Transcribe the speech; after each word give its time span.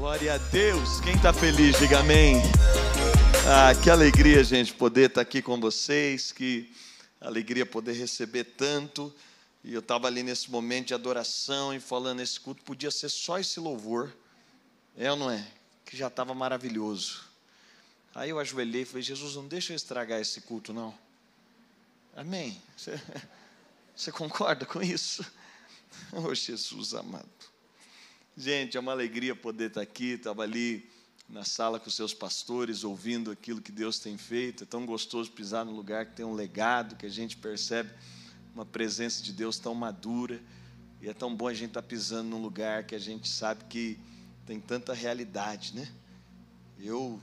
Glória 0.00 0.32
a 0.32 0.38
Deus. 0.38 0.98
Quem 1.02 1.14
está 1.14 1.30
feliz, 1.30 1.78
diga 1.78 1.98
amém. 2.00 2.36
Ah, 3.46 3.74
que 3.74 3.90
alegria, 3.90 4.42
gente, 4.42 4.72
poder 4.72 5.10
estar 5.10 5.16
tá 5.16 5.20
aqui 5.20 5.42
com 5.42 5.60
vocês. 5.60 6.32
Que 6.32 6.72
alegria 7.20 7.66
poder 7.66 7.92
receber 7.92 8.44
tanto. 8.44 9.14
E 9.62 9.74
eu 9.74 9.80
estava 9.80 10.06
ali 10.06 10.22
nesse 10.22 10.50
momento 10.50 10.86
de 10.86 10.94
adoração 10.94 11.74
e 11.74 11.78
falando: 11.78 12.20
esse 12.20 12.40
culto 12.40 12.62
podia 12.62 12.90
ser 12.90 13.10
só 13.10 13.38
esse 13.38 13.60
louvor. 13.60 14.10
É 14.96 15.10
ou 15.10 15.18
não 15.18 15.30
é? 15.30 15.46
Que 15.84 15.98
já 15.98 16.06
estava 16.06 16.32
maravilhoso. 16.32 17.20
Aí 18.14 18.30
eu 18.30 18.38
ajoelhei 18.38 18.82
e 18.82 18.86
falei: 18.86 19.02
Jesus, 19.02 19.36
não 19.36 19.46
deixa 19.46 19.74
eu 19.74 19.76
estragar 19.76 20.18
esse 20.18 20.40
culto, 20.40 20.72
não. 20.72 20.94
Amém. 22.16 22.58
Você, 22.74 22.98
você 23.94 24.10
concorda 24.10 24.64
com 24.64 24.82
isso? 24.82 25.22
Oh, 26.12 26.32
Jesus 26.32 26.94
amado. 26.94 27.49
Gente, 28.40 28.78
é 28.78 28.80
uma 28.80 28.92
alegria 28.92 29.36
poder 29.36 29.66
estar 29.66 29.82
aqui. 29.82 30.12
Estava 30.12 30.42
ali 30.42 30.88
na 31.28 31.44
sala 31.44 31.78
com 31.78 31.90
seus 31.90 32.14
pastores, 32.14 32.84
ouvindo 32.84 33.30
aquilo 33.30 33.60
que 33.60 33.70
Deus 33.70 33.98
tem 33.98 34.16
feito. 34.16 34.64
É 34.64 34.66
tão 34.66 34.86
gostoso 34.86 35.30
pisar 35.30 35.62
num 35.62 35.76
lugar 35.76 36.06
que 36.06 36.14
tem 36.14 36.24
um 36.24 36.32
legado, 36.32 36.96
que 36.96 37.04
a 37.04 37.10
gente 37.10 37.36
percebe 37.36 37.90
uma 38.54 38.64
presença 38.64 39.22
de 39.22 39.34
Deus 39.34 39.58
tão 39.58 39.74
madura. 39.74 40.40
E 41.02 41.08
é 41.10 41.12
tão 41.12 41.36
bom 41.36 41.48
a 41.48 41.52
gente 41.52 41.68
estar 41.68 41.82
pisando 41.82 42.30
num 42.30 42.40
lugar 42.40 42.84
que 42.84 42.94
a 42.94 42.98
gente 42.98 43.28
sabe 43.28 43.64
que 43.64 43.98
tem 44.46 44.58
tanta 44.58 44.94
realidade, 44.94 45.74
né? 45.74 45.86
Eu, 46.78 47.20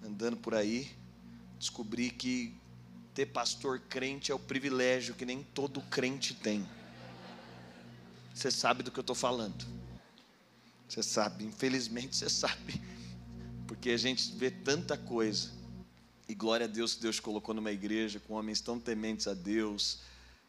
andando 0.00 0.36
por 0.36 0.54
aí, 0.54 0.88
descobri 1.58 2.08
que 2.08 2.54
ter 3.12 3.26
pastor 3.26 3.80
crente 3.80 4.30
é 4.30 4.34
o 4.34 4.38
privilégio 4.38 5.16
que 5.16 5.24
nem 5.24 5.42
todo 5.42 5.80
crente 5.80 6.34
tem. 6.34 6.64
Você 8.32 8.48
sabe 8.48 8.84
do 8.84 8.92
que 8.92 9.00
eu 9.00 9.02
estou 9.02 9.16
falando. 9.16 9.81
Você 10.92 11.02
sabe, 11.02 11.46
infelizmente 11.46 12.14
você 12.14 12.28
sabe, 12.28 12.78
porque 13.66 13.88
a 13.88 13.96
gente 13.96 14.30
vê 14.36 14.50
tanta 14.50 14.94
coisa. 14.94 15.50
E 16.28 16.34
glória 16.34 16.66
a 16.66 16.68
Deus 16.68 16.94
que 16.94 17.00
Deus 17.00 17.18
colocou 17.18 17.54
numa 17.54 17.72
igreja 17.72 18.20
com 18.20 18.34
homens 18.34 18.60
tão 18.60 18.78
tementes 18.78 19.26
a 19.26 19.32
Deus, 19.32 20.00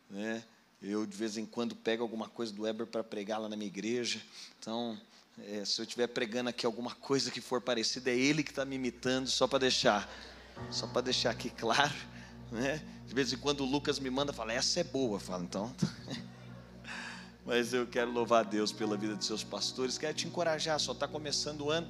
né? 0.09 0.43
Eu 0.81 1.05
de 1.05 1.15
vez 1.15 1.37
em 1.37 1.45
quando 1.45 1.77
pego 1.77 2.03
alguma 2.03 2.27
coisa 2.27 2.51
do 2.51 2.63
Weber 2.63 2.85
para 2.85 3.01
pregar 3.05 3.39
lá 3.39 3.47
na 3.47 3.55
minha 3.55 3.69
igreja. 3.69 4.21
Então, 4.59 4.99
é, 5.47 5.63
se 5.63 5.79
eu 5.79 5.83
estiver 5.83 6.07
pregando 6.07 6.49
aqui 6.49 6.65
alguma 6.65 6.93
coisa 6.93 7.31
que 7.31 7.39
for 7.39 7.61
parecida, 7.61 8.11
é 8.11 8.17
ele 8.17 8.43
que 8.43 8.51
está 8.51 8.65
me 8.65 8.75
imitando, 8.75 9.27
só 9.27 9.47
para 9.47 9.59
deixar, 9.59 10.13
só 10.69 10.85
para 10.87 11.03
deixar 11.03 11.29
aqui 11.29 11.49
claro, 11.49 11.95
né? 12.51 12.85
De 13.07 13.15
vez 13.15 13.31
em 13.31 13.37
quando 13.37 13.61
o 13.61 13.65
Lucas 13.65 13.97
me 13.97 14.09
manda, 14.09 14.33
fala, 14.33 14.51
essa 14.51 14.81
é 14.81 14.83
boa, 14.83 15.21
fala, 15.21 15.45
então. 15.45 15.73
Mas 17.45 17.73
eu 17.73 17.85
quero 17.85 18.11
louvar 18.11 18.45
a 18.45 18.49
Deus 18.49 18.71
pela 18.71 18.95
vida 18.95 19.15
de 19.15 19.25
seus 19.25 19.43
pastores. 19.43 19.97
Quero 19.97 20.13
te 20.13 20.27
encorajar, 20.27 20.79
só 20.79 20.93
está 20.93 21.07
começando 21.07 21.61
o 21.61 21.69
ano. 21.69 21.87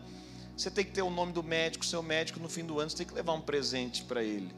Você 0.58 0.70
tem 0.70 0.86
que 0.86 0.92
ter 0.92 1.02
o 1.02 1.10
nome 1.10 1.32
do 1.32 1.44
médico, 1.44 1.86
seu 1.86 2.02
médico 2.02 2.40
no 2.40 2.50
fim 2.50 2.64
do 2.64 2.80
ano, 2.80 2.90
você 2.90 2.98
tem 2.98 3.08
que 3.08 3.14
levar 3.14 3.34
um 3.34 3.42
presente 3.42 4.04
para 4.04 4.24
ele. 4.24 4.54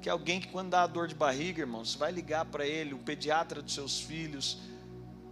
Que 0.00 0.08
é 0.08 0.12
alguém 0.12 0.40
que 0.40 0.48
quando 0.48 0.70
dá 0.70 0.86
dor 0.86 1.08
de 1.08 1.14
barriga, 1.14 1.60
irmão, 1.60 1.84
você 1.84 1.96
vai 1.98 2.12
ligar 2.12 2.44
para 2.44 2.66
ele, 2.66 2.94
o 2.94 2.98
pediatra 2.98 3.62
dos 3.62 3.74
seus 3.74 4.00
filhos. 4.00 4.58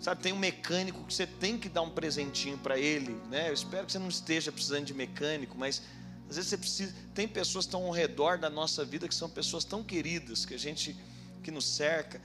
Sabe, 0.00 0.20
tem 0.20 0.32
um 0.32 0.38
mecânico 0.38 1.04
que 1.04 1.14
você 1.14 1.26
tem 1.26 1.56
que 1.56 1.68
dar 1.68 1.82
um 1.82 1.90
presentinho 1.90 2.58
para 2.58 2.76
ele, 2.76 3.16
né? 3.30 3.50
Eu 3.50 3.54
espero 3.54 3.86
que 3.86 3.92
você 3.92 3.98
não 3.98 4.08
esteja 4.08 4.50
precisando 4.50 4.84
de 4.84 4.94
mecânico, 4.94 5.56
mas 5.56 5.82
às 6.28 6.36
vezes 6.36 6.50
você 6.50 6.56
precisa. 6.56 6.94
Tem 7.14 7.28
pessoas 7.28 7.66
que 7.66 7.68
estão 7.68 7.84
ao 7.84 7.92
redor 7.92 8.38
da 8.38 8.50
nossa 8.50 8.84
vida 8.84 9.06
que 9.06 9.14
são 9.14 9.30
pessoas 9.30 9.64
tão 9.64 9.84
queridas 9.84 10.44
que 10.44 10.54
a 10.54 10.58
gente 10.58 10.96
que 11.42 11.50
nos 11.52 11.66
cerca. 11.66 12.20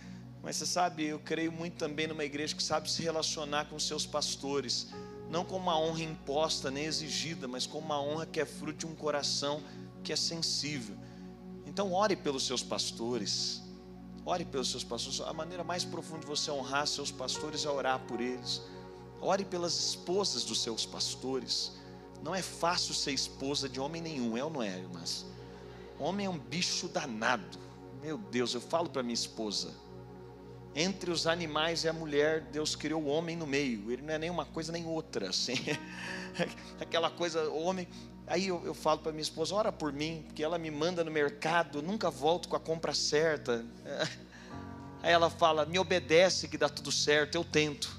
Mas 0.48 0.56
você 0.56 0.66
sabe, 0.66 1.04
eu 1.04 1.20
creio 1.20 1.52
muito 1.52 1.74
também 1.74 2.08
numa 2.08 2.24
igreja 2.24 2.56
que 2.56 2.64
sabe 2.64 2.90
se 2.90 3.02
relacionar 3.02 3.66
com 3.66 3.78
seus 3.78 4.06
pastores, 4.06 4.88
não 5.30 5.44
com 5.44 5.58
uma 5.58 5.78
honra 5.78 6.04
imposta 6.04 6.72
nem 6.72 6.86
exigida, 6.86 7.50
mas 7.50 7.68
com 7.68 7.80
uma 7.80 8.02
honra 8.02 8.26
que 8.26 8.40
é 8.40 8.46
fruto 8.46 8.80
de 8.80 8.86
um 8.86 8.96
coração 8.96 9.62
que 10.02 10.14
é 10.14 10.16
sensível. 10.16 10.96
Então, 11.66 11.92
ore 11.92 12.16
pelos 12.16 12.48
seus 12.48 12.64
pastores. 12.64 13.62
Ore 14.26 14.46
pelos 14.46 14.72
seus 14.72 14.86
pastores. 14.86 15.20
A 15.20 15.34
maneira 15.34 15.66
mais 15.66 15.84
profunda 15.84 16.22
de 16.22 16.28
você 16.28 16.50
honrar 16.50 16.88
seus 16.88 17.12
pastores 17.12 17.66
é 17.66 17.70
orar 17.70 18.00
por 18.08 18.22
eles. 18.22 18.62
Ore 19.20 19.44
pelas 19.44 19.78
esposas 19.78 20.46
dos 20.46 20.64
seus 20.64 20.86
pastores. 20.86 21.74
Não 22.24 22.34
é 22.34 22.42
fácil 22.42 22.94
ser 22.94 23.12
esposa 23.12 23.68
de 23.68 23.82
homem 23.82 24.02
nenhum, 24.02 24.38
é 24.38 24.46
ou 24.46 24.50
não 24.50 24.64
é, 24.64 24.78
irmãs? 24.80 25.26
Homem 26.00 26.26
é 26.26 26.30
um 26.30 26.40
bicho 26.40 26.88
danado. 26.88 27.60
Meu 28.02 28.18
Deus, 28.18 28.54
eu 28.54 28.62
falo 28.62 28.90
para 28.90 29.04
minha 29.04 29.14
esposa 29.14 29.86
entre 30.80 31.10
os 31.10 31.26
animais 31.26 31.84
e 31.84 31.90
a 31.90 31.94
mulher, 31.94 32.42
Deus 32.52 32.76
criou 32.76 33.02
o 33.02 33.08
homem 33.08 33.36
no 33.36 33.48
meio. 33.48 33.92
Ele 33.92 34.04
não 34.04 34.14
é 34.14 34.20
nem 34.20 34.30
uma 34.30 34.46
coisa 34.46 34.72
nem 34.72 34.86
outra, 34.86 35.30
assim. 35.30 35.56
Aquela 36.80 37.10
coisa, 37.10 37.50
homem. 37.50 37.88
Aí 38.28 38.46
eu, 38.48 38.62
eu 38.64 38.76
falo 38.76 39.00
para 39.00 39.12
minha 39.12 39.24
esposa, 39.24 39.56
ora 39.56 39.72
por 39.72 39.92
mim, 39.92 40.24
porque 40.28 40.44
ela 40.44 40.60
me 40.60 40.70
manda 40.70 41.04
no 41.04 41.10
mercado, 41.10 41.82
nunca 41.82 42.12
volto 42.12 42.48
com 42.48 42.56
a 42.56 42.60
compra 42.60 42.94
certa. 42.94 43.66
Aí 45.02 45.12
ela 45.12 45.32
fala, 45.32 45.66
me 45.66 45.80
obedece 45.80 46.48
que 46.48 46.60
dá 46.60 46.70
tudo 46.70 46.92
certo, 46.92 47.34
eu 47.34 47.44
tento. 47.44 47.98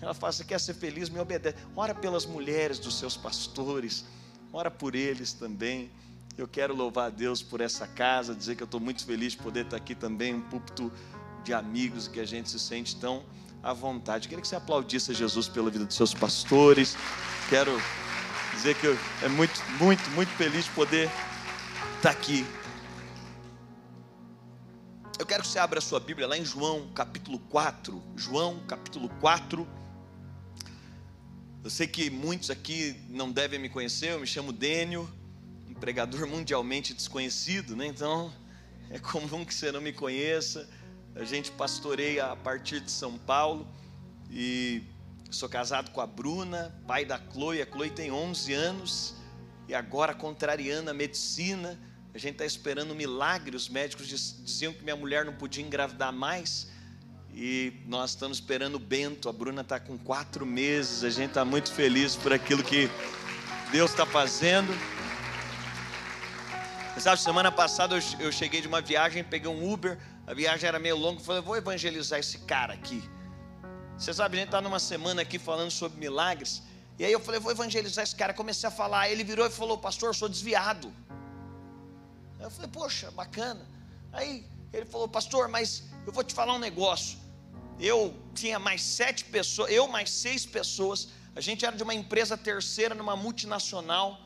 Ela 0.00 0.14
fala, 0.14 0.32
você 0.32 0.44
quer 0.44 0.58
ser 0.58 0.72
feliz, 0.72 1.10
me 1.10 1.20
obedece. 1.20 1.58
Ora 1.76 1.94
pelas 1.94 2.24
mulheres 2.24 2.78
dos 2.78 2.98
seus 2.98 3.18
pastores, 3.18 4.06
ora 4.50 4.70
por 4.70 4.94
eles 4.94 5.34
também. 5.34 5.90
Eu 6.38 6.48
quero 6.48 6.74
louvar 6.74 7.08
a 7.08 7.10
Deus 7.10 7.42
por 7.42 7.60
essa 7.60 7.86
casa, 7.86 8.34
dizer 8.34 8.56
que 8.56 8.62
eu 8.62 8.66
estou 8.66 8.80
muito 8.80 9.04
feliz 9.04 9.32
de 9.32 9.38
poder 9.38 9.66
estar 9.66 9.76
aqui 9.76 9.94
também, 9.94 10.34
um 10.34 10.40
púlpito 10.40 10.90
de 11.44 11.52
amigos 11.52 12.08
que 12.08 12.20
a 12.20 12.24
gente 12.24 12.50
se 12.50 12.58
sente 12.58 12.96
tão 12.96 13.24
à 13.62 13.72
vontade. 13.72 14.28
Queria 14.28 14.42
que 14.42 14.48
você 14.48 14.56
aplaudisse 14.56 15.10
a 15.10 15.14
Jesus 15.14 15.48
pela 15.48 15.70
vida 15.70 15.84
dos 15.84 15.96
seus 15.96 16.14
pastores. 16.14 16.96
Quero 17.48 17.80
dizer 18.54 18.74
que 18.76 18.86
é 19.22 19.28
muito, 19.28 19.60
muito, 19.78 20.10
muito 20.10 20.30
feliz 20.30 20.64
de 20.64 20.70
poder 20.70 21.10
estar 21.96 22.10
aqui. 22.10 22.46
Eu 25.18 25.26
quero 25.26 25.42
que 25.42 25.48
você 25.48 25.58
abra 25.58 25.78
a 25.78 25.82
sua 25.82 26.00
Bíblia 26.00 26.26
lá 26.26 26.36
em 26.36 26.44
João 26.44 26.88
capítulo 26.94 27.38
4. 27.50 28.02
João 28.16 28.60
capítulo 28.66 29.08
4. 29.20 29.68
Eu 31.62 31.68
sei 31.68 31.86
que 31.86 32.08
muitos 32.08 32.48
aqui 32.48 32.96
não 33.10 33.30
devem 33.30 33.58
me 33.58 33.68
conhecer, 33.68 34.12
eu 34.12 34.20
me 34.20 34.26
chamo 34.26 34.50
Dênio, 34.50 35.06
um 35.68 35.74
pregador 35.74 36.26
mundialmente 36.26 36.94
desconhecido, 36.94 37.76
né? 37.76 37.86
Então 37.86 38.32
é 38.88 38.98
comum 38.98 39.44
que 39.44 39.52
você 39.52 39.70
não 39.70 39.82
me 39.82 39.92
conheça. 39.92 40.66
A 41.14 41.24
gente 41.24 41.50
pastoreia 41.50 42.26
a 42.26 42.36
partir 42.36 42.80
de 42.80 42.90
São 42.90 43.18
Paulo 43.18 43.66
e 44.30 44.82
sou 45.28 45.48
casado 45.48 45.90
com 45.90 46.00
a 46.00 46.06
Bruna, 46.06 46.72
pai 46.86 47.04
da 47.04 47.20
Chloe. 47.32 47.60
A 47.60 47.66
Chloe 47.66 47.90
tem 47.90 48.12
11 48.12 48.52
anos 48.54 49.14
e 49.68 49.74
agora 49.74 50.14
contrariando 50.14 50.88
a 50.88 50.94
medicina. 50.94 51.76
A 52.14 52.18
gente 52.18 52.34
está 52.34 52.46
esperando 52.46 52.92
um 52.92 52.94
milagre. 52.94 53.56
Os 53.56 53.68
médicos 53.68 54.06
diziam 54.06 54.72
que 54.72 54.84
minha 54.84 54.94
mulher 54.94 55.24
não 55.24 55.34
podia 55.34 55.64
engravidar 55.64 56.12
mais. 56.12 56.68
E 57.34 57.72
nós 57.86 58.10
estamos 58.10 58.38
esperando 58.38 58.76
o 58.76 58.80
Bento. 58.80 59.28
A 59.28 59.32
Bruna 59.32 59.62
está 59.62 59.80
com 59.80 59.98
quatro 59.98 60.46
meses. 60.46 61.02
A 61.02 61.10
gente 61.10 61.30
está 61.30 61.44
muito 61.44 61.72
feliz 61.72 62.14
por 62.14 62.32
aquilo 62.32 62.62
que 62.62 62.88
Deus 63.72 63.90
está 63.90 64.06
fazendo. 64.06 64.72
Sabe, 66.98 67.20
semana 67.20 67.50
passada 67.50 67.98
eu 68.18 68.30
cheguei 68.30 68.60
de 68.60 68.68
uma 68.68 68.80
viagem, 68.80 69.24
peguei 69.24 69.50
um 69.50 69.72
Uber 69.72 69.98
a 70.30 70.34
viagem 70.34 70.68
era 70.68 70.78
meio 70.78 70.96
longa, 70.96 71.20
eu 71.20 71.24
falei, 71.24 71.42
vou 71.42 71.56
evangelizar 71.56 72.16
esse 72.20 72.38
cara 72.38 72.72
aqui. 72.72 73.02
Você 73.98 74.14
sabe, 74.14 74.36
a 74.36 74.38
gente 74.38 74.46
está 74.46 74.60
numa 74.60 74.78
semana 74.78 75.22
aqui 75.22 75.40
falando 75.40 75.72
sobre 75.72 75.98
milagres. 75.98 76.62
E 77.00 77.04
aí 77.04 77.10
eu 77.10 77.18
falei, 77.18 77.40
vou 77.40 77.50
evangelizar 77.50 78.04
esse 78.04 78.14
cara. 78.14 78.32
Comecei 78.32 78.68
a 78.68 78.70
falar. 78.70 79.10
Ele 79.10 79.24
virou 79.24 79.44
e 79.44 79.50
falou, 79.50 79.76
pastor, 79.76 80.10
eu 80.10 80.14
sou 80.14 80.28
desviado. 80.28 80.92
Eu 82.38 82.48
falei, 82.48 82.70
poxa, 82.70 83.10
bacana. 83.10 83.66
Aí 84.12 84.46
ele 84.72 84.86
falou, 84.86 85.08
pastor, 85.08 85.48
mas 85.48 85.82
eu 86.06 86.12
vou 86.12 86.22
te 86.22 86.32
falar 86.32 86.54
um 86.54 86.60
negócio. 86.60 87.18
Eu 87.80 88.14
tinha 88.32 88.60
mais 88.60 88.82
sete 88.82 89.24
pessoas, 89.24 89.68
eu 89.72 89.88
mais 89.88 90.10
seis 90.10 90.46
pessoas. 90.46 91.08
A 91.34 91.40
gente 91.40 91.66
era 91.66 91.76
de 91.76 91.82
uma 91.82 91.92
empresa 91.92 92.38
terceira, 92.38 92.94
numa 92.94 93.16
multinacional. 93.16 94.16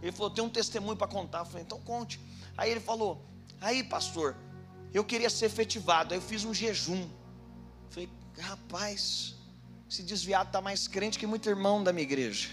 Ele 0.00 0.10
falou, 0.10 0.30
tem 0.30 0.42
um 0.42 0.48
testemunho 0.48 0.96
para 0.96 1.06
contar. 1.06 1.40
Eu 1.40 1.44
falei, 1.44 1.64
então 1.64 1.78
conte. 1.82 2.18
Aí 2.56 2.70
ele 2.70 2.80
falou, 2.80 3.22
aí 3.60 3.84
pastor, 3.84 4.34
eu 4.92 5.04
queria 5.04 5.30
ser 5.30 5.46
efetivado. 5.46 6.12
Aí 6.12 6.18
eu 6.18 6.22
fiz 6.22 6.44
um 6.44 6.52
jejum. 6.52 7.08
Falei, 7.90 8.08
rapaz, 8.38 9.34
esse 9.88 10.02
desviado 10.02 10.48
está 10.48 10.60
mais 10.60 10.88
crente 10.88 11.18
que 11.18 11.26
muito 11.26 11.48
irmão 11.48 11.82
da 11.82 11.92
minha 11.92 12.02
igreja. 12.02 12.48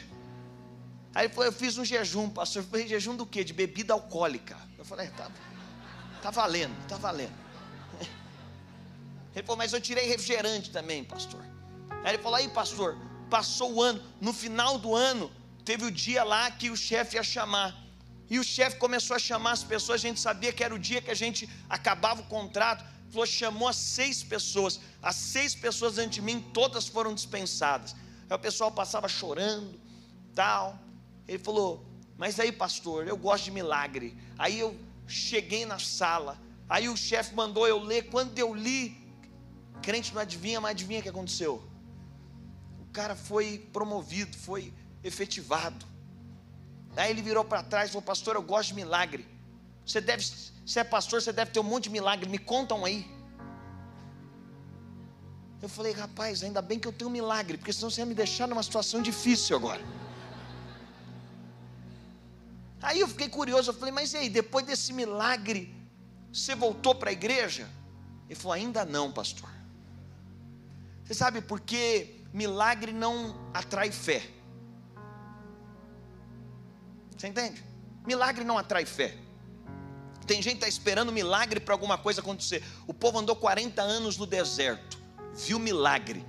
Aí 1.14 1.26
ele 1.26 1.34
falou, 1.34 1.46
eu 1.46 1.52
fiz 1.52 1.78
um 1.78 1.86
jejum, 1.86 2.30
pastor. 2.30 2.64
Eu 2.64 2.68
falei, 2.70 2.88
jejum 2.88 3.16
do 3.16 3.26
quê? 3.26 3.44
De 3.44 3.54
bebida 3.54 3.94
alcoólica. 3.94 4.58
Eu 4.78 4.86
falei, 4.86 5.08
tá, 5.10 5.32
tá 6.22 6.30
valendo, 6.30 6.76
tá 6.88 6.98
valendo. 6.98 7.34
Ele 9.36 9.46
falou, 9.46 9.58
mas 9.58 9.74
eu 9.74 9.82
tirei 9.82 10.08
refrigerante 10.08 10.72
também, 10.72 11.04
pastor. 11.04 11.44
Aí 12.04 12.14
ele 12.14 12.24
falou, 12.24 12.38
aí 12.38 12.48
pastor, 12.48 12.98
passou 13.30 13.74
o 13.74 13.82
ano, 13.82 14.02
no 14.22 14.34
final 14.34 14.78
do 14.78 14.96
ano, 14.96 15.32
teve 15.66 15.86
o 15.86 15.92
dia 15.92 16.24
lá 16.24 16.50
que 16.50 16.70
o 16.70 16.78
chefe 16.78 17.18
ia 17.18 17.24
chamar. 17.24 17.76
E 18.30 18.40
o 18.40 18.44
chefe 18.44 18.78
começou 18.78 19.16
a 19.16 19.20
chamar 19.20 19.52
as 19.52 19.64
pessoas, 19.64 20.02
a 20.02 20.08
gente 20.08 20.20
sabia 20.20 20.52
que 20.52 20.64
era 20.64 20.76
o 20.76 20.80
dia 20.80 21.02
que 21.02 21.12
a 21.12 21.16
gente 21.16 21.50
acabava 21.70 22.22
o 22.22 22.26
contrato. 22.26 22.84
Falou, 23.10 23.26
chamou 23.26 23.68
as 23.68 23.78
seis 23.78 24.22
pessoas. 24.22 24.80
As 25.02 25.16
seis 25.16 25.56
pessoas 25.56 25.98
antes 25.98 26.16
de 26.16 26.22
mim, 26.22 26.42
todas 26.54 26.88
foram 26.88 27.14
dispensadas. 27.14 27.96
Aí 28.30 28.36
o 28.36 28.40
pessoal 28.40 28.72
passava 28.72 29.08
chorando. 29.08 29.80
tal. 30.36 30.78
Ele 31.28 31.40
falou: 31.40 31.86
Mas 32.18 32.40
aí, 32.40 32.52
pastor, 32.52 33.08
eu 33.08 33.16
gosto 33.16 33.46
de 33.46 33.52
milagre. 33.52 34.18
Aí 34.38 34.60
eu 34.60 34.78
cheguei 35.08 35.66
na 35.66 35.80
sala. 35.80 36.38
Aí 36.68 36.90
o 36.90 36.98
chefe 36.98 37.34
mandou 37.34 37.66
eu 37.66 37.80
ler. 37.80 38.10
Quando 38.10 38.38
eu 38.38 38.54
li, 38.54 38.98
crente 39.82 40.14
não 40.14 40.22
adivinha, 40.22 40.60
mas 40.60 40.72
adivinha 40.72 41.00
o 41.00 41.04
que 41.04 41.10
aconteceu? 41.10 41.64
O 42.82 42.92
cara 42.92 43.16
foi 43.16 43.60
promovido, 43.72 44.36
foi 44.38 44.74
efetivado. 45.02 45.86
Aí 46.98 47.12
ele 47.12 47.22
virou 47.22 47.46
para 47.46 47.64
trás 47.64 47.90
e 47.90 47.92
falou: 47.94 48.04
Pastor, 48.04 48.36
eu 48.36 48.42
gosto 48.42 48.70
de 48.70 48.76
milagre. 48.76 49.26
Você 49.86 50.02
deve, 50.02 50.24
se 50.24 50.80
é 50.80 50.84
pastor, 50.84 51.22
você 51.22 51.32
deve 51.32 51.52
ter 51.52 51.60
um 51.60 51.64
monte 51.64 51.86
de 51.86 51.92
milagre. 51.92 52.30
Me 52.30 52.38
contam 52.38 52.84
aí. 52.84 53.10
Eu 55.62 55.70
falei, 55.70 55.92
rapaz, 55.92 56.44
ainda 56.44 56.62
bem 56.62 56.78
que 56.78 56.88
eu 56.88 56.92
tenho 56.94 57.10
um 57.10 57.14
milagre, 57.14 57.58
porque 57.58 57.74
senão 57.74 57.90
você 57.90 58.02
ia 58.02 58.06
me 58.06 58.14
deixar 58.14 58.48
numa 58.48 58.62
situação 58.62 59.02
difícil 59.02 59.56
agora. 59.56 59.82
Aí 62.82 63.00
eu 63.00 63.08
fiquei 63.08 63.28
curioso, 63.28 63.72
eu 63.72 63.74
falei, 63.74 63.92
mas 63.92 64.14
e 64.14 64.18
aí, 64.18 64.30
depois 64.30 64.66
desse 64.66 64.94
milagre, 64.94 65.74
você 66.32 66.54
voltou 66.54 66.94
para 66.94 67.10
a 67.10 67.14
igreja? 67.14 67.68
Ele 68.30 68.36
falou, 68.36 68.54
ainda 68.54 68.86
não, 68.86 69.12
pastor. 69.12 69.50
Você 71.04 71.14
sabe 71.14 71.42
por 71.42 71.60
que 71.60 72.24
milagre 72.32 72.92
não 72.92 73.36
atrai 73.54 73.92
fé? 73.92 74.37
Você 77.18 77.28
entende? 77.28 77.64
Milagre 78.06 78.44
não 78.44 78.58
atrai 78.58 78.86
fé. 78.86 79.16
Tem 80.28 80.42
gente 80.42 80.58
que 80.58 80.66
está 80.66 80.68
esperando 80.68 81.12
milagre 81.12 81.60
para 81.60 81.74
alguma 81.74 81.98
coisa 81.98 82.22
acontecer. 82.22 82.64
O 82.86 82.94
povo 82.94 83.18
andou 83.18 83.36
40 83.36 83.82
anos 83.82 84.18
no 84.18 84.26
deserto, 84.26 85.00
viu 85.34 85.58
milagre. 85.58 86.26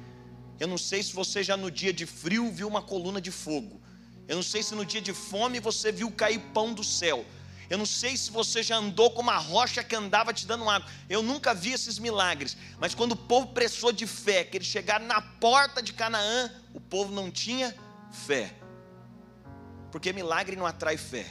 Eu 0.58 0.66
não 0.66 0.78
sei 0.78 1.02
se 1.02 1.12
você 1.12 1.42
já 1.42 1.56
no 1.56 1.70
dia 1.70 1.92
de 1.92 2.06
frio 2.06 2.50
viu 2.50 2.66
uma 2.66 2.80
coluna 2.80 3.20
de 3.20 3.30
fogo. 3.30 3.80
Eu 4.26 4.36
não 4.36 4.42
sei 4.42 4.62
se 4.62 4.74
no 4.74 4.84
dia 4.84 5.00
de 5.00 5.12
fome 5.12 5.60
você 5.60 5.90
viu 5.90 6.10
cair 6.10 6.38
pão 6.52 6.72
do 6.72 6.84
céu. 6.84 7.24
Eu 7.70 7.76
não 7.76 7.86
sei 7.86 8.16
se 8.16 8.30
você 8.30 8.62
já 8.62 8.76
andou 8.76 9.10
com 9.10 9.20
uma 9.20 9.36
rocha 9.36 9.84
que 9.84 9.94
andava 9.94 10.32
te 10.32 10.46
dando 10.46 10.68
água. 10.68 10.88
Eu 11.08 11.22
nunca 11.22 11.52
vi 11.52 11.72
esses 11.72 11.98
milagres. 11.98 12.56
Mas 12.78 12.94
quando 12.94 13.12
o 13.12 13.16
povo 13.16 13.48
pressou 13.48 13.92
de 13.92 14.06
fé, 14.06 14.44
que 14.44 14.56
eles 14.56 14.66
chegaram 14.66 15.06
na 15.06 15.20
porta 15.20 15.82
de 15.82 15.92
Canaã, 15.92 16.50
o 16.72 16.80
povo 16.80 17.12
não 17.12 17.30
tinha 17.30 17.74
fé. 18.10 18.54
Porque 19.90 20.12
milagre 20.12 20.56
não 20.56 20.66
atrai 20.66 20.96
fé. 20.96 21.26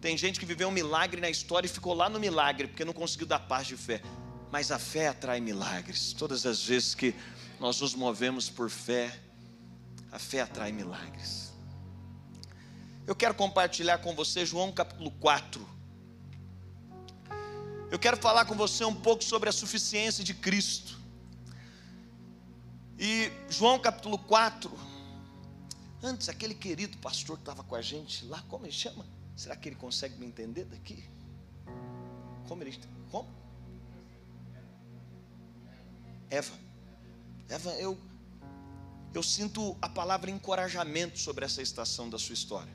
Tem 0.00 0.16
gente 0.16 0.40
que 0.40 0.46
viveu 0.46 0.68
um 0.68 0.72
milagre 0.72 1.20
na 1.20 1.28
história 1.28 1.66
e 1.66 1.70
ficou 1.70 1.94
lá 1.94 2.08
no 2.08 2.18
milagre, 2.18 2.68
porque 2.68 2.84
não 2.84 2.92
conseguiu 2.92 3.26
dar 3.26 3.40
paz 3.40 3.66
de 3.66 3.76
fé. 3.76 4.00
Mas 4.50 4.70
a 4.70 4.78
fé 4.78 5.08
atrai 5.08 5.40
milagres. 5.40 6.12
Todas 6.12 6.46
as 6.46 6.64
vezes 6.64 6.94
que 6.94 7.14
nós 7.58 7.80
nos 7.80 7.94
movemos 7.94 8.48
por 8.48 8.70
fé, 8.70 9.14
a 10.10 10.18
fé 10.18 10.40
atrai 10.40 10.72
milagres. 10.72 11.52
Eu 13.06 13.14
quero 13.14 13.34
compartilhar 13.34 13.98
com 13.98 14.14
você 14.14 14.46
João 14.46 14.72
capítulo 14.72 15.10
4. 15.12 15.68
Eu 17.90 17.98
quero 17.98 18.16
falar 18.16 18.44
com 18.44 18.54
você 18.54 18.84
um 18.84 18.94
pouco 18.94 19.24
sobre 19.24 19.48
a 19.48 19.52
suficiência 19.52 20.22
de 20.22 20.32
Cristo. 20.32 20.98
E 22.98 23.32
João 23.48 23.78
capítulo 23.78 24.16
4, 24.16 24.70
Antes, 26.02 26.28
aquele 26.28 26.54
querido 26.54 26.96
pastor 26.98 27.36
que 27.36 27.42
estava 27.42 27.62
com 27.62 27.74
a 27.74 27.82
gente 27.82 28.24
lá, 28.24 28.42
como 28.48 28.64
ele 28.64 28.72
chama? 28.72 29.04
Será 29.36 29.54
que 29.54 29.68
ele 29.68 29.76
consegue 29.76 30.16
me 30.16 30.26
entender 30.26 30.64
daqui? 30.64 31.04
Como 32.48 32.62
ele. 32.62 32.78
Como? 33.10 33.28
Eva. 36.30 36.54
Eva, 37.48 37.70
eu, 37.72 37.98
eu 39.12 39.22
sinto 39.22 39.76
a 39.82 39.88
palavra 39.88 40.30
encorajamento 40.30 41.18
sobre 41.18 41.44
essa 41.44 41.60
estação 41.60 42.08
da 42.08 42.18
sua 42.18 42.32
história. 42.32 42.72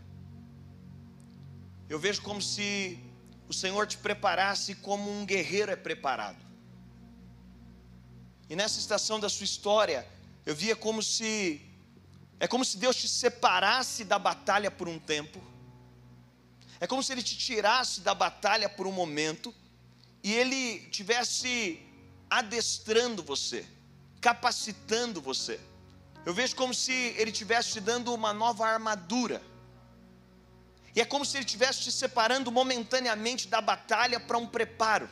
Eu 1.89 1.97
vejo 1.97 2.21
como 2.21 2.41
se 2.41 2.99
o 3.47 3.53
Senhor 3.53 3.87
te 3.87 3.97
preparasse 3.97 4.75
como 4.75 5.09
um 5.09 5.25
guerreiro 5.25 5.71
é 5.71 5.75
preparado. 5.75 6.43
E 8.49 8.55
nessa 8.55 8.79
estação 8.79 9.19
da 9.19 9.29
sua 9.29 9.43
história, 9.43 10.07
eu 10.45 10.55
via 10.55 10.75
como 10.75 11.01
se 11.01 11.61
é 12.39 12.47
como 12.47 12.65
se 12.65 12.77
Deus 12.77 12.95
te 12.95 13.07
separasse 13.07 14.03
da 14.03 14.19
batalha 14.19 14.69
por 14.69 14.87
um 14.87 14.99
tempo. 14.99 15.41
É 16.79 16.87
como 16.87 17.01
se 17.01 17.11
Ele 17.13 17.23
te 17.23 17.37
tirasse 17.37 18.01
da 18.01 18.13
batalha 18.13 18.67
por 18.67 18.85
um 18.85 18.91
momento 18.91 19.53
e 20.23 20.33
Ele 20.33 20.79
tivesse 20.89 21.81
adestrando 22.29 23.23
você, 23.23 23.65
capacitando 24.19 25.21
você. 25.21 25.59
Eu 26.25 26.33
vejo 26.33 26.55
como 26.55 26.73
se 26.73 26.91
Ele 26.91 27.31
estivesse 27.31 27.73
te 27.73 27.79
dando 27.79 28.13
uma 28.13 28.33
nova 28.33 28.67
armadura. 28.67 29.41
E 30.93 30.99
é 30.99 31.05
como 31.05 31.25
se 31.25 31.37
Ele 31.37 31.45
estivesse 31.45 31.81
te 31.81 31.91
separando 31.91 32.51
momentaneamente 32.51 33.47
da 33.47 33.61
batalha 33.61 34.19
para 34.19 34.37
um 34.37 34.47
preparo. 34.47 35.09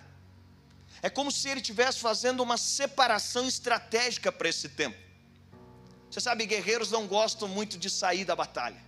É 1.02 1.10
como 1.10 1.32
se 1.32 1.48
Ele 1.48 1.62
estivesse 1.62 2.00
fazendo 2.00 2.42
uma 2.42 2.58
separação 2.58 3.48
estratégica 3.48 4.32
para 4.32 4.50
esse 4.50 4.70
tempo. 4.70 5.03
Você 6.14 6.22
sabe, 6.22 6.46
guerreiros 6.46 6.92
não 6.92 7.08
gostam 7.08 7.48
muito 7.48 7.76
de 7.76 7.90
sair 7.90 8.24
da 8.24 8.36
batalha. 8.36 8.80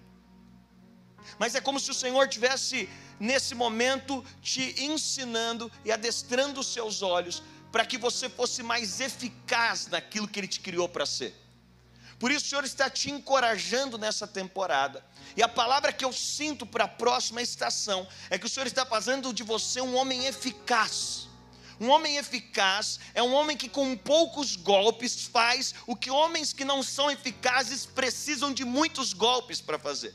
Mas 1.40 1.56
é 1.56 1.60
como 1.60 1.80
se 1.80 1.90
o 1.90 1.94
Senhor 1.94 2.28
tivesse 2.28 2.88
nesse 3.20 3.56
momento 3.56 4.24
te 4.44 4.76
ensinando 4.80 5.72
e 5.84 5.92
adestrando 5.92 6.60
os 6.60 6.68
seus 6.68 7.02
olhos 7.02 7.42
para 7.72 7.84
que 7.84 7.98
você 7.98 8.30
fosse 8.30 8.62
mais 8.62 9.02
eficaz 9.02 9.88
naquilo 9.88 10.28
que 10.28 10.40
ele 10.40 10.48
te 10.48 10.60
criou 10.60 10.88
para 10.88 11.04
ser. 11.04 11.34
Por 12.20 12.30
isso 12.30 12.46
o 12.46 12.50
Senhor 12.50 12.64
está 12.64 12.92
te 12.92 13.10
encorajando 13.10 13.98
nessa 13.98 14.28
temporada. 14.28 15.04
E 15.36 15.42
a 15.42 15.48
palavra 15.48 15.92
que 15.92 16.06
eu 16.06 16.14
sinto 16.14 16.64
para 16.64 16.84
a 16.84 16.88
próxima 16.88 17.42
estação 17.42 18.08
é 18.30 18.38
que 18.38 18.46
o 18.46 18.50
Senhor 18.50 18.68
está 18.68 18.86
fazendo 18.86 19.34
de 19.34 19.42
você 19.42 19.82
um 19.82 19.96
homem 19.96 20.28
eficaz 20.28 21.28
um 21.80 21.90
homem 21.90 22.18
eficaz 22.18 23.00
é 23.14 23.22
um 23.22 23.34
homem 23.34 23.58
que, 23.58 23.68
com 23.68 23.98
poucos 23.98 24.56
golpes, 24.56 25.26
faz 25.26 25.76
o 25.86 25.96
que 25.96 26.10
homens 26.10 26.54
que 26.54 26.64
não 26.64 26.82
são 26.82 27.12
eficazes 27.12 27.86
precisam 27.86 28.54
de 28.54 28.64
muitos 28.64 29.14
golpes 29.14 29.60
para 29.60 29.78
fazer. 29.78 30.14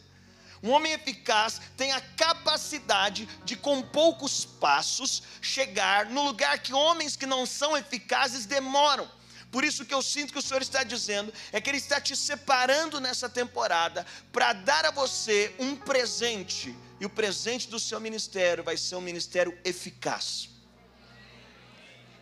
Um 0.62 0.70
homem 0.70 0.92
eficaz 0.92 1.60
tem 1.76 1.92
a 1.92 2.00
capacidade 2.00 3.26
de, 3.44 3.56
com 3.56 3.80
poucos 3.80 4.44
passos, 4.44 5.22
chegar 5.40 6.06
no 6.06 6.22
lugar 6.22 6.58
que 6.58 6.72
homens 6.72 7.16
que 7.16 7.26
não 7.26 7.46
são 7.46 7.76
eficazes 7.76 8.44
demoram. 8.44 9.10
Por 9.50 9.64
isso 9.64 9.84
que 9.84 9.94
eu 9.94 10.02
sinto 10.02 10.32
que 10.32 10.38
o 10.38 10.42
Senhor 10.42 10.62
está 10.62 10.84
dizendo 10.84 11.32
é 11.50 11.60
que 11.60 11.68
Ele 11.68 11.78
está 11.78 12.00
te 12.00 12.14
separando 12.14 13.00
nessa 13.00 13.28
temporada 13.28 14.06
para 14.30 14.52
dar 14.52 14.84
a 14.84 14.90
você 14.90 15.54
um 15.58 15.74
presente. 15.74 16.74
E 17.00 17.06
o 17.06 17.10
presente 17.10 17.68
do 17.68 17.80
seu 17.80 17.98
ministério 17.98 18.62
vai 18.62 18.76
ser 18.76 18.96
um 18.96 19.00
ministério 19.00 19.58
eficaz. 19.64 20.49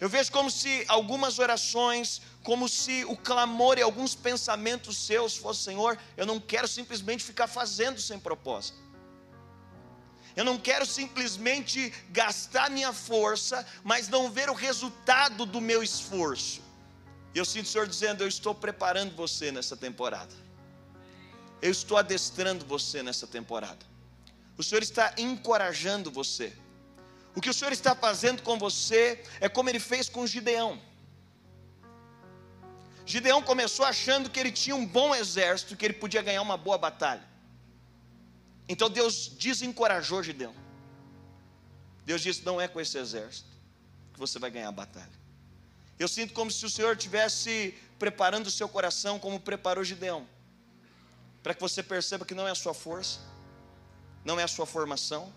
Eu 0.00 0.08
vejo 0.08 0.30
como 0.30 0.50
se 0.50 0.84
algumas 0.86 1.38
orações, 1.38 2.22
como 2.44 2.68
se 2.68 3.04
o 3.04 3.16
clamor 3.16 3.78
e 3.78 3.82
alguns 3.82 4.14
pensamentos 4.14 4.96
seus 4.96 5.36
fossem, 5.36 5.74
Senhor, 5.74 5.98
eu 6.16 6.24
não 6.24 6.38
quero 6.38 6.68
simplesmente 6.68 7.24
ficar 7.24 7.48
fazendo 7.48 8.00
sem 8.00 8.18
propósito. 8.18 8.78
Eu 10.36 10.44
não 10.44 10.56
quero 10.56 10.86
simplesmente 10.86 11.92
gastar 12.10 12.70
minha 12.70 12.92
força, 12.92 13.66
mas 13.82 14.08
não 14.08 14.30
ver 14.30 14.48
o 14.48 14.54
resultado 14.54 15.44
do 15.44 15.60
meu 15.60 15.82
esforço. 15.82 16.62
E 17.34 17.38
eu 17.38 17.44
sinto 17.44 17.66
o 17.66 17.68
Senhor 17.68 17.88
dizendo: 17.88 18.22
Eu 18.22 18.28
estou 18.28 18.54
preparando 18.54 19.16
você 19.16 19.50
nessa 19.50 19.76
temporada. 19.76 20.32
Eu 21.60 21.72
estou 21.72 21.96
adestrando 21.96 22.64
você 22.64 23.02
nessa 23.02 23.26
temporada. 23.26 23.84
O 24.56 24.62
Senhor 24.62 24.80
está 24.80 25.12
encorajando 25.18 26.08
você. 26.08 26.52
O 27.38 27.40
que 27.40 27.50
o 27.50 27.54
Senhor 27.54 27.72
está 27.72 27.94
fazendo 27.94 28.42
com 28.42 28.58
você 28.58 29.22
é 29.38 29.48
como 29.48 29.70
ele 29.70 29.78
fez 29.78 30.08
com 30.08 30.26
Gideão. 30.26 30.82
Gideão 33.06 33.40
começou 33.40 33.84
achando 33.84 34.28
que 34.28 34.40
ele 34.40 34.50
tinha 34.50 34.74
um 34.74 34.84
bom 34.84 35.14
exército, 35.14 35.76
que 35.76 35.84
ele 35.84 35.94
podia 35.94 36.20
ganhar 36.20 36.42
uma 36.42 36.56
boa 36.56 36.76
batalha. 36.76 37.22
Então 38.68 38.90
Deus 38.90 39.28
desencorajou 39.28 40.20
Gideão. 40.20 40.52
Deus 42.04 42.22
disse: 42.22 42.44
Não 42.44 42.60
é 42.60 42.66
com 42.66 42.80
esse 42.80 42.98
exército 42.98 43.48
que 44.12 44.18
você 44.18 44.36
vai 44.40 44.50
ganhar 44.50 44.70
a 44.70 44.72
batalha. 44.72 45.16
Eu 45.96 46.08
sinto 46.08 46.34
como 46.34 46.50
se 46.50 46.66
o 46.66 46.68
Senhor 46.68 46.96
estivesse 46.96 47.72
preparando 48.00 48.48
o 48.48 48.50
seu 48.50 48.68
coração, 48.68 49.16
como 49.16 49.38
preparou 49.38 49.84
Gideão, 49.84 50.28
para 51.40 51.54
que 51.54 51.60
você 51.60 51.84
perceba 51.84 52.24
que 52.24 52.34
não 52.34 52.48
é 52.48 52.50
a 52.50 52.56
sua 52.56 52.74
força, 52.74 53.20
não 54.24 54.40
é 54.40 54.42
a 54.42 54.48
sua 54.48 54.66
formação, 54.66 55.32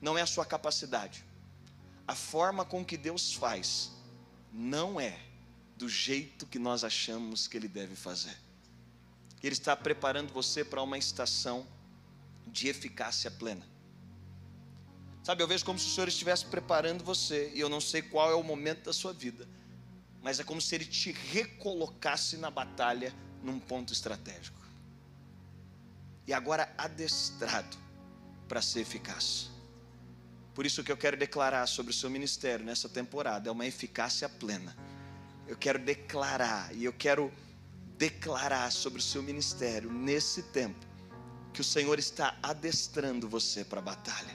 não 0.00 0.16
é 0.16 0.22
a 0.22 0.26
sua 0.26 0.44
capacidade. 0.44 1.24
A 2.06 2.14
forma 2.14 2.64
com 2.64 2.84
que 2.84 2.96
Deus 2.96 3.34
faz 3.34 3.90
não 4.52 5.00
é 5.00 5.18
do 5.76 5.88
jeito 5.88 6.46
que 6.46 6.58
nós 6.58 6.84
achamos 6.84 7.46
que 7.46 7.56
Ele 7.56 7.68
deve 7.68 7.94
fazer. 7.94 8.36
Ele 9.42 9.52
está 9.52 9.76
preparando 9.76 10.32
você 10.32 10.64
para 10.64 10.82
uma 10.82 10.96
estação 10.96 11.66
de 12.46 12.68
eficácia 12.68 13.30
plena. 13.30 13.66
Sabe, 15.22 15.42
eu 15.42 15.48
vejo 15.48 15.64
como 15.64 15.78
se 15.78 15.86
o 15.86 15.90
Senhor 15.90 16.08
estivesse 16.08 16.46
preparando 16.46 17.02
você, 17.02 17.50
e 17.54 17.60
eu 17.60 17.68
não 17.68 17.80
sei 17.80 18.00
qual 18.00 18.30
é 18.30 18.34
o 18.34 18.42
momento 18.42 18.84
da 18.84 18.92
sua 18.92 19.12
vida, 19.12 19.46
mas 20.22 20.38
é 20.38 20.44
como 20.44 20.60
se 20.60 20.74
Ele 20.74 20.84
te 20.84 21.10
recolocasse 21.10 22.36
na 22.36 22.50
batalha 22.50 23.12
num 23.42 23.58
ponto 23.58 23.92
estratégico. 23.92 24.56
e 26.26 26.32
agora 26.32 26.72
adestrado 26.76 27.76
para 28.48 28.60
ser 28.60 28.80
eficaz. 28.80 29.48
Por 30.56 30.64
isso 30.64 30.82
que 30.82 30.90
eu 30.90 30.96
quero 30.96 31.18
declarar 31.18 31.66
sobre 31.66 31.90
o 31.90 31.94
seu 31.94 32.08
ministério 32.08 32.64
nessa 32.64 32.88
temporada 32.88 33.50
é 33.50 33.52
uma 33.52 33.66
eficácia 33.66 34.26
plena. 34.26 34.74
Eu 35.46 35.54
quero 35.54 35.78
declarar 35.78 36.74
e 36.74 36.82
eu 36.82 36.94
quero 36.94 37.30
declarar 37.98 38.72
sobre 38.72 38.98
o 38.98 39.02
seu 39.02 39.22
ministério 39.22 39.92
nesse 39.92 40.44
tempo 40.44 40.86
que 41.52 41.60
o 41.60 41.64
Senhor 41.64 41.98
está 41.98 42.38
adestrando 42.42 43.28
você 43.28 43.66
para 43.66 43.80
a 43.80 43.82
batalha, 43.82 44.34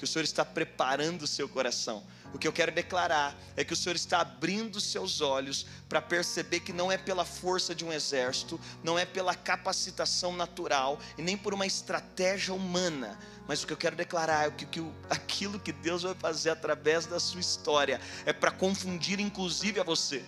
que 0.00 0.04
o 0.04 0.08
Senhor 0.08 0.24
está 0.24 0.46
preparando 0.46 1.22
o 1.22 1.26
seu 1.26 1.46
coração. 1.46 2.02
O 2.32 2.38
que 2.38 2.48
eu 2.48 2.52
quero 2.54 2.72
declarar 2.72 3.36
é 3.54 3.62
que 3.62 3.74
o 3.74 3.76
Senhor 3.76 3.94
está 3.94 4.22
abrindo 4.22 4.80
seus 4.80 5.20
olhos 5.20 5.66
para 5.90 6.00
perceber 6.00 6.60
que 6.60 6.72
não 6.72 6.90
é 6.90 6.96
pela 6.96 7.22
força 7.22 7.74
de 7.74 7.84
um 7.84 7.92
exército, 7.92 8.58
não 8.82 8.98
é 8.98 9.04
pela 9.04 9.34
capacitação 9.34 10.34
natural 10.34 10.98
e 11.18 11.22
nem 11.22 11.36
por 11.36 11.52
uma 11.52 11.66
estratégia 11.66 12.54
humana, 12.54 13.18
mas 13.46 13.62
o 13.62 13.66
que 13.66 13.74
eu 13.74 13.76
quero 13.76 13.94
declarar 13.94 14.46
é 14.46 14.50
que, 14.50 14.64
que 14.64 14.82
aquilo 15.10 15.60
que 15.60 15.70
Deus 15.72 16.02
vai 16.02 16.14
fazer 16.14 16.48
através 16.48 17.04
da 17.04 17.20
sua 17.20 17.40
história 17.40 18.00
é 18.24 18.32
para 18.32 18.50
confundir 18.50 19.20
inclusive 19.20 19.80
a 19.80 19.84
você. 19.84 20.24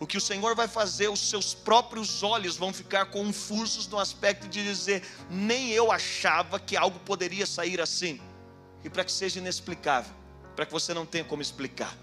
O 0.00 0.06
que 0.06 0.16
o 0.16 0.22
Senhor 0.22 0.56
vai 0.56 0.68
fazer, 0.68 1.08
os 1.08 1.20
seus 1.28 1.52
próprios 1.52 2.22
olhos 2.22 2.56
vão 2.56 2.72
ficar 2.72 3.06
confusos 3.06 3.86
no 3.88 3.98
aspecto 3.98 4.48
de 4.48 4.64
dizer: 4.64 5.06
nem 5.28 5.70
eu 5.70 5.92
achava 5.92 6.58
que 6.58 6.78
algo 6.78 6.98
poderia 7.00 7.44
sair 7.44 7.78
assim. 7.78 8.20
E 8.84 8.90
para 8.90 9.02
que 9.02 9.10
seja 9.10 9.40
inexplicável, 9.40 10.14
para 10.54 10.66
que 10.66 10.72
você 10.72 10.94
não 10.94 11.04
tenha 11.06 11.24
como 11.24 11.42
explicar, 11.42 11.96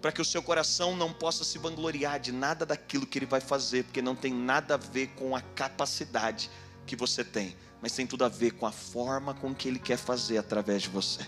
para 0.00 0.12
que 0.12 0.20
o 0.20 0.24
seu 0.24 0.42
coração 0.42 0.96
não 0.96 1.12
possa 1.12 1.44
se 1.44 1.58
vangloriar 1.58 2.18
de 2.18 2.32
nada 2.32 2.64
daquilo 2.64 3.06
que 3.06 3.18
ele 3.18 3.26
vai 3.26 3.40
fazer, 3.40 3.84
porque 3.84 4.00
não 4.00 4.14
tem 4.16 4.32
nada 4.32 4.74
a 4.74 4.76
ver 4.76 5.08
com 5.08 5.36
a 5.36 5.40
capacidade 5.40 6.48
que 6.86 6.96
você 6.96 7.24
tem, 7.24 7.56
mas 7.80 7.92
tem 7.92 8.06
tudo 8.06 8.24
a 8.24 8.28
ver 8.28 8.52
com 8.52 8.66
a 8.66 8.72
forma 8.72 9.34
com 9.34 9.54
que 9.54 9.68
ele 9.68 9.78
quer 9.78 9.98
fazer 9.98 10.38
através 10.38 10.82
de 10.82 10.88
você. 10.88 11.26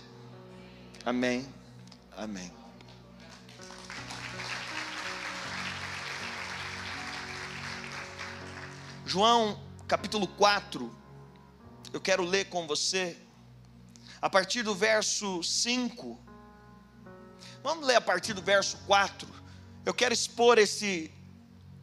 Amém. 1.05 1.45
Amém. 2.17 2.51
João 9.05 9.61
capítulo 9.87 10.27
4, 10.27 10.93
eu 11.93 12.01
quero 12.01 12.23
ler 12.23 12.45
com 12.45 12.65
você, 12.65 13.15
a 14.25 14.29
partir 14.37 14.63
do 14.63 14.73
verso 14.73 15.43
5. 15.43 16.19
Vamos 17.61 17.85
ler 17.85 17.97
a 17.97 18.01
partir 18.01 18.33
do 18.33 18.41
verso 18.41 18.75
4. 18.87 19.29
Eu 19.85 19.93
quero 19.93 20.15
expor 20.15 20.57
esse 20.57 21.11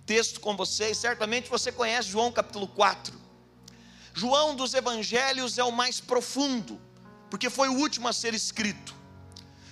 texto 0.04 0.40
com 0.40 0.56
vocês. 0.56 0.98
Certamente 0.98 1.48
você 1.48 1.70
conhece 1.70 2.08
João 2.08 2.32
capítulo 2.32 2.66
4. 2.66 3.14
João 4.12 4.56
dos 4.56 4.74
evangelhos 4.74 5.56
é 5.56 5.62
o 5.62 5.70
mais 5.70 6.00
profundo, 6.00 6.80
porque 7.30 7.48
foi 7.48 7.68
o 7.68 7.74
último 7.74 8.08
a 8.08 8.12
ser 8.12 8.34
escrito. 8.34 8.92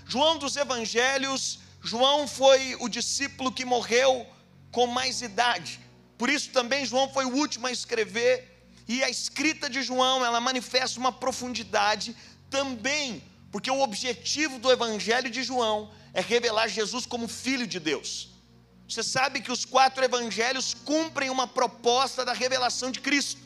João 0.06 0.38
dos 0.38 0.54
evangelhos, 0.54 1.58
João 1.82 2.28
foi 2.28 2.76
o 2.78 2.88
discípulo 2.88 3.50
que 3.50 3.64
morreu 3.64 4.24
com 4.70 4.86
mais 4.86 5.22
idade. 5.22 5.80
Por 6.16 6.30
isso 6.30 6.50
também 6.50 6.86
João 6.86 7.12
foi 7.12 7.24
o 7.24 7.34
último 7.34 7.66
a 7.66 7.72
escrever, 7.72 8.50
e 8.92 9.04
a 9.04 9.08
escrita 9.08 9.70
de 9.70 9.82
João, 9.84 10.24
ela 10.24 10.40
manifesta 10.40 10.98
uma 10.98 11.12
profundidade 11.12 12.16
também, 12.50 13.22
porque 13.50 13.70
o 13.70 13.80
objetivo 13.80 14.58
do 14.58 14.70
evangelho 14.70 15.30
de 15.30 15.42
João 15.42 15.90
é 16.12 16.20
revelar 16.20 16.68
Jesus 16.68 17.06
como 17.06 17.28
filho 17.28 17.66
de 17.66 17.78
Deus. 17.78 18.28
Você 18.88 19.02
sabe 19.02 19.40
que 19.40 19.52
os 19.52 19.64
quatro 19.64 20.04
evangelhos 20.04 20.74
cumprem 20.74 21.30
uma 21.30 21.46
proposta 21.46 22.24
da 22.24 22.32
revelação 22.32 22.90
de 22.90 23.00
Cristo. 23.00 23.40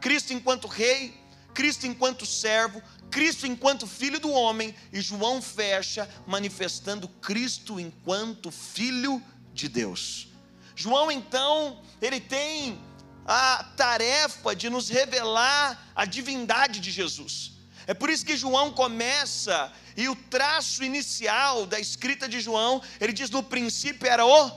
Cristo 0.00 0.32
enquanto 0.32 0.66
rei, 0.66 1.14
Cristo 1.52 1.86
enquanto 1.86 2.24
servo, 2.24 2.82
Cristo 3.10 3.46
enquanto 3.46 3.86
filho 3.86 4.18
do 4.18 4.30
homem, 4.30 4.74
e 4.92 5.00
João 5.00 5.42
fecha 5.42 6.08
manifestando 6.26 7.08
Cristo 7.08 7.78
enquanto 7.78 8.50
filho 8.50 9.22
de 9.52 9.68
Deus. 9.68 10.28
João 10.74 11.10
então, 11.10 11.82
ele 12.00 12.20
tem 12.20 12.78
a 13.26 13.64
tarefa 13.76 14.54
de 14.54 14.70
nos 14.70 14.88
revelar 14.88 15.90
a 15.94 16.04
divindade 16.04 16.80
de 16.80 16.90
Jesus. 16.90 17.55
É 17.86 17.94
por 17.94 18.10
isso 18.10 18.26
que 18.26 18.36
João 18.36 18.72
começa, 18.72 19.72
e 19.96 20.08
o 20.08 20.16
traço 20.16 20.82
inicial 20.82 21.66
da 21.66 21.78
escrita 21.78 22.28
de 22.28 22.40
João, 22.40 22.82
ele 23.00 23.12
diz: 23.12 23.30
no 23.30 23.42
princípio 23.42 24.08
era 24.08 24.26
o 24.26 24.50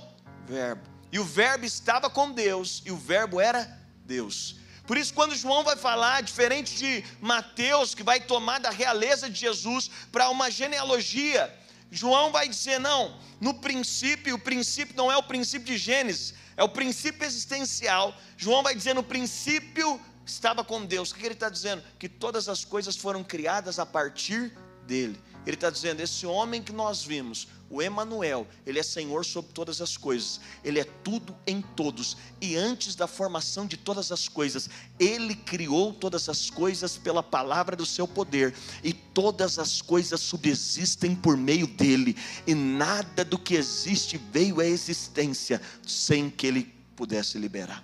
Verbo, 0.48 0.82
e 1.12 1.20
o 1.20 1.24
Verbo 1.24 1.66
estava 1.66 2.10
com 2.10 2.32
Deus, 2.32 2.82
e 2.86 2.92
o 2.92 2.98
Verbo 2.98 3.40
era 3.40 3.80
Deus. 4.04 4.56
Por 4.88 4.98
isso, 4.98 5.14
quando 5.14 5.36
João 5.36 5.64
vai 5.64 5.76
falar, 5.76 6.24
diferente 6.24 6.76
de 6.76 7.04
Mateus, 7.22 7.94
que 7.94 8.02
vai 8.02 8.20
tomar 8.20 8.60
da 8.60 8.72
realeza 8.72 9.30
de 9.30 9.40
Jesus 9.40 9.88
para 10.12 10.32
uma 10.32 10.50
genealogia, 10.50 11.56
João 11.92 12.32
vai 12.32 12.50
dizer: 12.50 12.80
não, 12.80 13.16
no 13.40 13.54
princípio, 13.54 14.36
o 14.36 14.40
princípio 14.40 14.98
não 14.98 15.12
é 15.12 15.18
o 15.18 15.22
princípio 15.22 15.68
de 15.68 15.78
Gênesis, 15.78 16.34
é 16.58 16.64
o 16.64 16.70
princípio 16.70 17.24
existencial. 17.24 18.16
João 18.36 18.64
vai 18.64 18.74
dizer: 18.74 18.96
no 18.96 19.04
princípio 19.04 20.02
estava 20.30 20.64
com 20.64 20.86
Deus. 20.86 21.12
O 21.12 21.16
que 21.16 21.26
ele 21.26 21.34
está 21.34 21.50
dizendo? 21.50 21.84
Que 21.98 22.08
todas 22.08 22.48
as 22.48 22.64
coisas 22.64 22.96
foram 22.96 23.24
criadas 23.24 23.80
a 23.80 23.86
partir 23.86 24.54
dele. 24.86 25.20
Ele 25.46 25.56
está 25.56 25.70
dizendo: 25.70 26.02
esse 26.02 26.26
homem 26.26 26.62
que 26.62 26.72
nós 26.72 27.04
vimos, 27.04 27.48
o 27.70 27.82
Emanuel, 27.82 28.48
ele 28.66 28.80
é 28.80 28.84
Senhor 28.84 29.24
sobre 29.24 29.52
todas 29.52 29.82
as 29.82 29.96
coisas, 29.96 30.40
ele 30.64 30.80
é 30.80 30.84
tudo 30.84 31.36
em 31.46 31.62
todos, 31.62 32.18
e 32.42 32.56
antes 32.56 32.96
da 32.96 33.08
formação 33.08 33.66
de 33.66 33.78
todas 33.78 34.12
as 34.12 34.28
coisas, 34.28 34.70
ele 35.00 35.36
criou 35.36 35.94
todas 35.94 36.28
as 36.28 36.50
coisas 36.50 36.98
pela 36.98 37.24
palavra 37.24 37.76
do 37.76 37.86
seu 37.86 38.08
poder, 38.08 38.54
e 38.84 38.92
todas 38.94 39.60
as 39.60 39.82
coisas 39.82 40.20
subsistem 40.20 41.16
por 41.16 41.38
meio 41.38 41.68
dele, 41.68 42.18
e 42.46 42.54
nada 42.54 43.24
do 43.24 43.38
que 43.38 43.56
existe 43.56 44.18
veio 44.18 44.60
à 44.60 44.66
existência 44.66 45.62
sem 45.86 46.30
que 46.30 46.48
ele 46.48 46.64
pudesse 46.96 47.38
liberar. 47.38 47.84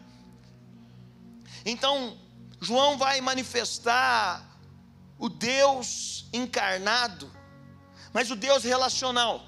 Então, 1.66 2.18
João 2.62 2.98
vai 2.98 3.22
manifestar 3.22 4.44
o 5.18 5.30
Deus 5.30 6.26
encarnado, 6.34 7.32
mas 8.14 8.32
o 8.32 8.36
Deus 8.36 8.64
relacional. 8.64 9.46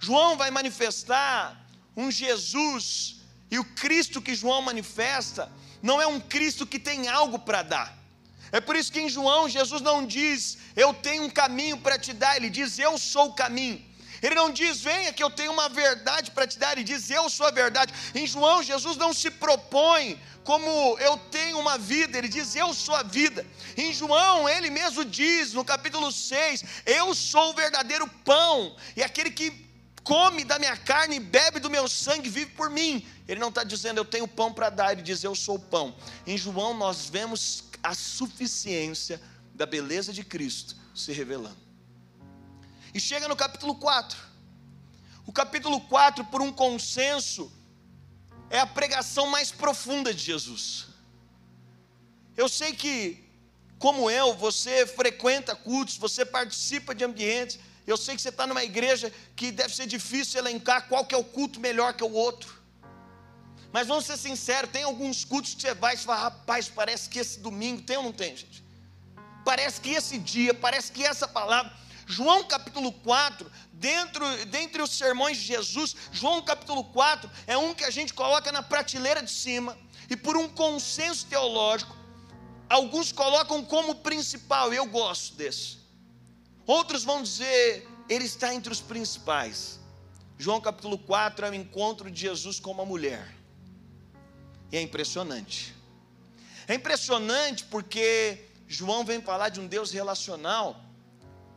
João 0.00 0.36
vai 0.36 0.50
manifestar 0.50 1.66
um 1.96 2.10
Jesus, 2.10 3.20
e 3.50 3.58
o 3.58 3.64
Cristo 3.64 4.20
que 4.20 4.34
João 4.34 4.62
manifesta, 4.62 5.50
não 5.82 6.00
é 6.00 6.06
um 6.06 6.18
Cristo 6.18 6.66
que 6.66 6.78
tem 6.78 7.08
algo 7.08 7.38
para 7.38 7.62
dar. 7.62 7.98
É 8.50 8.60
por 8.60 8.76
isso 8.76 8.92
que 8.92 9.00
em 9.00 9.08
João, 9.08 9.48
Jesus 9.48 9.80
não 9.80 10.06
diz, 10.06 10.58
eu 10.76 10.92
tenho 10.92 11.24
um 11.24 11.30
caminho 11.30 11.78
para 11.78 11.98
te 11.98 12.12
dar, 12.12 12.36
ele 12.36 12.50
diz, 12.50 12.78
eu 12.78 12.98
sou 12.98 13.28
o 13.28 13.34
caminho. 13.34 13.84
Ele 14.22 14.34
não 14.34 14.50
diz, 14.50 14.80
venha 14.80 15.12
que 15.12 15.22
eu 15.22 15.30
tenho 15.30 15.52
uma 15.52 15.68
verdade 15.68 16.30
para 16.30 16.46
te 16.46 16.58
dar, 16.58 16.72
ele 16.72 16.84
diz, 16.84 17.10
eu 17.10 17.28
sou 17.28 17.46
a 17.46 17.50
verdade. 17.50 17.92
Em 18.14 18.26
João, 18.26 18.62
Jesus 18.62 18.96
não 18.96 19.12
se 19.12 19.30
propõe 19.30 20.18
como 20.44 20.96
eu 20.98 21.16
tenho 21.30 21.58
uma 21.58 21.76
vida, 21.76 22.18
ele 22.18 22.28
diz, 22.28 22.54
eu 22.54 22.72
sou 22.72 22.94
a 22.94 23.02
vida. 23.02 23.44
Em 23.76 23.92
João, 23.92 24.48
ele 24.48 24.70
mesmo 24.70 25.04
diz, 25.04 25.52
no 25.52 25.64
capítulo 25.64 26.12
6, 26.12 26.64
eu 26.86 27.14
sou 27.14 27.50
o 27.50 27.54
verdadeiro 27.54 28.08
pão, 28.24 28.76
e 28.96 29.02
aquele 29.02 29.30
que 29.30 29.70
come 30.04 30.44
da 30.44 30.58
minha 30.58 30.76
carne 30.76 31.16
e 31.16 31.20
bebe 31.20 31.60
do 31.60 31.70
meu 31.70 31.88
sangue, 31.88 32.28
vive 32.28 32.52
por 32.52 32.70
mim. 32.70 33.06
Ele 33.28 33.40
não 33.40 33.48
está 33.48 33.64
dizendo 33.64 33.98
eu 33.98 34.04
tenho 34.04 34.26
pão 34.26 34.52
para 34.52 34.68
dar, 34.68 34.92
ele 34.92 35.02
diz 35.02 35.22
eu 35.22 35.34
sou 35.34 35.56
o 35.56 35.60
pão. 35.60 35.94
Em 36.26 36.36
João 36.36 36.74
nós 36.74 37.08
vemos 37.08 37.64
a 37.82 37.94
suficiência 37.94 39.20
da 39.54 39.66
beleza 39.66 40.12
de 40.12 40.24
Cristo 40.24 40.76
se 40.94 41.12
revelando. 41.12 41.61
E 42.94 43.00
chega 43.00 43.28
no 43.28 43.36
capítulo 43.36 43.74
4. 43.76 44.18
O 45.26 45.32
capítulo 45.32 45.80
4, 45.80 46.24
por 46.26 46.42
um 46.42 46.52
consenso, 46.52 47.52
é 48.50 48.58
a 48.58 48.66
pregação 48.66 49.26
mais 49.28 49.50
profunda 49.50 50.12
de 50.12 50.22
Jesus. 50.22 50.86
Eu 52.36 52.48
sei 52.48 52.72
que, 52.72 53.24
como 53.78 54.10
eu, 54.10 54.34
você 54.34 54.86
frequenta 54.86 55.54
cultos, 55.54 55.96
você 55.96 56.24
participa 56.24 56.94
de 56.94 57.04
ambientes 57.04 57.58
eu 57.86 57.96
sei 57.96 58.14
que 58.14 58.22
você 58.22 58.28
está 58.28 58.46
numa 58.46 58.62
igreja 58.62 59.12
que 59.34 59.50
deve 59.50 59.74
ser 59.74 59.86
difícil 59.86 60.38
elencar 60.38 60.88
qual 60.88 61.04
que 61.04 61.14
é 61.14 61.18
o 61.18 61.24
culto 61.24 61.58
melhor 61.58 61.92
que 61.94 62.04
o 62.04 62.12
outro. 62.12 62.62
Mas 63.72 63.88
vamos 63.88 64.04
ser 64.04 64.16
sinceros, 64.16 64.70
tem 64.70 64.84
alguns 64.84 65.24
cultos 65.24 65.54
que 65.54 65.62
você 65.62 65.74
vai 65.74 65.94
e 65.94 65.98
fala, 65.98 66.22
rapaz, 66.24 66.68
parece 66.68 67.08
que 67.08 67.18
esse 67.18 67.40
domingo 67.40 67.82
tem 67.82 67.96
ou 67.96 68.04
não 68.04 68.12
tem, 68.12 68.36
gente? 68.36 68.62
Parece 69.44 69.80
que 69.80 69.90
esse 69.90 70.18
dia, 70.18 70.54
parece 70.54 70.92
que 70.92 71.02
essa 71.02 71.26
palavra. 71.26 71.72
João 72.06 72.44
capítulo 72.44 72.92
4, 72.92 73.50
dentro, 73.72 74.24
dentre 74.46 74.82
os 74.82 74.90
sermões 74.90 75.36
de 75.36 75.44
Jesus, 75.44 75.94
João 76.10 76.42
capítulo 76.42 76.84
4 76.84 77.30
é 77.46 77.56
um 77.56 77.74
que 77.74 77.84
a 77.84 77.90
gente 77.90 78.12
coloca 78.12 78.50
na 78.50 78.62
prateleira 78.62 79.22
de 79.22 79.30
cima, 79.30 79.76
e 80.10 80.16
por 80.16 80.36
um 80.36 80.48
consenso 80.48 81.26
teológico, 81.26 81.96
alguns 82.68 83.12
colocam 83.12 83.64
como 83.64 83.96
principal, 83.96 84.72
eu 84.72 84.86
gosto 84.86 85.34
desse. 85.36 85.78
Outros 86.66 87.04
vão 87.04 87.22
dizer, 87.22 87.88
ele 88.08 88.24
está 88.24 88.54
entre 88.54 88.72
os 88.72 88.80
principais. 88.80 89.80
João 90.38 90.60
capítulo 90.60 90.98
4 90.98 91.46
é 91.46 91.50
o 91.50 91.54
encontro 91.54 92.10
de 92.10 92.20
Jesus 92.20 92.58
com 92.58 92.70
uma 92.70 92.84
mulher. 92.84 93.32
E 94.70 94.76
é 94.76 94.80
impressionante. 94.80 95.74
É 96.66 96.74
impressionante 96.74 97.64
porque 97.64 98.48
João 98.66 99.04
vem 99.04 99.20
falar 99.20 99.50
de 99.50 99.60
um 99.60 99.66
Deus 99.66 99.90
relacional 99.90 100.80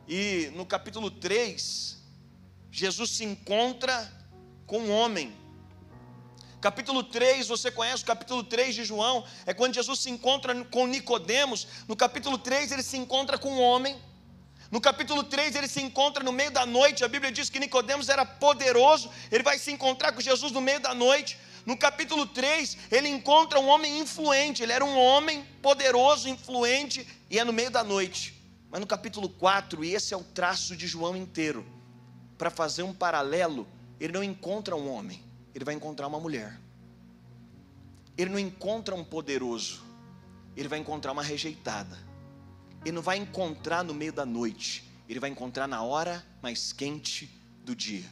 e 0.08 0.52
no 0.54 0.64
capítulo 0.64 1.10
3, 1.10 1.96
Jesus 2.70 3.10
se 3.10 3.24
encontra 3.24 4.12
com 4.66 4.78
um 4.78 4.90
homem. 4.92 5.34
Capítulo 6.60 7.02
3, 7.02 7.48
você 7.48 7.70
conhece 7.70 8.02
o 8.02 8.06
capítulo 8.06 8.42
3 8.42 8.74
de 8.74 8.84
João? 8.84 9.24
É 9.44 9.52
quando 9.52 9.74
Jesus 9.74 10.00
se 10.00 10.10
encontra 10.10 10.54
com 10.66 10.86
Nicodemos. 10.86 11.66
No 11.88 11.96
capítulo 11.96 12.38
3, 12.38 12.72
ele 12.72 12.82
se 12.82 12.96
encontra 12.96 13.38
com 13.38 13.50
um 13.52 13.60
homem. 13.60 13.96
No 14.70 14.80
capítulo 14.80 15.22
3, 15.22 15.54
ele 15.54 15.68
se 15.68 15.80
encontra 15.80 16.24
no 16.24 16.32
meio 16.32 16.50
da 16.50 16.66
noite. 16.66 17.04
A 17.04 17.08
Bíblia 17.08 17.30
diz 17.32 17.48
que 17.48 17.58
Nicodemos 17.58 18.08
era 18.08 18.24
poderoso, 18.24 19.10
ele 19.30 19.42
vai 19.42 19.58
se 19.58 19.70
encontrar 19.70 20.12
com 20.12 20.20
Jesus 20.20 20.52
no 20.52 20.60
meio 20.60 20.80
da 20.80 20.94
noite. 20.94 21.38
No 21.64 21.76
capítulo 21.76 22.26
3, 22.26 22.78
ele 22.92 23.08
encontra 23.08 23.58
um 23.58 23.66
homem 23.66 23.98
influente, 23.98 24.62
ele 24.62 24.72
era 24.72 24.84
um 24.84 24.96
homem 24.96 25.44
poderoso, 25.60 26.28
influente, 26.28 27.06
e 27.28 27.38
é 27.38 27.44
no 27.44 27.52
meio 27.52 27.70
da 27.70 27.82
noite. 27.82 28.35
Mas 28.76 28.80
no 28.82 28.86
capítulo 28.86 29.30
4, 29.30 29.82
e 29.82 29.94
esse 29.94 30.12
é 30.12 30.16
o 30.18 30.22
traço 30.22 30.76
de 30.76 30.86
João 30.86 31.16
inteiro, 31.16 31.64
para 32.36 32.50
fazer 32.50 32.82
um 32.82 32.92
paralelo, 32.92 33.66
ele 33.98 34.12
não 34.12 34.22
encontra 34.22 34.76
um 34.76 34.92
homem, 34.92 35.24
ele 35.54 35.64
vai 35.64 35.72
encontrar 35.72 36.06
uma 36.06 36.20
mulher. 36.20 36.60
Ele 38.18 38.28
não 38.28 38.38
encontra 38.38 38.94
um 38.94 39.02
poderoso, 39.02 39.82
ele 40.54 40.68
vai 40.68 40.78
encontrar 40.78 41.12
uma 41.12 41.22
rejeitada. 41.22 41.96
Ele 42.84 42.92
não 42.92 43.00
vai 43.00 43.16
encontrar 43.16 43.82
no 43.82 43.94
meio 43.94 44.12
da 44.12 44.26
noite, 44.26 44.86
ele 45.08 45.20
vai 45.20 45.30
encontrar 45.30 45.66
na 45.66 45.82
hora 45.82 46.22
mais 46.42 46.70
quente 46.70 47.30
do 47.64 47.74
dia. 47.74 48.04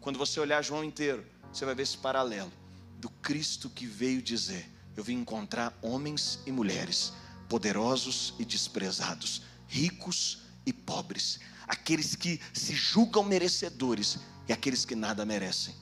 Quando 0.00 0.18
você 0.18 0.40
olhar 0.40 0.60
João 0.64 0.82
inteiro, 0.82 1.24
você 1.52 1.64
vai 1.64 1.76
ver 1.76 1.84
esse 1.84 1.98
paralelo 1.98 2.50
do 2.98 3.08
Cristo 3.08 3.70
que 3.70 3.86
veio 3.86 4.20
dizer: 4.20 4.68
Eu 4.96 5.04
vim 5.04 5.18
encontrar 5.18 5.72
homens 5.80 6.40
e 6.44 6.50
mulheres, 6.50 7.12
poderosos 7.48 8.34
e 8.40 8.44
desprezados, 8.44 9.51
ricos 9.72 10.42
e 10.66 10.72
pobres, 10.72 11.40
aqueles 11.66 12.14
que 12.14 12.38
se 12.52 12.74
julgam 12.74 13.24
merecedores 13.24 14.18
e 14.46 14.52
aqueles 14.52 14.84
que 14.84 14.94
nada 14.94 15.24
merecem. 15.24 15.74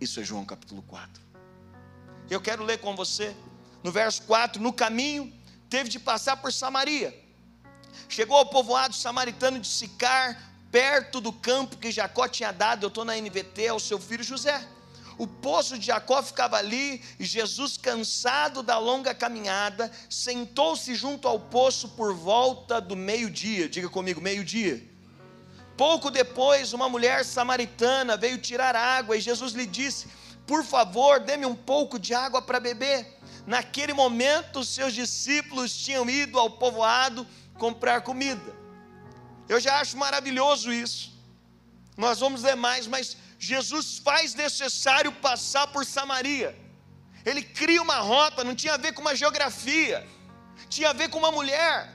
Isso 0.00 0.20
é 0.20 0.24
João 0.24 0.44
capítulo 0.44 0.80
4. 0.82 1.20
Eu 2.30 2.40
quero 2.40 2.62
ler 2.62 2.78
com 2.78 2.94
você 2.94 3.34
no 3.82 3.90
verso 3.90 4.22
4: 4.22 4.62
No 4.62 4.72
caminho 4.72 5.32
teve 5.68 5.90
de 5.90 5.98
passar 5.98 6.36
por 6.36 6.52
Samaria. 6.52 7.12
Chegou 8.08 8.36
ao 8.36 8.46
povoado 8.46 8.94
samaritano 8.94 9.58
de 9.58 9.66
Sicar, 9.66 10.40
perto 10.70 11.20
do 11.20 11.32
campo 11.32 11.78
que 11.78 11.90
Jacó 11.90 12.28
tinha 12.28 12.52
dado, 12.52 12.84
eu 12.84 12.88
estou 12.88 13.04
na 13.04 13.16
NVT, 13.16 13.66
ao 13.66 13.80
seu 13.80 13.98
filho 13.98 14.22
José. 14.22 14.64
O 15.18 15.26
poço 15.26 15.78
de 15.78 15.86
Jacó 15.86 16.22
ficava 16.22 16.56
ali, 16.58 17.02
e 17.18 17.24
Jesus, 17.24 17.78
cansado 17.78 18.62
da 18.62 18.78
longa 18.78 19.14
caminhada, 19.14 19.90
sentou-se 20.10 20.94
junto 20.94 21.26
ao 21.26 21.40
poço 21.40 21.88
por 21.90 22.14
volta 22.14 22.80
do 22.80 22.94
meio-dia. 22.94 23.68
Diga 23.68 23.88
comigo, 23.88 24.20
meio-dia. 24.20 24.86
Pouco 25.76 26.10
depois, 26.10 26.72
uma 26.72 26.88
mulher 26.88 27.24
samaritana 27.24 28.16
veio 28.16 28.38
tirar 28.38 28.74
água 28.74 29.16
e 29.16 29.20
Jesus 29.20 29.52
lhe 29.52 29.66
disse: 29.66 30.06
Por 30.46 30.64
favor, 30.64 31.20
dê-me 31.20 31.44
um 31.44 31.54
pouco 31.54 31.98
de 31.98 32.14
água 32.14 32.40
para 32.40 32.58
beber. 32.58 33.18
Naquele 33.46 33.92
momento, 33.92 34.64
seus 34.64 34.94
discípulos 34.94 35.76
tinham 35.76 36.08
ido 36.08 36.38
ao 36.38 36.50
povoado 36.50 37.26
comprar 37.58 38.00
comida. 38.00 38.54
Eu 39.48 39.60
já 39.60 39.80
acho 39.80 39.96
maravilhoso 39.96 40.72
isso. 40.72 41.14
Nós 41.96 42.18
vamos 42.18 42.42
ler 42.42 42.56
mais, 42.56 42.86
mas 42.86 43.16
Jesus 43.38 43.98
faz 43.98 44.34
necessário 44.34 45.12
passar 45.12 45.66
por 45.68 45.84
Samaria. 45.84 46.56
Ele 47.24 47.42
cria 47.42 47.82
uma 47.82 47.98
rota, 47.98 48.44
não 48.44 48.54
tinha 48.54 48.74
a 48.74 48.76
ver 48.76 48.92
com 48.92 49.00
uma 49.00 49.14
geografia, 49.14 50.06
tinha 50.68 50.90
a 50.90 50.92
ver 50.92 51.10
com 51.10 51.18
uma 51.18 51.32
mulher. 51.32 51.94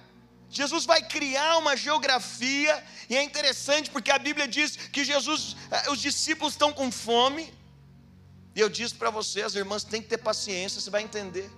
Jesus 0.49 0.85
vai 0.85 1.01
criar 1.01 1.57
uma 1.57 1.77
geografia, 1.77 2.83
e 3.09 3.15
é 3.15 3.23
interessante 3.23 3.89
porque 3.89 4.11
a 4.11 4.19
Bíblia 4.19 4.47
diz 4.47 4.75
que 4.75 5.05
Jesus, 5.05 5.55
eh, 5.71 5.89
os 5.89 5.99
discípulos 5.99 6.53
estão 6.53 6.73
com 6.73 6.91
fome, 6.91 7.53
e 8.53 8.59
eu 8.59 8.69
disse 8.69 8.93
para 8.93 9.09
você, 9.09 9.41
as 9.41 9.55
irmãs 9.55 9.85
têm 9.85 10.01
que 10.01 10.09
ter 10.09 10.17
paciência, 10.17 10.81
você 10.81 10.89
vai 10.89 11.03
entender. 11.03 11.49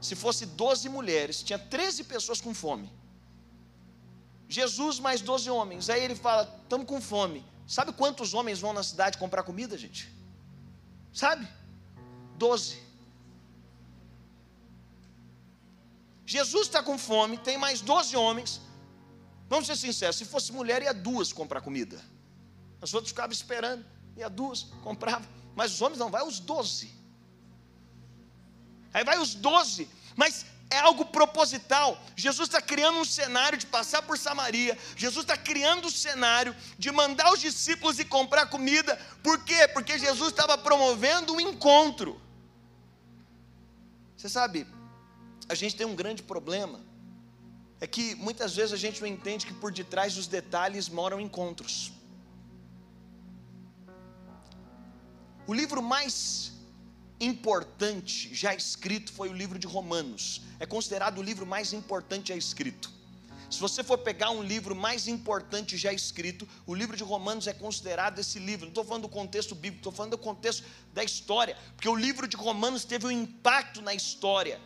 Se 0.00 0.16
fosse 0.16 0.46
12 0.46 0.88
mulheres, 0.88 1.42
tinha 1.42 1.58
13 1.58 2.04
pessoas 2.04 2.40
com 2.40 2.54
fome. 2.54 2.90
Jesus 4.48 4.98
mais 4.98 5.20
12 5.20 5.50
homens. 5.50 5.90
Aí 5.90 6.02
ele 6.02 6.14
fala: 6.14 6.42
estamos 6.62 6.86
com 6.86 7.00
fome. 7.00 7.44
Sabe 7.76 7.92
quantos 7.92 8.34
homens 8.34 8.58
vão 8.58 8.72
na 8.72 8.82
cidade 8.82 9.16
comprar 9.16 9.44
comida, 9.44 9.78
gente? 9.78 10.12
Sabe? 11.12 11.46
12. 12.36 12.82
Jesus 16.26 16.66
está 16.66 16.82
com 16.82 16.98
fome, 16.98 17.38
tem 17.38 17.56
mais 17.56 17.80
12 17.80 18.16
homens. 18.16 18.60
Vamos 19.48 19.68
ser 19.68 19.76
sinceros, 19.76 20.16
se 20.16 20.24
fosse 20.24 20.50
mulher, 20.52 20.82
ia 20.82 20.92
duas 20.92 21.32
comprar 21.32 21.60
comida. 21.60 22.04
As 22.82 22.92
outras 22.92 23.10
ficavam 23.10 23.32
esperando, 23.32 23.86
ia 24.16 24.28
duas, 24.28 24.64
compravam. 24.82 25.28
Mas 25.54 25.72
os 25.74 25.80
homens 25.80 26.00
não, 26.00 26.10
vai 26.10 26.26
os 26.26 26.40
doze. 26.40 26.92
Aí 28.92 29.04
vai 29.04 29.18
os 29.18 29.32
doze, 29.32 29.88
mas 30.20 30.44
é 30.68 30.78
algo 30.80 31.06
proposital. 31.06 31.98
Jesus 32.14 32.46
está 32.46 32.60
criando 32.60 32.98
um 32.98 33.06
cenário 33.06 33.56
de 33.56 33.64
passar 33.64 34.02
por 34.02 34.18
Samaria. 34.18 34.76
Jesus 34.94 35.24
está 35.24 35.34
criando 35.34 35.86
um 35.86 35.90
cenário 35.90 36.54
de 36.78 36.90
mandar 36.92 37.32
os 37.32 37.40
discípulos 37.40 37.98
ir 37.98 38.04
comprar 38.04 38.44
comida. 38.50 38.96
Por 39.22 39.42
quê? 39.46 39.66
Porque 39.68 39.98
Jesus 39.98 40.28
estava 40.28 40.58
promovendo 40.58 41.32
um 41.32 41.40
encontro. 41.40 42.20
Você 44.14 44.28
sabe, 44.28 44.66
a 45.48 45.54
gente 45.54 45.74
tem 45.74 45.86
um 45.86 45.96
grande 45.96 46.22
problema. 46.22 46.78
É 47.80 47.86
que 47.86 48.14
muitas 48.16 48.54
vezes 48.54 48.74
a 48.74 48.76
gente 48.76 49.00
não 49.00 49.08
entende 49.08 49.46
que 49.46 49.54
por 49.54 49.72
detrás 49.72 50.16
dos 50.16 50.26
detalhes 50.26 50.86
moram 50.90 51.18
encontros. 51.18 51.92
O 55.46 55.54
livro 55.54 55.80
mais 55.82 56.59
importante 57.20 58.34
já 58.34 58.54
escrito 58.54 59.12
foi 59.12 59.28
o 59.28 59.32
livro 59.32 59.58
de 59.58 59.66
Romanos. 59.66 60.40
É 60.58 60.66
considerado 60.66 61.18
o 61.18 61.22
livro 61.22 61.46
mais 61.46 61.72
importante 61.72 62.28
já 62.28 62.36
escrito. 62.36 62.90
Se 63.50 63.58
você 63.58 63.82
for 63.82 63.98
pegar 63.98 64.30
um 64.30 64.42
livro 64.42 64.76
mais 64.76 65.08
importante 65.08 65.76
já 65.76 65.92
escrito, 65.92 66.48
o 66.64 66.74
livro 66.74 66.96
de 66.96 67.02
Romanos 67.02 67.48
é 67.48 67.52
considerado 67.52 68.20
esse 68.20 68.38
livro. 68.38 68.66
Não 68.66 68.70
estou 68.70 68.84
falando 68.84 69.02
do 69.02 69.08
contexto 69.08 69.56
bíblico, 69.56 69.80
estou 69.80 69.92
falando 69.92 70.12
do 70.12 70.18
contexto 70.18 70.64
da 70.94 71.02
história, 71.02 71.56
porque 71.74 71.88
o 71.88 71.96
livro 71.96 72.28
de 72.28 72.36
Romanos 72.36 72.84
teve 72.84 73.06
um 73.06 73.10
impacto 73.10 73.82
na 73.82 73.92
história. 73.92 74.60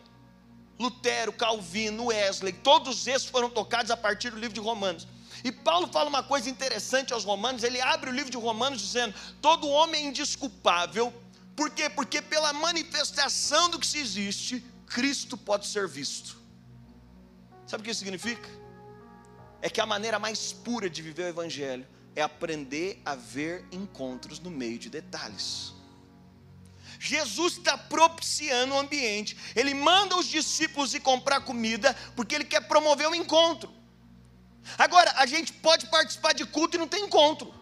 Lutero, 0.78 1.32
Calvino, 1.32 2.06
Wesley, 2.06 2.52
todos 2.52 3.06
esses 3.06 3.26
foram 3.26 3.48
tocados 3.48 3.90
a 3.90 3.96
partir 3.96 4.30
do 4.30 4.38
livro 4.38 4.54
de 4.54 4.60
Romanos. 4.60 5.08
E 5.42 5.50
Paulo 5.50 5.88
fala 5.88 6.08
uma 6.10 6.22
coisa 6.22 6.50
interessante 6.50 7.12
aos 7.12 7.24
Romanos, 7.24 7.62
ele 7.62 7.80
abre 7.80 8.10
o 8.10 8.12
livro 8.12 8.30
de 8.30 8.36
Romanos 8.36 8.80
dizendo: 8.80 9.14
todo 9.40 9.68
homem 9.68 10.04
é 10.04 10.08
indisculpável, 10.08 11.12
por 11.56 11.70
quê? 11.70 11.88
Porque 11.88 12.20
pela 12.20 12.52
manifestação 12.52 13.68
do 13.68 13.78
que 13.78 13.86
se 13.86 13.98
existe, 13.98 14.64
Cristo 14.86 15.36
pode 15.36 15.66
ser 15.66 15.86
visto. 15.88 16.36
Sabe 17.66 17.82
o 17.82 17.84
que 17.84 17.90
isso 17.90 18.00
significa? 18.00 18.48
É 19.62 19.70
que 19.70 19.80
a 19.80 19.86
maneira 19.86 20.18
mais 20.18 20.52
pura 20.52 20.90
de 20.90 21.00
viver 21.00 21.24
o 21.24 21.28
Evangelho 21.28 21.86
é 22.14 22.22
aprender 22.22 23.00
a 23.04 23.14
ver 23.14 23.64
encontros 23.72 24.38
no 24.38 24.50
meio 24.50 24.78
de 24.78 24.90
detalhes. 24.90 25.72
Jesus 26.98 27.58
está 27.58 27.76
propiciando 27.76 28.74
o 28.74 28.78
ambiente, 28.78 29.36
ele 29.54 29.74
manda 29.74 30.16
os 30.16 30.26
discípulos 30.26 30.94
ir 30.94 31.00
comprar 31.00 31.40
comida, 31.40 31.94
porque 32.16 32.34
ele 32.34 32.44
quer 32.44 32.66
promover 32.66 33.08
um 33.08 33.14
encontro. 33.14 33.72
Agora, 34.78 35.12
a 35.16 35.26
gente 35.26 35.52
pode 35.52 35.86
participar 35.86 36.32
de 36.32 36.46
culto 36.46 36.76
e 36.76 36.78
não 36.78 36.88
tem 36.88 37.04
encontro. 37.04 37.52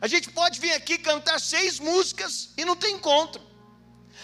A 0.00 0.06
gente 0.06 0.30
pode 0.30 0.60
vir 0.60 0.72
aqui 0.72 0.98
cantar 0.98 1.40
seis 1.40 1.78
músicas 1.78 2.50
e 2.56 2.64
não 2.64 2.76
tem 2.76 2.94
encontro. 2.94 3.42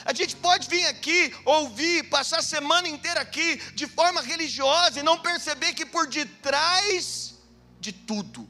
A 0.05 0.13
gente 0.13 0.37
pode 0.37 0.69
vir 0.69 0.87
aqui, 0.87 1.35
ouvir, 1.45 2.09
passar 2.11 2.39
a 2.39 2.43
semana 2.43 2.89
inteira 2.89 3.21
aqui 3.21 3.57
de 3.75 3.87
forma 3.87 4.21
religiosa 4.21 5.01
e 5.01 5.03
não 5.03 5.19
perceber 5.19 5.73
que 5.73 5.87
por 5.87 6.07
detrás 6.07 7.35
de 7.81 7.93
tudo 7.93 8.49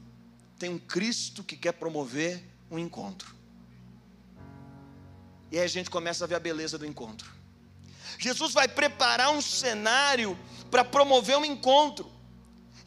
tem 0.57 0.69
um 0.69 0.79
Cristo 0.79 1.43
que 1.43 1.55
quer 1.55 1.73
promover 1.73 2.43
um 2.69 2.79
encontro. 2.79 3.35
E 5.51 5.57
aí 5.57 5.63
a 5.63 5.67
gente 5.67 5.89
começa 5.89 6.23
a 6.23 6.27
ver 6.27 6.35
a 6.35 6.39
beleza 6.39 6.77
do 6.77 6.85
encontro. 6.85 7.29
Jesus 8.17 8.53
vai 8.53 8.67
preparar 8.67 9.31
um 9.31 9.41
cenário 9.41 10.37
para 10.71 10.83
promover 10.83 11.37
um 11.37 11.45
encontro. 11.45 12.11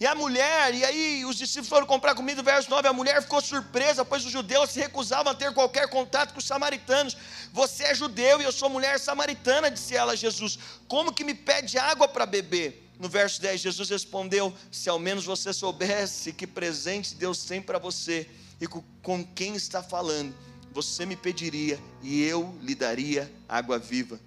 E 0.00 0.06
a 0.06 0.14
mulher, 0.14 0.74
e 0.74 0.84
aí 0.84 1.24
os 1.24 1.36
discípulos 1.36 1.68
foram 1.68 1.84
comprar 1.84 2.14
comida, 2.14 2.40
verso 2.40 2.70
9, 2.70 2.86
a 2.86 2.92
mulher 2.92 3.20
ficou 3.20 3.40
surpresa, 3.40 4.04
pois 4.04 4.24
os 4.24 4.30
judeus 4.30 4.70
se 4.70 4.78
recusavam 4.78 5.32
a 5.32 5.34
ter 5.34 5.52
qualquer 5.52 5.88
contato 5.88 6.32
com 6.32 6.38
os 6.38 6.46
samaritanos. 6.46 7.16
Você 7.52 7.82
é 7.82 7.94
judeu 7.94 8.40
e 8.40 8.44
eu 8.44 8.52
sou 8.52 8.68
mulher 8.68 9.00
samaritana, 9.00 9.68
disse 9.70 9.96
ela 9.96 10.12
a 10.12 10.16
Jesus. 10.16 10.56
Como 10.86 11.12
que 11.12 11.24
me 11.24 11.34
pede 11.34 11.78
água 11.78 12.06
para 12.06 12.24
beber? 12.24 12.88
No 12.96 13.08
verso 13.08 13.40
10, 13.40 13.60
Jesus 13.60 13.90
respondeu: 13.90 14.54
Se 14.70 14.88
ao 14.88 15.00
menos 15.00 15.24
você 15.24 15.52
soubesse 15.52 16.32
que 16.32 16.46
presente 16.46 17.16
Deus 17.16 17.42
tem 17.42 17.60
para 17.60 17.78
você 17.78 18.28
e 18.60 18.68
com 18.68 19.24
quem 19.24 19.56
está 19.56 19.82
falando, 19.82 20.32
você 20.72 21.04
me 21.04 21.16
pediria 21.16 21.78
e 22.02 22.22
eu 22.22 22.56
lhe 22.62 22.74
daria 22.74 23.32
água 23.48 23.78
viva. 23.78 24.20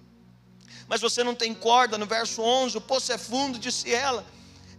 mas 0.86 1.00
você 1.00 1.24
não 1.24 1.34
tem 1.34 1.54
corda. 1.54 1.96
No 1.96 2.04
verso 2.04 2.42
11: 2.42 2.76
O 2.76 2.80
poço 2.80 3.10
é 3.10 3.16
fundo, 3.16 3.58
disse 3.58 3.90
ela. 3.90 4.22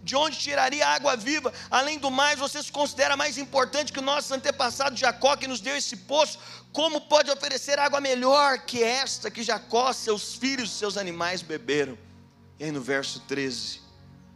De 0.04 0.14
onde 0.14 0.36
tiraria 0.36 0.86
água 0.86 1.16
viva? 1.16 1.50
Além 1.70 1.98
do 1.98 2.10
mais, 2.10 2.38
você 2.38 2.62
se 2.62 2.70
considera 2.70 3.16
mais 3.16 3.38
importante 3.38 3.90
que 3.90 3.98
o 3.98 4.02
nosso 4.02 4.34
antepassado 4.34 4.98
Jacó, 4.98 5.34
que 5.34 5.48
nos 5.48 5.62
deu 5.62 5.74
esse 5.74 5.96
poço. 5.96 6.38
Como 6.74 7.00
pode 7.00 7.30
oferecer 7.30 7.78
água 7.78 8.02
melhor 8.02 8.58
que 8.66 8.82
esta 8.82 9.30
que 9.30 9.42
Jacó, 9.42 9.90
seus 9.94 10.34
filhos 10.34 10.70
seus 10.70 10.98
animais 10.98 11.40
beberam? 11.40 11.96
E 12.60 12.64
aí 12.64 12.70
no 12.70 12.82
verso 12.82 13.20
13, 13.20 13.80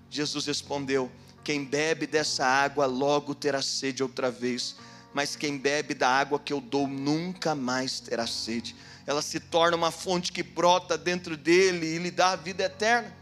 Jesus 0.08 0.46
respondeu: 0.46 1.12
Quem 1.44 1.62
bebe 1.66 2.06
dessa 2.06 2.46
água 2.46 2.86
logo 2.86 3.34
terá 3.34 3.60
sede 3.60 4.02
outra 4.02 4.30
vez, 4.30 4.74
mas 5.12 5.36
quem 5.36 5.58
bebe 5.58 5.92
da 5.92 6.08
água 6.08 6.40
que 6.40 6.52
eu 6.52 6.62
dou 6.62 6.88
nunca 6.88 7.54
mais 7.54 8.00
terá 8.00 8.26
sede. 8.26 8.74
Ela 9.06 9.20
se 9.20 9.38
torna 9.38 9.76
uma 9.76 9.90
fonte 9.90 10.32
que 10.32 10.42
brota 10.42 10.96
dentro 10.96 11.36
dele 11.36 11.84
e 11.84 11.98
lhe 11.98 12.10
dá 12.10 12.30
a 12.30 12.36
vida 12.36 12.64
eterna. 12.64 13.17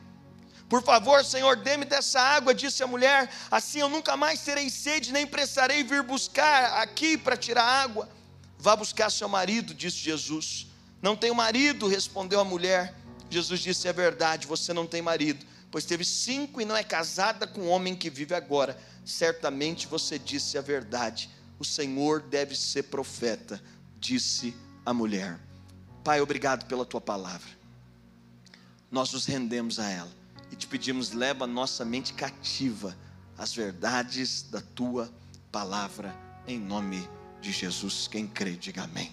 Por 0.69 0.83
favor, 0.83 1.25
Senhor, 1.25 1.57
dê-me 1.57 1.85
dessa 1.85 2.21
água, 2.21 2.53
disse 2.53 2.83
a 2.83 2.87
mulher, 2.87 3.31
assim 3.51 3.79
eu 3.79 3.89
nunca 3.89 4.17
mais 4.17 4.41
terei 4.41 4.69
sede, 4.69 5.13
nem 5.13 5.27
precisarei 5.27 5.85
vir 5.85 6.03
buscar 6.03 6.83
aqui 6.83 7.17
para 7.17 7.37
tirar 7.37 7.63
água. 7.63 8.09
Vá 8.59 8.75
buscar 8.75 9.11
seu 9.11 9.29
marido, 9.29 9.73
disse 9.73 9.99
Jesus. 9.99 10.67
Não 11.01 11.15
tenho 11.15 11.35
marido, 11.35 11.87
respondeu 11.87 12.41
a 12.41 12.45
mulher. 12.45 12.95
Jesus 13.31 13.61
disse: 13.61 13.87
É 13.87 13.93
verdade, 13.93 14.47
você 14.47 14.73
não 14.73 14.87
tem 14.87 15.01
marido, 15.01 15.47
pois 15.71 15.85
teve 15.85 16.05
cinco 16.05 16.61
e 16.61 16.65
não 16.65 16.77
é 16.77 16.83
casada 16.83 17.47
com 17.47 17.61
o 17.61 17.69
homem 17.69 17.95
que 17.95 18.11
vive 18.11 18.35
agora. 18.35 18.77
Certamente 19.05 19.87
você 19.87 20.19
disse 20.19 20.59
a 20.59 20.61
verdade. 20.61 21.31
O 21.61 21.65
Senhor 21.65 22.21
deve 22.21 22.57
ser 22.57 22.85
profeta, 22.85 23.63
disse 24.01 24.55
a 24.85 24.93
mulher. 24.93 25.39
Pai, 26.03 26.21
obrigado 26.21 26.67
pela 26.67 26.85
tua 26.85 27.01
palavra. 27.01 27.57
Nós 28.91 29.13
nos 29.13 29.27
rendemos 29.27 29.79
a 29.79 29.89
ela 29.89 30.16
e 30.51 30.57
te 30.57 30.67
pedimos, 30.67 31.13
leva 31.13 31.45
a 31.45 31.47
nossa 31.47 31.85
mente 31.85 32.13
cativa 32.13 32.97
às 33.37 33.55
verdades 33.55 34.43
da 34.43 34.61
tua 34.61 35.13
palavra, 35.51 36.15
em 36.47 36.59
nome 36.59 37.09
de 37.41 37.53
Jesus. 37.53 38.09
Quem 38.09 38.27
crê, 38.27 38.53
diga 38.53 38.85
amém. 38.85 39.13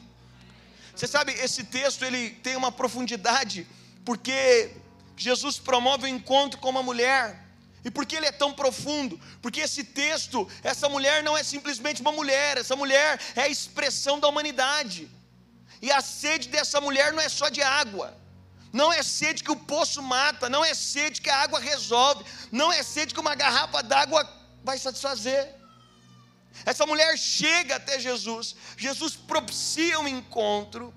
Você 0.95 1.07
sabe, 1.07 1.31
esse 1.33 1.63
texto 1.63 2.03
ele 2.03 2.29
tem 2.29 2.55
uma 2.55 2.71
profundidade, 2.71 3.67
porque 4.05 4.71
Jesus 5.17 5.57
promove 5.57 6.03
o 6.03 6.05
um 6.05 6.15
encontro 6.15 6.59
com 6.59 6.69
uma 6.69 6.83
mulher. 6.83 7.41
E 7.83 7.91
por 7.91 8.05
que 8.05 8.15
ele 8.15 8.27
é 8.27 8.31
tão 8.31 8.53
profundo? 8.53 9.19
Porque 9.41 9.59
esse 9.59 9.83
texto, 9.83 10.47
essa 10.63 10.87
mulher 10.87 11.21
não 11.21 11.37
é 11.37 11.43
simplesmente 11.43 12.01
uma 12.01 12.11
mulher, 12.11 12.57
essa 12.57 12.75
mulher 12.75 13.19
é 13.35 13.41
a 13.41 13.49
expressão 13.49 14.19
da 14.19 14.27
humanidade. 14.27 15.09
E 15.81 15.91
a 15.91 15.99
sede 16.01 16.47
dessa 16.47 16.79
mulher 16.79 17.11
não 17.11 17.19
é 17.19 17.27
só 17.27 17.49
de 17.49 17.61
água, 17.61 18.17
não 18.73 18.91
é 18.91 19.03
sede 19.03 19.43
que 19.43 19.51
o 19.51 19.55
poço 19.55 20.01
mata, 20.01 20.49
não 20.49 20.65
é 20.65 20.73
sede 20.73 21.21
que 21.21 21.29
a 21.29 21.37
água 21.37 21.59
resolve, 21.59 22.25
não 22.51 22.73
é 22.73 22.81
sede 22.81 23.13
que 23.13 23.19
uma 23.19 23.35
garrafa 23.35 23.83
d'água 23.83 24.27
vai 24.63 24.79
satisfazer. 24.79 25.55
Essa 26.65 26.85
mulher 26.85 27.15
chega 27.17 27.75
até 27.75 27.99
Jesus, 27.99 28.55
Jesus 28.75 29.15
propicia 29.15 29.99
um 29.99 30.07
encontro, 30.07 30.91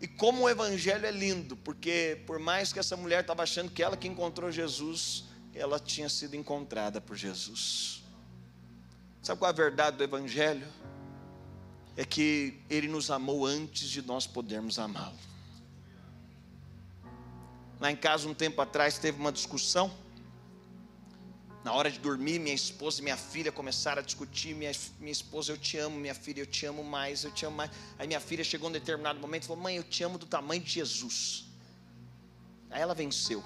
e 0.00 0.06
como 0.08 0.44
o 0.44 0.48
evangelho 0.48 1.04
é 1.04 1.10
lindo, 1.10 1.56
porque 1.56 2.22
por 2.26 2.38
mais 2.38 2.72
que 2.72 2.78
essa 2.78 2.96
mulher 2.96 3.20
estava 3.20 3.42
achando 3.42 3.70
que 3.70 3.82
ela 3.82 3.96
que 3.96 4.08
encontrou 4.08 4.50
Jesus, 4.50 5.24
ela 5.54 5.78
tinha 5.78 6.08
sido 6.08 6.34
encontrada 6.34 7.00
por 7.00 7.16
Jesus. 7.16 8.02
Sabe 9.22 9.40
qual 9.40 9.50
é 9.50 9.52
a 9.52 9.56
verdade 9.56 9.96
do 9.96 10.04
evangelho? 10.04 10.66
É 11.96 12.04
que 12.04 12.62
ele 12.70 12.86
nos 12.86 13.10
amou 13.10 13.44
antes 13.44 13.88
de 13.88 14.00
nós 14.00 14.26
podermos 14.26 14.78
amá-lo. 14.78 15.18
Lá 17.80 17.92
em 17.92 17.96
casa, 17.96 18.28
um 18.28 18.34
tempo 18.34 18.60
atrás, 18.60 18.98
teve 18.98 19.18
uma 19.20 19.30
discussão. 19.30 19.90
Na 21.62 21.72
hora 21.72 21.90
de 21.90 21.98
dormir, 21.98 22.38
minha 22.38 22.54
esposa 22.54 23.00
e 23.00 23.02
minha 23.02 23.16
filha 23.16 23.52
começaram 23.52 24.00
a 24.00 24.04
discutir. 24.04 24.54
Minha, 24.54 24.72
minha 24.98 25.12
esposa, 25.12 25.52
eu 25.52 25.58
te 25.58 25.76
amo, 25.76 25.96
minha 25.98 26.14
filha, 26.14 26.40
eu 26.40 26.46
te 26.46 26.66
amo 26.66 26.82
mais, 26.82 27.24
eu 27.24 27.30
te 27.30 27.44
amo 27.44 27.56
mais. 27.56 27.70
Aí 27.98 28.06
minha 28.06 28.20
filha 28.20 28.42
chegou 28.42 28.68
um 28.68 28.72
determinado 28.72 29.20
momento 29.20 29.44
e 29.44 29.46
falou: 29.46 29.62
Mãe, 29.62 29.76
eu 29.76 29.84
te 29.84 30.02
amo 30.02 30.18
do 30.18 30.26
tamanho 30.26 30.62
de 30.62 30.70
Jesus. 30.70 31.44
Aí 32.70 32.80
ela 32.80 32.94
venceu. 32.94 33.44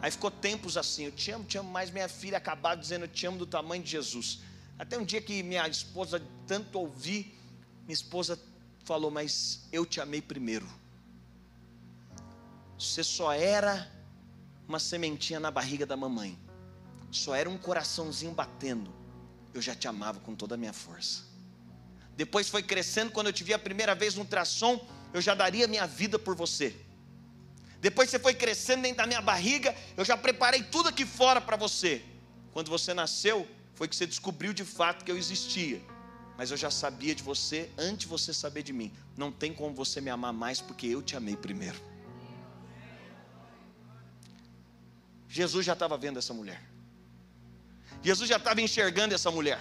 Aí 0.00 0.10
ficou 0.10 0.30
tempos 0.30 0.76
assim: 0.76 1.04
Eu 1.04 1.12
te 1.12 1.30
amo, 1.30 1.44
te 1.44 1.58
amo 1.58 1.70
mais. 1.70 1.90
Minha 1.90 2.08
filha 2.08 2.38
acabou 2.38 2.76
dizendo: 2.76 3.04
Eu 3.04 3.08
te 3.08 3.26
amo 3.26 3.38
do 3.38 3.46
tamanho 3.46 3.82
de 3.82 3.90
Jesus. 3.90 4.40
Até 4.78 4.98
um 4.98 5.04
dia 5.04 5.20
que 5.20 5.42
minha 5.42 5.66
esposa, 5.68 6.22
tanto 6.46 6.78
ouvir, 6.78 7.36
minha 7.84 7.94
esposa 7.94 8.38
falou: 8.84 9.10
Mas 9.10 9.66
eu 9.72 9.86
te 9.86 10.00
amei 10.00 10.20
primeiro. 10.20 10.81
Você 12.82 13.04
só 13.04 13.32
era 13.32 13.88
uma 14.66 14.80
sementinha 14.80 15.38
na 15.38 15.52
barriga 15.52 15.86
da 15.86 15.96
mamãe. 15.96 16.36
Só 17.12 17.32
era 17.32 17.48
um 17.48 17.56
coraçãozinho 17.56 18.32
batendo. 18.32 18.92
Eu 19.54 19.62
já 19.62 19.72
te 19.72 19.86
amava 19.86 20.18
com 20.18 20.34
toda 20.34 20.56
a 20.56 20.58
minha 20.58 20.72
força. 20.72 21.22
Depois 22.16 22.48
foi 22.48 22.62
crescendo, 22.62 23.12
quando 23.12 23.28
eu 23.28 23.32
te 23.32 23.44
vi 23.44 23.54
a 23.54 23.58
primeira 23.58 23.94
vez 23.94 24.16
no 24.16 24.22
ultrassom, 24.22 24.84
eu 25.14 25.20
já 25.20 25.32
daria 25.32 25.68
minha 25.68 25.86
vida 25.86 26.18
por 26.18 26.34
você. 26.34 26.74
Depois 27.80 28.10
você 28.10 28.18
foi 28.18 28.34
crescendo 28.34 28.82
dentro 28.82 28.98
da 28.98 29.06
minha 29.06 29.20
barriga, 29.20 29.74
eu 29.96 30.04
já 30.04 30.16
preparei 30.16 30.64
tudo 30.64 30.88
aqui 30.88 31.06
fora 31.06 31.40
para 31.40 31.56
você. 31.56 32.02
Quando 32.52 32.68
você 32.68 32.92
nasceu, 32.92 33.46
foi 33.74 33.86
que 33.86 33.94
você 33.94 34.06
descobriu 34.06 34.52
de 34.52 34.64
fato 34.64 35.04
que 35.04 35.10
eu 35.10 35.16
existia. 35.16 35.80
Mas 36.36 36.50
eu 36.50 36.56
já 36.56 36.70
sabia 36.70 37.14
de 37.14 37.22
você 37.22 37.70
antes 37.78 38.00
de 38.00 38.06
você 38.08 38.34
saber 38.34 38.64
de 38.64 38.72
mim. 38.72 38.92
Não 39.16 39.30
tem 39.30 39.54
como 39.54 39.72
você 39.72 40.00
me 40.00 40.10
amar 40.10 40.32
mais 40.32 40.60
porque 40.60 40.88
eu 40.88 41.00
te 41.00 41.16
amei 41.16 41.36
primeiro. 41.36 41.91
Jesus 45.38 45.64
já 45.64 45.72
estava 45.72 45.96
vendo 46.04 46.18
essa 46.18 46.34
mulher. 46.38 46.60
Jesus 48.08 48.28
já 48.28 48.36
estava 48.36 48.60
enxergando 48.60 49.14
essa 49.14 49.30
mulher. 49.30 49.60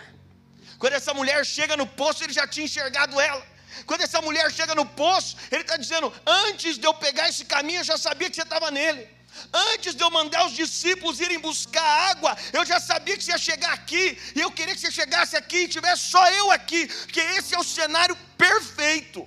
Quando 0.77 0.93
essa 0.99 1.13
mulher 1.13 1.45
chega 1.45 1.77
no 1.81 1.87
poço, 2.01 2.23
ele 2.25 2.33
já 2.33 2.45
tinha 2.45 2.65
enxergado 2.65 3.19
ela. 3.19 3.45
Quando 3.85 4.01
essa 4.01 4.21
mulher 4.21 4.51
chega 4.51 4.75
no 4.75 4.85
poço, 4.85 5.37
ele 5.49 5.61
está 5.61 5.77
dizendo: 5.77 6.11
Antes 6.25 6.77
de 6.77 6.85
eu 6.85 6.93
pegar 7.05 7.29
esse 7.29 7.45
caminho, 7.45 7.79
eu 7.79 7.89
já 7.91 7.97
sabia 7.97 8.29
que 8.29 8.35
você 8.35 8.41
estava 8.41 8.69
nele. 8.69 9.07
Antes 9.53 9.95
de 9.95 10.03
eu 10.03 10.11
mandar 10.11 10.45
os 10.45 10.53
discípulos 10.53 11.21
irem 11.21 11.39
buscar 11.39 11.89
água, 12.11 12.37
eu 12.51 12.65
já 12.65 12.79
sabia 12.81 13.15
que 13.15 13.23
você 13.23 13.31
ia 13.31 13.37
chegar 13.37 13.71
aqui, 13.71 14.17
e 14.35 14.41
eu 14.41 14.51
queria 14.51 14.75
que 14.75 14.81
você 14.81 14.91
chegasse 14.91 15.37
aqui 15.37 15.59
e 15.59 15.67
tivesse 15.69 16.03
só 16.15 16.23
eu 16.31 16.51
aqui, 16.51 16.85
porque 16.87 17.21
esse 17.21 17.55
é 17.55 17.59
o 17.59 17.63
cenário 17.63 18.17
perfeito. 18.37 19.25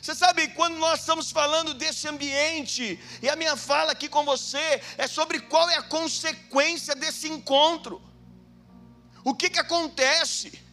Você 0.00 0.14
sabe, 0.14 0.48
quando 0.48 0.76
nós 0.78 1.00
estamos 1.00 1.30
falando 1.30 1.74
desse 1.74 2.06
ambiente, 2.08 2.98
e 3.22 3.28
a 3.28 3.36
minha 3.36 3.56
fala 3.56 3.92
aqui 3.92 4.08
com 4.08 4.24
você 4.24 4.80
é 4.96 5.06
sobre 5.06 5.40
qual 5.40 5.68
é 5.68 5.76
a 5.76 5.82
consequência 5.82 6.94
desse 6.94 7.28
encontro. 7.28 8.02
O 9.24 9.34
que, 9.34 9.50
que 9.50 9.58
acontece? 9.58 10.68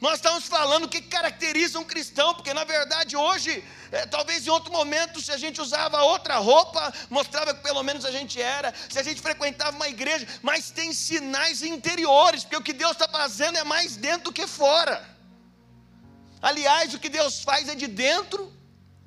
Nós 0.00 0.14
estamos 0.14 0.46
falando 0.46 0.84
o 0.84 0.88
que 0.88 1.00
caracteriza 1.00 1.78
um 1.78 1.84
cristão, 1.84 2.34
porque 2.34 2.52
na 2.52 2.64
verdade 2.64 3.16
hoje, 3.16 3.62
é, 3.92 4.04
talvez 4.04 4.44
em 4.44 4.50
outro 4.50 4.72
momento, 4.72 5.20
se 5.20 5.30
a 5.30 5.36
gente 5.36 5.60
usava 5.60 6.02
outra 6.02 6.38
roupa, 6.38 6.92
mostrava 7.08 7.54
que 7.54 7.62
pelo 7.62 7.84
menos 7.84 8.04
a 8.04 8.10
gente 8.10 8.42
era, 8.42 8.74
se 8.90 8.98
a 8.98 9.02
gente 9.04 9.20
frequentava 9.20 9.76
uma 9.76 9.88
igreja, 9.88 10.26
mas 10.42 10.72
tem 10.72 10.92
sinais 10.92 11.62
interiores, 11.62 12.42
porque 12.42 12.56
o 12.56 12.62
que 12.62 12.72
Deus 12.72 12.92
está 12.92 13.06
fazendo 13.06 13.58
é 13.58 13.62
mais 13.62 13.94
dentro 13.94 14.24
do 14.24 14.32
que 14.32 14.44
fora. 14.44 15.08
Aliás, 16.40 16.92
o 16.92 16.98
que 16.98 17.08
Deus 17.08 17.40
faz 17.44 17.68
é 17.68 17.76
de 17.76 17.86
dentro 17.86 18.52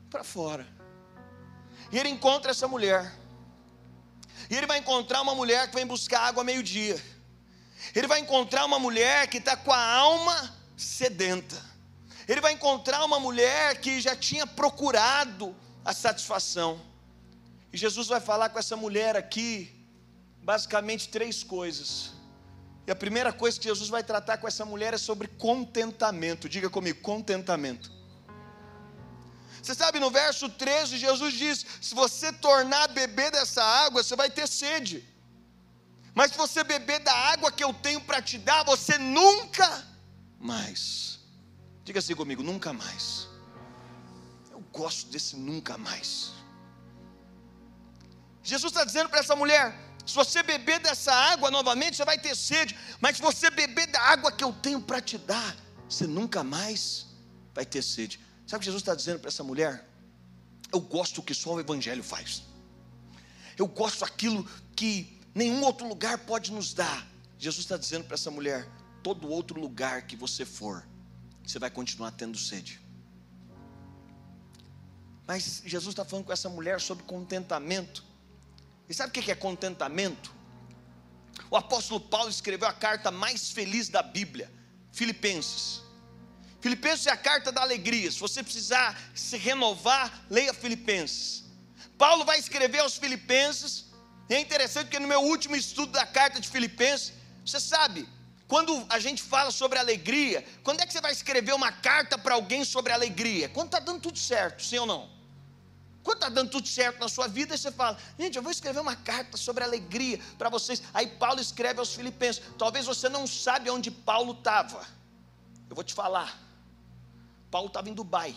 para 0.09 0.23
fora. 0.23 0.65
E 1.91 1.97
ele 1.97 2.09
encontra 2.09 2.51
essa 2.51 2.67
mulher. 2.67 3.13
E 4.49 4.55
ele 4.55 4.67
vai 4.67 4.79
encontrar 4.79 5.21
uma 5.21 5.35
mulher 5.35 5.67
que 5.69 5.75
vem 5.75 5.85
buscar 5.85 6.21
água 6.21 6.43
meio-dia. 6.43 7.01
Ele 7.93 8.07
vai 8.07 8.19
encontrar 8.19 8.65
uma 8.65 8.79
mulher 8.79 9.27
que 9.27 9.37
está 9.37 9.55
com 9.55 9.71
a 9.71 9.93
alma 9.93 10.55
sedenta. 10.75 11.61
Ele 12.27 12.41
vai 12.41 12.53
encontrar 12.53 13.03
uma 13.05 13.19
mulher 13.19 13.79
que 13.79 14.01
já 14.01 14.15
tinha 14.15 14.47
procurado 14.47 15.55
a 15.83 15.93
satisfação. 15.93 16.81
E 17.71 17.77
Jesus 17.77 18.07
vai 18.07 18.19
falar 18.19 18.49
com 18.49 18.57
essa 18.57 18.75
mulher 18.75 19.15
aqui, 19.15 19.71
basicamente 20.41 21.09
três 21.09 21.43
coisas. 21.43 22.13
E 22.87 22.91
a 22.91 22.95
primeira 22.95 23.33
coisa 23.33 23.59
que 23.59 23.67
Jesus 23.67 23.89
vai 23.89 24.03
tratar 24.03 24.37
com 24.37 24.47
essa 24.47 24.65
mulher 24.65 24.93
é 24.93 24.97
sobre 24.97 25.27
contentamento. 25.27 26.49
Diga 26.49 26.69
comigo, 26.69 27.01
contentamento. 27.01 27.94
Você 29.65 29.73
sabe, 29.73 29.99
no 29.99 30.11
verso 30.11 30.47
13, 30.47 30.99
Jesus 30.99 31.33
diz: 31.33 31.65
se 31.81 31.95
você 31.95 32.31
tornar 32.31 32.87
beber 32.89 33.31
dessa 33.31 33.63
água, 33.63 34.03
você 34.03 34.15
vai 34.15 34.29
ter 34.29 34.47
sede. 34.47 34.97
Mas 36.13 36.31
se 36.31 36.37
você 36.37 36.63
beber 36.63 36.99
da 36.99 37.15
água 37.33 37.51
que 37.51 37.63
eu 37.63 37.73
tenho 37.73 37.99
para 37.99 38.21
te 38.21 38.37
dar, 38.37 38.63
você 38.63 38.99
nunca 38.99 39.67
mais. 40.39 41.19
Diga 41.83 41.97
assim 41.97 42.13
comigo: 42.13 42.43
nunca 42.43 42.71
mais. 42.71 43.27
Eu 44.51 44.61
gosto 44.71 45.09
desse 45.09 45.35
nunca 45.35 45.79
mais. 45.79 46.31
Jesus 48.43 48.71
está 48.71 48.85
dizendo 48.85 49.09
para 49.09 49.21
essa 49.21 49.35
mulher: 49.35 49.65
se 50.05 50.13
você 50.13 50.43
beber 50.43 50.79
dessa 50.79 51.11
água 51.11 51.49
novamente, 51.49 51.97
você 51.97 52.05
vai 52.05 52.19
ter 52.19 52.35
sede. 52.35 52.77
Mas 53.01 53.17
se 53.17 53.23
você 53.23 53.49
beber 53.49 53.87
da 53.87 53.99
água 53.99 54.31
que 54.31 54.43
eu 54.43 54.53
tenho 54.53 54.79
para 54.79 55.01
te 55.01 55.17
dar, 55.17 55.55
você 55.89 56.05
nunca 56.05 56.43
mais 56.43 57.07
vai 57.51 57.65
ter 57.65 57.81
sede. 57.81 58.19
Sabe 58.45 58.57
o 58.57 58.59
que 58.59 58.65
Jesus 58.65 58.81
está 58.81 58.93
dizendo 58.93 59.19
para 59.19 59.29
essa 59.29 59.43
mulher? 59.43 59.87
Eu 60.71 60.79
gosto 60.79 61.21
que 61.21 61.33
só 61.33 61.53
o 61.53 61.59
Evangelho 61.59 62.03
faz. 62.03 62.43
Eu 63.57 63.67
gosto 63.67 64.01
daquilo 64.01 64.43
que 64.75 65.19
nenhum 65.33 65.63
outro 65.63 65.87
lugar 65.87 66.17
pode 66.19 66.51
nos 66.51 66.73
dar. 66.73 67.07
Jesus 67.39 67.65
está 67.65 67.77
dizendo 67.77 68.05
para 68.05 68.15
essa 68.15 68.29
mulher: 68.29 68.69
todo 69.01 69.29
outro 69.29 69.59
lugar 69.59 70.05
que 70.07 70.15
você 70.15 70.45
for, 70.45 70.85
você 71.43 71.57
vai 71.57 71.69
continuar 71.69 72.11
tendo 72.11 72.37
sede. 72.37 72.79
Mas 75.27 75.63
Jesus 75.65 75.93
está 75.93 76.05
falando 76.05 76.25
com 76.25 76.33
essa 76.33 76.49
mulher 76.49 76.79
sobre 76.79 77.03
contentamento. 77.03 78.03
E 78.87 78.93
sabe 78.93 79.09
o 79.09 79.23
que 79.23 79.31
é 79.31 79.35
contentamento? 79.35 80.33
O 81.49 81.57
apóstolo 81.57 81.99
Paulo 81.99 82.29
escreveu 82.29 82.67
a 82.67 82.73
carta 82.73 83.09
mais 83.09 83.49
feliz 83.49 83.89
da 83.89 84.03
Bíblia, 84.03 84.51
Filipenses. 84.91 85.84
Filipenses 86.65 87.05
é 87.05 87.11
a 87.11 87.17
carta 87.17 87.51
da 87.51 87.61
alegria. 87.61 88.11
Se 88.11 88.19
você 88.19 88.41
precisar 88.41 88.99
se 89.13 89.37
renovar, 89.37 90.05
leia 90.31 90.51
Filipenses. 90.51 91.43
Paulo 91.95 92.25
vai 92.25 92.39
escrever 92.39 92.79
aos 92.79 92.97
Filipenses. 92.97 93.73
E 94.27 94.33
é 94.33 94.39
interessante 94.39 94.85
porque 94.85 94.97
no 94.97 95.07
meu 95.07 95.21
último 95.33 95.55
estudo 95.55 95.91
da 95.91 96.07
carta 96.07 96.39
de 96.41 96.49
Filipenses, 96.49 97.13
você 97.45 97.59
sabe, 97.59 98.09
quando 98.47 98.83
a 98.89 98.97
gente 98.97 99.21
fala 99.21 99.51
sobre 99.51 99.77
alegria, 99.77 100.43
quando 100.63 100.81
é 100.81 100.87
que 100.87 100.93
você 100.93 100.99
vai 100.99 101.11
escrever 101.11 101.53
uma 101.53 101.71
carta 101.71 102.17
para 102.17 102.33
alguém 102.33 102.65
sobre 102.65 102.91
alegria? 102.91 103.47
Quando 103.47 103.67
está 103.67 103.79
dando 103.79 104.01
tudo 104.01 104.17
certo, 104.17 104.63
sim 104.63 104.79
ou 104.79 104.87
não? 104.87 105.07
Quando 106.01 106.17
está 106.17 106.29
dando 106.29 106.49
tudo 106.49 106.67
certo 106.67 106.99
na 106.99 107.07
sua 107.07 107.27
vida, 107.27 107.55
você 107.55 107.71
fala, 107.71 107.95
gente, 108.17 108.37
eu 108.37 108.41
vou 108.41 108.51
escrever 108.51 108.79
uma 108.79 108.95
carta 108.95 109.37
sobre 109.37 109.63
alegria 109.63 110.19
para 110.35 110.49
vocês. 110.49 110.81
Aí 110.95 111.05
Paulo 111.05 111.39
escreve 111.39 111.79
aos 111.79 111.93
Filipenses. 111.93 112.41
Talvez 112.57 112.87
você 112.87 113.07
não 113.07 113.27
sabe 113.27 113.69
onde 113.69 113.91
Paulo 113.91 114.33
estava. 114.33 114.83
Eu 115.69 115.75
vou 115.75 115.83
te 115.83 115.93
falar. 115.93 116.44
Paulo 117.55 117.69
estava 117.71 117.89
em 117.89 117.93
Dubai. 117.99 118.35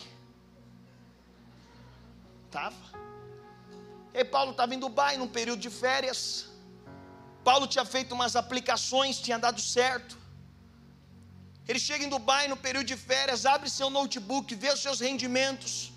Estava. 2.45 2.83
E 4.13 4.23
Paulo 4.35 4.51
estava 4.51 4.73
em 4.75 4.79
Dubai 4.85 5.17
num 5.21 5.27
período 5.37 5.59
de 5.65 5.69
férias. 5.69 6.21
Paulo 7.43 7.67
tinha 7.73 7.83
feito 7.83 8.13
umas 8.17 8.37
aplicações, 8.41 9.19
tinha 9.25 9.37
dado 9.37 9.59
certo. 9.59 10.17
Ele 11.67 11.81
chega 11.87 12.05
em 12.05 12.11
Dubai 12.15 12.47
no 12.47 12.55
período 12.55 12.87
de 12.93 12.95
férias, 12.95 13.45
abre 13.45 13.69
seu 13.69 13.89
notebook, 13.89 14.55
vê 14.55 14.71
os 14.71 14.81
seus 14.85 15.01
rendimentos. 15.01 15.91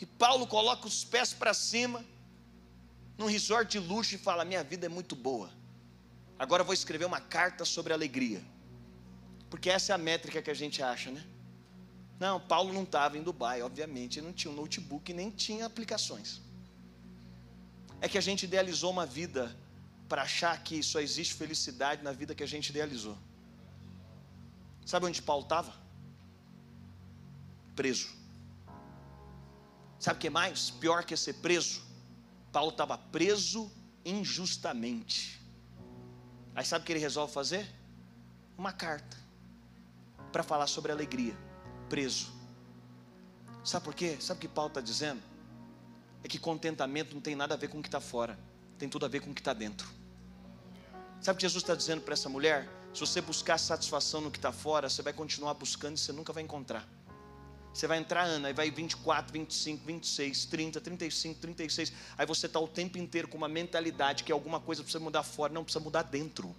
E 0.00 0.04
Paulo 0.04 0.44
coloca 0.56 0.84
os 0.92 1.04
pés 1.04 1.32
para 1.32 1.54
cima, 1.54 2.04
num 3.16 3.26
resort 3.36 3.70
de 3.70 3.78
luxo, 3.78 4.16
e 4.16 4.18
fala: 4.18 4.44
Minha 4.44 4.64
vida 4.64 4.86
é 4.86 4.88
muito 4.98 5.14
boa. 5.14 5.48
Agora 6.36 6.64
vou 6.64 6.74
escrever 6.74 7.04
uma 7.04 7.20
carta 7.20 7.64
sobre 7.64 7.92
alegria. 7.92 8.42
Porque 9.48 9.70
essa 9.70 9.92
é 9.92 9.94
a 9.94 10.04
métrica 10.10 10.42
que 10.42 10.50
a 10.50 10.60
gente 10.62 10.82
acha, 10.82 11.12
né? 11.12 11.24
Não, 12.18 12.40
Paulo 12.40 12.72
não 12.72 12.82
estava 12.82 13.16
em 13.16 13.22
Dubai, 13.22 13.62
obviamente, 13.62 14.18
ele 14.18 14.26
não 14.26 14.32
tinha 14.32 14.50
um 14.52 14.56
notebook 14.56 15.12
nem 15.12 15.30
tinha 15.30 15.66
aplicações. 15.66 16.40
É 18.00 18.08
que 18.08 18.18
a 18.18 18.20
gente 18.20 18.44
idealizou 18.44 18.90
uma 18.90 19.06
vida 19.06 19.56
para 20.08 20.22
achar 20.22 20.60
que 20.62 20.82
só 20.82 21.00
existe 21.00 21.34
felicidade 21.34 22.02
na 22.02 22.12
vida 22.12 22.34
que 22.34 22.42
a 22.42 22.46
gente 22.46 22.70
idealizou. 22.70 23.16
Sabe 24.84 25.06
onde 25.06 25.20
Paulo 25.22 25.42
estava? 25.42 25.72
Preso. 27.76 28.08
Sabe 30.00 30.16
o 30.16 30.20
que 30.20 30.30
mais? 30.30 30.70
Pior 30.70 31.04
que 31.04 31.16
ser 31.16 31.34
preso. 31.34 31.82
Paulo 32.50 32.70
estava 32.70 32.96
preso 32.96 33.70
injustamente. 34.04 35.40
Aí 36.54 36.64
sabe 36.64 36.82
o 36.82 36.86
que 36.86 36.92
ele 36.92 37.00
resolve 37.00 37.32
fazer? 37.32 37.68
Uma 38.56 38.72
carta 38.72 39.16
para 40.32 40.42
falar 40.42 40.66
sobre 40.66 40.90
alegria. 40.90 41.47
Preso. 41.88 42.32
Sabe 43.64 43.84
por 43.84 43.94
quê? 43.94 44.16
Sabe 44.20 44.38
o 44.38 44.40
que 44.40 44.48
Paulo 44.48 44.68
está 44.68 44.80
dizendo? 44.80 45.22
É 46.22 46.28
que 46.28 46.38
contentamento 46.38 47.14
não 47.14 47.20
tem 47.20 47.34
nada 47.34 47.54
a 47.54 47.56
ver 47.56 47.68
com 47.68 47.78
o 47.78 47.82
que 47.82 47.88
está 47.88 48.00
fora, 48.00 48.38
tem 48.78 48.88
tudo 48.88 49.06
a 49.06 49.08
ver 49.08 49.20
com 49.20 49.30
o 49.30 49.34
que 49.34 49.40
está 49.40 49.52
dentro. 49.52 49.88
Sabe 51.20 51.36
o 51.36 51.38
que 51.38 51.42
Jesus 51.42 51.62
está 51.62 51.74
dizendo 51.74 52.02
para 52.02 52.14
essa 52.14 52.28
mulher? 52.28 52.68
Se 52.94 53.00
você 53.00 53.20
buscar 53.20 53.58
satisfação 53.58 54.20
no 54.20 54.30
que 54.30 54.38
está 54.38 54.52
fora, 54.52 54.88
você 54.88 55.02
vai 55.02 55.12
continuar 55.12 55.54
buscando 55.54 55.96
e 55.96 56.00
você 56.00 56.12
nunca 56.12 56.32
vai 56.32 56.42
encontrar. 56.42 56.88
Você 57.72 57.86
vai 57.86 57.98
entrar 57.98 58.22
ano, 58.22 58.46
aí 58.46 58.52
vai 58.52 58.70
24, 58.70 59.32
25, 59.32 59.84
26, 59.84 60.46
30, 60.46 60.80
35, 60.80 61.40
36. 61.40 61.92
Aí 62.16 62.26
você 62.26 62.46
está 62.46 62.58
o 62.58 62.66
tempo 62.66 62.98
inteiro 62.98 63.28
com 63.28 63.36
uma 63.36 63.48
mentalidade 63.48 64.24
que 64.24 64.32
alguma 64.32 64.58
coisa 64.58 64.82
precisa 64.82 65.02
mudar 65.02 65.22
fora, 65.22 65.52
não 65.52 65.62
precisa 65.62 65.84
mudar 65.84 66.02
dentro. 66.02 66.54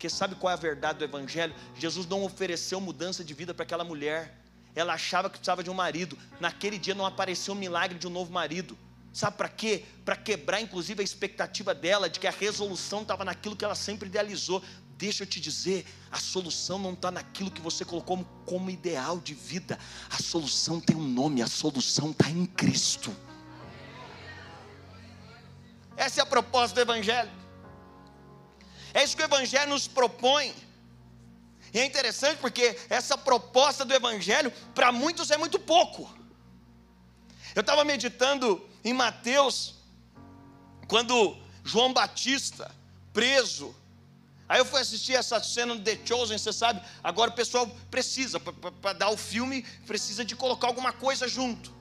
Porque 0.00 0.08
sabe 0.08 0.34
qual 0.34 0.50
é 0.50 0.54
a 0.54 0.56
verdade 0.56 1.00
do 1.00 1.04
Evangelho? 1.04 1.54
Jesus 1.76 2.06
não 2.06 2.24
ofereceu 2.24 2.80
mudança 2.80 3.22
de 3.22 3.34
vida 3.34 3.52
para 3.52 3.64
aquela 3.64 3.84
mulher. 3.84 4.34
Ela 4.74 4.94
achava 4.94 5.28
que 5.28 5.36
precisava 5.36 5.62
de 5.62 5.68
um 5.68 5.74
marido. 5.74 6.16
Naquele 6.40 6.78
dia 6.78 6.94
não 6.94 7.04
apareceu 7.04 7.52
o 7.52 7.56
milagre 7.56 7.98
de 7.98 8.06
um 8.06 8.10
novo 8.10 8.32
marido. 8.32 8.78
Sabe 9.12 9.36
para 9.36 9.50
quê? 9.50 9.84
Para 10.02 10.16
quebrar, 10.16 10.58
inclusive, 10.58 11.02
a 11.02 11.04
expectativa 11.04 11.74
dela 11.74 12.08
de 12.08 12.18
que 12.18 12.26
a 12.26 12.30
resolução 12.30 13.02
estava 13.02 13.26
naquilo 13.26 13.54
que 13.54 13.62
ela 13.62 13.74
sempre 13.74 14.08
idealizou. 14.08 14.62
Deixa 14.96 15.24
eu 15.24 15.26
te 15.26 15.38
dizer, 15.38 15.84
a 16.10 16.18
solução 16.18 16.78
não 16.78 16.94
está 16.94 17.10
naquilo 17.10 17.50
que 17.50 17.60
você 17.60 17.84
colocou 17.84 18.16
como, 18.16 18.44
como 18.46 18.70
ideal 18.70 19.20
de 19.20 19.34
vida. 19.34 19.78
A 20.08 20.16
solução 20.16 20.80
tem 20.80 20.96
um 20.96 21.06
nome, 21.06 21.42
a 21.42 21.46
solução 21.46 22.12
está 22.12 22.30
em 22.30 22.46
Cristo. 22.46 23.14
Essa 25.94 26.20
é 26.20 26.22
a 26.22 26.26
proposta 26.26 26.74
do 26.74 26.80
Evangelho. 26.80 27.40
É 28.92 29.04
isso 29.04 29.16
que 29.16 29.22
o 29.22 29.24
Evangelho 29.24 29.70
nos 29.70 29.86
propõe. 29.86 30.54
E 31.72 31.78
é 31.78 31.84
interessante 31.84 32.38
porque 32.38 32.76
essa 32.88 33.16
proposta 33.16 33.84
do 33.84 33.94
Evangelho, 33.94 34.52
para 34.74 34.90
muitos, 34.90 35.30
é 35.30 35.36
muito 35.36 35.58
pouco. 35.58 36.12
Eu 37.54 37.60
estava 37.60 37.84
meditando 37.84 38.68
em 38.84 38.92
Mateus, 38.92 39.74
quando 40.88 41.36
João 41.64 41.92
Batista, 41.92 42.74
preso, 43.12 43.74
aí 44.48 44.58
eu 44.58 44.64
fui 44.64 44.80
assistir 44.80 45.14
essa 45.14 45.42
cena 45.42 45.74
no 45.74 45.80
The 45.80 45.98
Chosen, 46.04 46.38
você 46.38 46.52
sabe, 46.52 46.82
agora 47.02 47.30
o 47.30 47.34
pessoal 47.34 47.66
precisa, 47.90 48.40
para 48.40 48.92
dar 48.92 49.10
o 49.10 49.16
filme, 49.16 49.62
precisa 49.86 50.24
de 50.24 50.34
colocar 50.34 50.68
alguma 50.68 50.92
coisa 50.92 51.28
junto. 51.28 51.72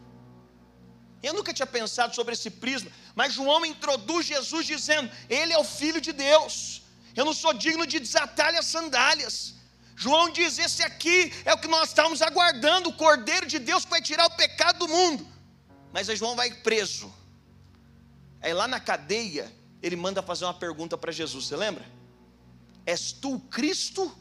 Eu 1.21 1.33
nunca 1.33 1.53
tinha 1.53 1.67
pensado 1.67 2.15
sobre 2.15 2.33
esse 2.33 2.49
prisma, 2.49 2.91
mas 3.13 3.33
João 3.33 3.65
introduz 3.65 4.25
Jesus 4.25 4.65
dizendo: 4.65 5.11
Ele 5.29 5.51
é 5.51 5.57
o 5.57 5.65
Filho 5.65 5.99
de 5.99 6.13
Deus. 6.13 6.81
Eu 7.15 7.25
não 7.25 7.33
sou 7.33 7.53
digno 7.53 7.85
de 7.85 7.99
desatar-lhe 7.99 8.57
as 8.57 8.65
sandálias. 8.65 9.55
João 9.95 10.29
diz: 10.31 10.57
Esse 10.57 10.81
aqui 10.83 11.33
é 11.43 11.53
o 11.53 11.57
que 11.57 11.67
nós 11.67 11.89
estamos 11.89 12.21
aguardando, 12.21 12.89
o 12.89 12.93
Cordeiro 12.93 13.45
de 13.45 13.59
Deus 13.59 13.83
que 13.83 13.91
vai 13.91 14.01
tirar 14.01 14.25
o 14.27 14.35
pecado 14.35 14.79
do 14.79 14.87
mundo. 14.87 15.27
Mas 15.91 16.07
João 16.07 16.35
vai 16.35 16.53
preso. 16.53 17.13
Aí 18.41 18.53
lá 18.53 18.67
na 18.67 18.79
cadeia, 18.79 19.51
ele 19.81 19.95
manda 19.95 20.21
fazer 20.21 20.45
uma 20.45 20.53
pergunta 20.53 20.97
para 20.97 21.11
Jesus, 21.11 21.45
você 21.45 21.55
lembra? 21.55 21.85
És 22.85 23.11
tu 23.11 23.35
o 23.35 23.39
Cristo? 23.39 24.15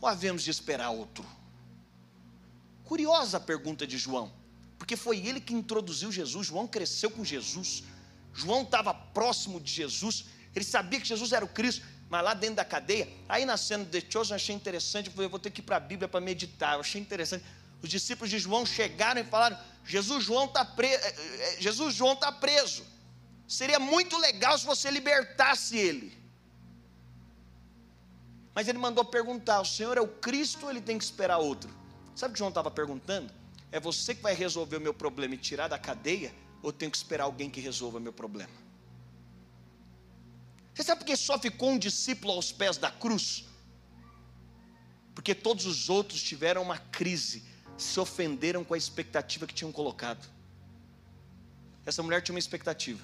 Ou 0.00 0.08
havemos 0.08 0.42
de 0.42 0.50
esperar 0.50 0.90
outro? 0.90 1.24
Curiosa 2.84 3.38
a 3.38 3.40
pergunta 3.40 3.86
de 3.86 3.98
João, 3.98 4.32
porque 4.78 4.96
foi 4.96 5.18
ele 5.26 5.40
que 5.40 5.52
introduziu 5.52 6.12
Jesus. 6.12 6.46
João 6.46 6.66
cresceu 6.66 7.10
com 7.10 7.24
Jesus, 7.24 7.82
João 8.32 8.62
estava 8.62 8.94
próximo 8.94 9.60
de 9.60 9.72
Jesus, 9.72 10.26
ele 10.56 10.64
sabia 10.64 10.98
que 10.98 11.06
Jesus 11.06 11.32
era 11.32 11.44
o 11.44 11.48
Cristo, 11.48 11.84
mas 12.08 12.24
lá 12.24 12.32
dentro 12.32 12.56
da 12.56 12.64
cadeia, 12.64 13.06
aí 13.28 13.44
na 13.44 13.58
cena 13.58 13.84
de 13.84 14.00
Chosen 14.00 14.32
eu 14.32 14.36
achei 14.36 14.54
interessante, 14.54 15.12
eu 15.14 15.22
eu 15.22 15.28
vou 15.28 15.38
ter 15.38 15.50
que 15.50 15.60
ir 15.60 15.64
para 15.64 15.76
a 15.76 15.80
Bíblia 15.80 16.08
para 16.08 16.20
meditar, 16.20 16.74
eu 16.74 16.80
achei 16.80 17.00
interessante. 17.00 17.44
Os 17.82 17.90
discípulos 17.90 18.30
de 18.30 18.38
João 18.38 18.64
chegaram 18.64 19.20
e 19.20 19.24
falaram: 19.24 19.58
Jesus 19.84 20.24
João 20.24 20.46
está 20.46 20.64
preso, 20.64 21.04
eh, 21.04 21.14
eh, 21.40 21.56
Jesus 21.60 21.94
João 21.94 22.14
está 22.14 22.32
preso. 22.32 22.84
Seria 23.46 23.78
muito 23.78 24.16
legal 24.16 24.58
se 24.58 24.64
você 24.64 24.90
libertasse 24.90 25.76
ele. 25.76 26.16
Mas 28.54 28.66
ele 28.66 28.78
mandou 28.78 29.04
perguntar: 29.04 29.60
o 29.60 29.66
Senhor 29.66 29.98
é 29.98 30.00
o 30.00 30.08
Cristo 30.08 30.64
ou 30.64 30.70
ele 30.70 30.80
tem 30.80 30.96
que 30.96 31.04
esperar 31.04 31.36
outro? 31.36 31.70
Sabe 32.14 32.30
o 32.30 32.32
que 32.32 32.38
João 32.38 32.48
estava 32.48 32.70
perguntando? 32.70 33.30
É 33.70 33.78
você 33.78 34.14
que 34.14 34.22
vai 34.22 34.32
resolver 34.32 34.78
o 34.78 34.80
meu 34.80 34.94
problema 34.94 35.34
e 35.34 35.38
tirar 35.38 35.68
da 35.68 35.78
cadeia, 35.78 36.34
ou 36.62 36.72
tenho 36.72 36.90
que 36.90 36.96
esperar 36.96 37.24
alguém 37.24 37.50
que 37.50 37.60
resolva 37.60 38.00
meu 38.00 38.12
problema? 38.12 38.65
Você 40.76 40.82
sabe 40.82 40.98
por 41.00 41.06
que 41.06 41.16
só 41.16 41.38
ficou 41.38 41.70
um 41.70 41.78
discípulo 41.78 42.34
aos 42.34 42.52
pés 42.52 42.76
da 42.76 42.90
cruz? 42.90 43.46
Porque 45.14 45.34
todos 45.34 45.64
os 45.64 45.88
outros 45.88 46.22
tiveram 46.22 46.60
uma 46.60 46.76
crise 46.76 47.42
se 47.78 47.98
ofenderam 47.98 48.62
com 48.62 48.74
a 48.74 48.78
expectativa 48.78 49.46
que 49.46 49.54
tinham 49.54 49.72
colocado. 49.72 50.26
Essa 51.86 52.02
mulher 52.02 52.20
tinha 52.20 52.34
uma 52.34 52.38
expectativa. 52.38 53.02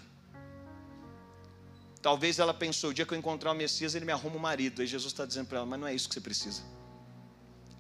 Talvez 2.03 2.39
ela 2.39 2.53
pensou: 2.53 2.91
o 2.91 2.95
dia 2.95 3.07
que 3.07 3.15
eu 3.15 3.19
encontrar 3.19 3.53
o 3.53 3.55
Messias, 3.55 3.95
ele 3.95 4.05
me 4.05 4.13
arruma 4.13 4.37
um 4.37 4.41
marido. 4.41 4.83
Aí 4.83 4.87
Jesus 4.87 5.11
está 5.11 5.25
dizendo 5.25 5.47
para 5.47 5.59
ela: 5.59 5.67
mas 5.67 5.81
não 5.81 5.87
é 5.87 5.95
isso 5.95 6.09
que 6.09 6.15
você 6.15 6.21
precisa. 6.21 6.63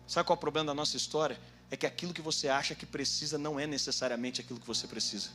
Sabe 0.07 0.27
qual 0.27 0.37
é 0.37 0.39
o 0.39 0.41
problema 0.41 0.69
da 0.69 0.75
nossa 0.75 0.97
história? 0.97 1.39
É 1.71 1.77
que 1.77 1.87
aquilo 1.87 2.15
que 2.15 2.23
você 2.23 2.49
acha 2.49 2.75
que 2.75 2.87
precisa 2.87 3.37
não 3.37 3.61
é 3.61 3.67
necessariamente 3.67 4.41
aquilo 4.41 4.59
que 4.59 4.67
você 4.67 4.87
precisa. 4.87 5.31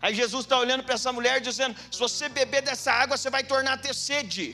Aí 0.00 0.14
Jesus 0.14 0.44
está 0.44 0.56
olhando 0.58 0.84
para 0.84 0.94
essa 0.94 1.12
mulher 1.12 1.40
dizendo: 1.40 1.76
se 1.90 1.98
você 1.98 2.28
beber 2.28 2.62
dessa 2.62 2.92
água, 2.92 3.16
você 3.16 3.30
vai 3.30 3.42
tornar 3.42 3.74
a 3.74 3.78
ter 3.86 3.94
sede. 3.94 4.46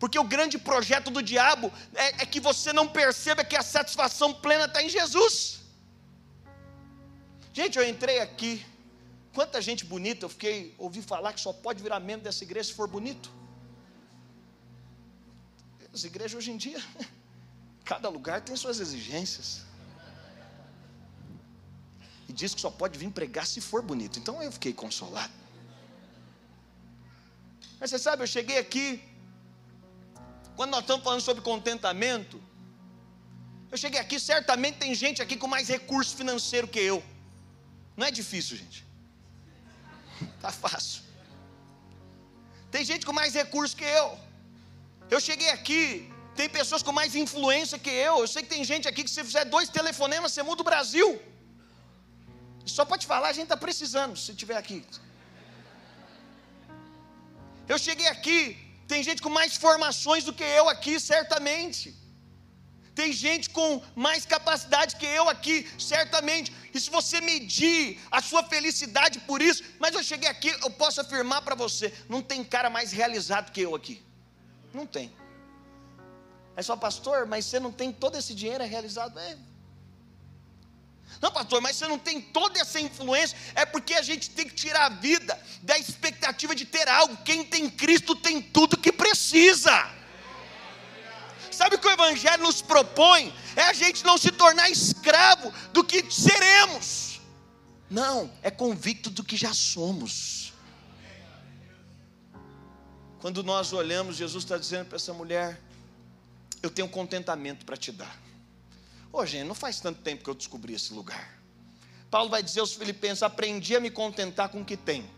Porque 0.00 0.18
o 0.18 0.24
grande 0.24 0.56
projeto 0.58 1.10
do 1.10 1.22
diabo 1.22 1.70
é, 1.94 2.22
é 2.22 2.26
que 2.26 2.40
você 2.40 2.72
não 2.72 2.88
perceba 2.88 3.44
que 3.44 3.56
a 3.56 3.62
satisfação 3.62 4.32
plena 4.32 4.64
está 4.64 4.82
em 4.82 4.88
Jesus. 4.88 5.60
Gente, 7.52 7.78
eu 7.78 7.86
entrei 7.86 8.18
aqui. 8.20 8.64
Quanta 9.34 9.60
gente 9.62 9.84
bonita, 9.84 10.24
eu 10.24 10.28
fiquei, 10.28 10.74
ouvi 10.76 11.02
falar 11.02 11.32
que 11.32 11.40
só 11.40 11.52
pode 11.52 11.82
virar 11.82 12.00
membro 12.00 12.24
dessa 12.24 12.42
igreja 12.42 12.70
se 12.70 12.74
for 12.74 12.88
bonito. 12.88 13.30
As 15.92 16.04
igrejas 16.04 16.36
hoje 16.38 16.50
em 16.50 16.56
dia, 16.56 16.82
cada 17.84 18.08
lugar 18.08 18.40
tem 18.40 18.56
suas 18.56 18.80
exigências. 18.80 19.69
E 22.30 22.32
diz 22.32 22.54
que 22.54 22.60
só 22.60 22.70
pode 22.70 22.96
vir 22.96 23.10
pregar 23.10 23.44
se 23.44 23.60
for 23.60 23.82
bonito. 23.82 24.16
Então 24.20 24.40
eu 24.40 24.52
fiquei 24.56 24.72
consolado. 24.72 25.32
Mas 27.80 27.90
você 27.90 27.98
sabe, 27.98 28.22
eu 28.22 28.26
cheguei 28.34 28.56
aqui, 28.56 28.84
quando 30.54 30.70
nós 30.70 30.82
estamos 30.82 31.02
falando 31.02 31.22
sobre 31.28 31.42
contentamento, 31.42 32.40
eu 33.72 33.76
cheguei 33.76 33.98
aqui, 33.98 34.20
certamente 34.20 34.78
tem 34.78 34.94
gente 34.94 35.20
aqui 35.20 35.36
com 35.36 35.48
mais 35.48 35.66
recurso 35.66 36.14
financeiro 36.20 36.68
que 36.68 36.78
eu. 36.78 37.02
Não 37.96 38.06
é 38.06 38.12
difícil, 38.12 38.56
gente. 38.56 38.80
Tá 40.40 40.52
fácil. 40.52 41.02
Tem 42.70 42.84
gente 42.84 43.04
com 43.04 43.12
mais 43.12 43.34
recurso 43.34 43.74
que 43.80 43.88
eu. 44.00 44.08
Eu 45.10 45.20
cheguei 45.28 45.50
aqui, 45.50 46.08
tem 46.36 46.48
pessoas 46.48 46.82
com 46.84 46.92
mais 46.92 47.16
influência 47.16 47.76
que 47.76 47.90
eu. 47.90 48.20
Eu 48.20 48.28
sei 48.28 48.44
que 48.44 48.50
tem 48.54 48.62
gente 48.62 48.86
aqui 48.86 49.02
que 49.02 49.10
se 49.10 49.24
fizer 49.24 49.46
dois 49.46 49.68
telefonemas, 49.68 50.30
você 50.30 50.44
muda 50.44 50.62
o 50.62 50.70
Brasil. 50.72 51.10
Só 52.66 52.84
pode 52.84 53.06
falar, 53.06 53.28
a 53.28 53.32
gente 53.32 53.44
está 53.44 53.56
precisando, 53.56 54.16
se 54.16 54.34
tiver 54.34 54.56
aqui. 54.56 54.84
Eu 57.68 57.78
cheguei 57.78 58.08
aqui, 58.08 58.38
tem 58.86 59.02
gente 59.02 59.22
com 59.22 59.30
mais 59.30 59.56
formações 59.56 60.24
do 60.24 60.32
que 60.32 60.42
eu 60.42 60.68
aqui, 60.68 60.98
certamente. 60.98 61.96
Tem 62.94 63.12
gente 63.12 63.48
com 63.50 63.80
mais 63.94 64.26
capacidade 64.26 64.96
que 64.96 65.06
eu 65.06 65.28
aqui, 65.28 65.56
certamente. 65.78 66.52
E 66.74 66.80
se 66.80 66.90
você 66.90 67.20
medir 67.20 68.00
a 68.10 68.20
sua 68.20 68.42
felicidade 68.44 69.20
por 69.20 69.40
isso, 69.40 69.62
mas 69.78 69.94
eu 69.94 70.02
cheguei 70.02 70.28
aqui, 70.28 70.48
eu 70.48 70.70
posso 70.70 71.00
afirmar 71.00 71.42
para 71.42 71.54
você: 71.54 71.92
não 72.08 72.20
tem 72.20 72.42
cara 72.42 72.68
mais 72.68 72.90
realizado 72.92 73.52
que 73.52 73.60
eu 73.60 73.74
aqui. 73.74 74.02
Não 74.74 74.86
tem. 74.86 75.12
É 76.56 76.62
só, 76.62 76.76
pastor, 76.76 77.26
mas 77.26 77.46
você 77.46 77.60
não 77.60 77.72
tem 77.72 77.92
todo 77.92 78.18
esse 78.18 78.34
dinheiro 78.34 78.64
realizado? 78.64 79.18
É. 79.18 79.38
Não, 81.20 81.30
pastor, 81.30 81.60
mas 81.60 81.76
você 81.76 81.86
não 81.86 81.98
tem 81.98 82.20
toda 82.20 82.58
essa 82.58 82.80
influência. 82.80 83.36
É 83.54 83.66
porque 83.66 83.94
a 83.94 84.02
gente 84.02 84.30
tem 84.30 84.48
que 84.48 84.54
tirar 84.54 84.86
a 84.86 84.88
vida 84.88 85.38
da 85.62 85.78
expectativa 85.78 86.54
de 86.54 86.64
ter 86.64 86.88
algo. 86.88 87.16
Quem 87.24 87.44
tem 87.44 87.68
Cristo 87.68 88.16
tem 88.16 88.40
tudo 88.40 88.78
que 88.78 88.90
precisa. 88.90 89.90
Sabe 91.50 91.76
o 91.76 91.78
que 91.78 91.86
o 91.86 91.90
Evangelho 91.90 92.42
nos 92.42 92.62
propõe? 92.62 93.34
É 93.54 93.64
a 93.64 93.72
gente 93.74 94.02
não 94.02 94.16
se 94.16 94.30
tornar 94.32 94.70
escravo 94.70 95.52
do 95.74 95.84
que 95.84 96.10
seremos. 96.10 97.20
Não, 97.90 98.32
é 98.40 98.50
convicto 98.50 99.10
do 99.10 99.22
que 99.22 99.36
já 99.36 99.52
somos. 99.52 100.54
Quando 103.20 103.42
nós 103.42 103.74
olhamos, 103.74 104.16
Jesus 104.16 104.44
está 104.44 104.56
dizendo 104.56 104.86
para 104.86 104.96
essa 104.96 105.12
mulher: 105.12 105.60
Eu 106.62 106.70
tenho 106.70 106.88
contentamento 106.88 107.66
para 107.66 107.76
te 107.76 107.92
dar. 107.92 108.16
Ô, 109.12 109.26
gente, 109.26 109.44
não 109.44 109.54
faz 109.54 109.80
tanto 109.80 110.00
tempo 110.02 110.22
que 110.22 110.30
eu 110.30 110.34
descobri 110.34 110.74
esse 110.74 110.92
lugar. 110.92 111.40
Paulo 112.10 112.30
vai 112.30 112.42
dizer 112.42 112.60
aos 112.60 112.74
Filipenses: 112.74 113.22
Aprendi 113.22 113.74
a 113.76 113.80
me 113.80 113.90
contentar 113.90 114.48
com 114.48 114.60
o 114.60 114.64
que 114.64 114.76
tenho. 114.76 115.08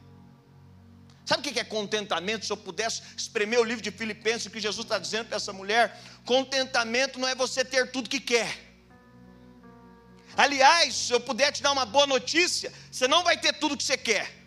Sabe 1.25 1.49
o 1.49 1.53
que 1.53 1.61
é 1.61 1.65
contentamento? 1.65 2.45
Se 2.45 2.53
eu 2.53 2.57
pudesse 2.57 3.03
espremer 3.17 3.61
o 3.61 3.65
livro 3.65 3.83
de 3.83 3.91
Filipenses, 3.91 4.47
o 4.47 4.51
que 4.51 4.61
Jesus 4.61 4.85
está 4.85 4.99
dizendo 4.99 5.27
para 5.27 5.37
essa 5.37 5.53
mulher: 5.53 6.01
contentamento 6.25 7.19
não 7.19 7.29
é 7.29 7.35
você 7.35 7.65
ter 7.65 7.91
tudo 7.91 8.09
que 8.09 8.21
quer. 8.21 8.73
Aliás, 10.37 10.95
se 10.95 11.13
eu 11.13 11.21
puder 11.21 11.53
te 11.53 11.63
dar 11.63 11.73
uma 11.73 11.85
boa 11.85 12.07
notícia, 12.07 12.73
você 12.91 13.07
não 13.07 13.23
vai 13.23 13.39
ter 13.39 13.53
tudo 13.55 13.77
que 13.77 13.85
você 13.85 13.97
quer. 13.97 14.43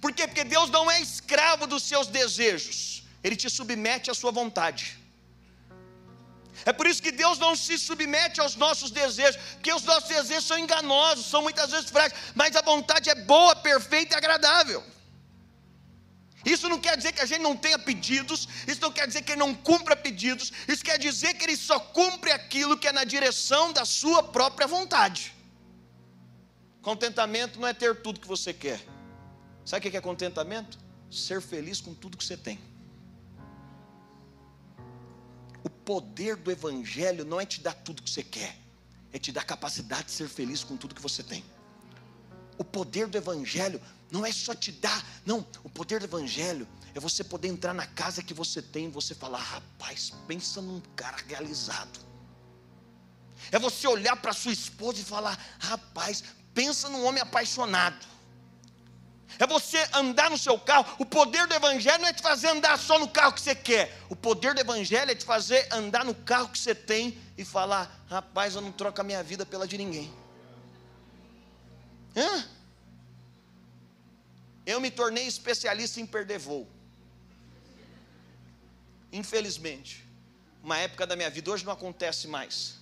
Por 0.00 0.12
quê? 0.12 0.26
Porque 0.26 0.44
Deus 0.44 0.70
não 0.70 0.90
é 0.90 1.00
escravo 1.00 1.66
dos 1.66 1.82
seus 1.82 2.06
desejos, 2.06 3.02
Ele 3.22 3.36
te 3.36 3.50
submete 3.50 4.10
à 4.10 4.14
sua 4.14 4.30
vontade. 4.30 5.03
É 6.64 6.72
por 6.72 6.86
isso 6.86 7.02
que 7.02 7.10
Deus 7.10 7.38
não 7.38 7.56
se 7.56 7.78
submete 7.78 8.40
aos 8.40 8.54
nossos 8.56 8.90
desejos, 8.90 9.40
porque 9.54 9.72
os 9.72 9.82
nossos 9.82 10.08
desejos 10.08 10.44
são 10.44 10.58
enganosos, 10.58 11.26
são 11.26 11.42
muitas 11.42 11.70
vezes 11.70 11.90
frágeis, 11.90 12.20
mas 12.34 12.54
a 12.54 12.62
vontade 12.62 13.10
é 13.10 13.14
boa, 13.14 13.56
perfeita 13.56 14.14
e 14.14 14.18
agradável. 14.18 14.82
Isso 16.44 16.68
não 16.68 16.78
quer 16.78 16.96
dizer 16.96 17.12
que 17.12 17.22
a 17.22 17.26
gente 17.26 17.40
não 17.40 17.56
tenha 17.56 17.78
pedidos, 17.78 18.46
isso 18.68 18.80
não 18.80 18.92
quer 18.92 19.06
dizer 19.06 19.22
que 19.22 19.32
ele 19.32 19.38
não 19.38 19.54
cumpra 19.54 19.96
pedidos, 19.96 20.52
isso 20.68 20.84
quer 20.84 20.98
dizer 20.98 21.34
que 21.34 21.44
ele 21.44 21.56
só 21.56 21.78
cumpre 21.80 22.30
aquilo 22.30 22.76
que 22.76 22.86
é 22.86 22.92
na 22.92 23.04
direção 23.04 23.72
da 23.72 23.84
sua 23.84 24.22
própria 24.22 24.66
vontade. 24.66 25.34
Contentamento 26.82 27.58
não 27.58 27.66
é 27.66 27.72
ter 27.72 28.02
tudo 28.02 28.20
que 28.20 28.28
você 28.28 28.52
quer. 28.52 28.78
Sabe 29.64 29.88
o 29.88 29.90
que 29.90 29.96
é 29.96 30.00
contentamento? 30.02 30.78
Ser 31.10 31.40
feliz 31.40 31.80
com 31.80 31.94
tudo 31.94 32.18
que 32.18 32.24
você 32.24 32.36
tem. 32.36 32.58
Poder 35.84 36.36
do 36.36 36.50
Evangelho 36.50 37.24
não 37.24 37.40
é 37.40 37.46
te 37.46 37.60
dar 37.60 37.74
tudo 37.74 38.02
que 38.02 38.10
você 38.10 38.22
quer, 38.22 38.56
é 39.12 39.18
te 39.18 39.30
dar 39.30 39.44
capacidade 39.44 40.06
de 40.06 40.12
ser 40.12 40.28
feliz 40.28 40.64
com 40.64 40.76
tudo 40.76 40.94
que 40.94 41.02
você 41.02 41.22
tem. 41.22 41.44
O 42.56 42.64
poder 42.64 43.06
do 43.06 43.18
Evangelho 43.18 43.80
não 44.10 44.24
é 44.24 44.32
só 44.32 44.54
te 44.54 44.70
dar, 44.72 45.04
não. 45.26 45.46
O 45.62 45.68
poder 45.68 46.00
do 46.00 46.06
Evangelho 46.06 46.66
é 46.94 47.00
você 47.00 47.24
poder 47.24 47.48
entrar 47.48 47.74
na 47.74 47.86
casa 47.86 48.22
que 48.22 48.32
você 48.32 48.62
tem 48.62 48.86
e 48.86 48.90
você 48.90 49.14
falar: 49.14 49.38
rapaz, 49.38 50.12
pensa 50.26 50.60
num 50.62 50.80
cara 50.94 51.16
realizado. 51.26 52.00
É 53.50 53.58
você 53.58 53.86
olhar 53.86 54.16
para 54.16 54.32
sua 54.32 54.52
esposa 54.52 55.00
e 55.00 55.04
falar: 55.04 55.38
rapaz, 55.58 56.22
pensa 56.54 56.88
num 56.88 57.04
homem 57.04 57.20
apaixonado. 57.22 58.13
É 59.38 59.46
você 59.46 59.78
andar 59.92 60.30
no 60.30 60.38
seu 60.38 60.58
carro. 60.58 60.96
O 60.98 61.06
poder 61.06 61.46
do 61.46 61.54
Evangelho 61.54 62.00
não 62.02 62.08
é 62.08 62.12
te 62.12 62.22
fazer 62.22 62.48
andar 62.48 62.78
só 62.78 62.98
no 62.98 63.08
carro 63.08 63.32
que 63.32 63.40
você 63.40 63.54
quer. 63.54 63.96
O 64.08 64.16
poder 64.16 64.54
do 64.54 64.60
Evangelho 64.60 65.10
é 65.10 65.14
te 65.14 65.24
fazer 65.24 65.66
andar 65.72 66.04
no 66.04 66.14
carro 66.14 66.48
que 66.48 66.58
você 66.58 66.74
tem 66.74 67.18
e 67.36 67.44
falar: 67.44 68.04
rapaz, 68.08 68.54
eu 68.54 68.60
não 68.60 68.72
troco 68.72 69.00
a 69.00 69.04
minha 69.04 69.22
vida 69.22 69.44
pela 69.44 69.66
de 69.66 69.76
ninguém. 69.76 70.12
Hã? 72.16 72.48
Eu 74.66 74.80
me 74.80 74.90
tornei 74.90 75.26
especialista 75.26 76.00
em 76.00 76.06
perder 76.06 76.38
voo. 76.38 76.68
Infelizmente, 79.12 80.04
uma 80.62 80.78
época 80.78 81.06
da 81.06 81.14
minha 81.14 81.28
vida, 81.28 81.50
hoje 81.50 81.64
não 81.64 81.72
acontece 81.72 82.26
mais. 82.26 82.76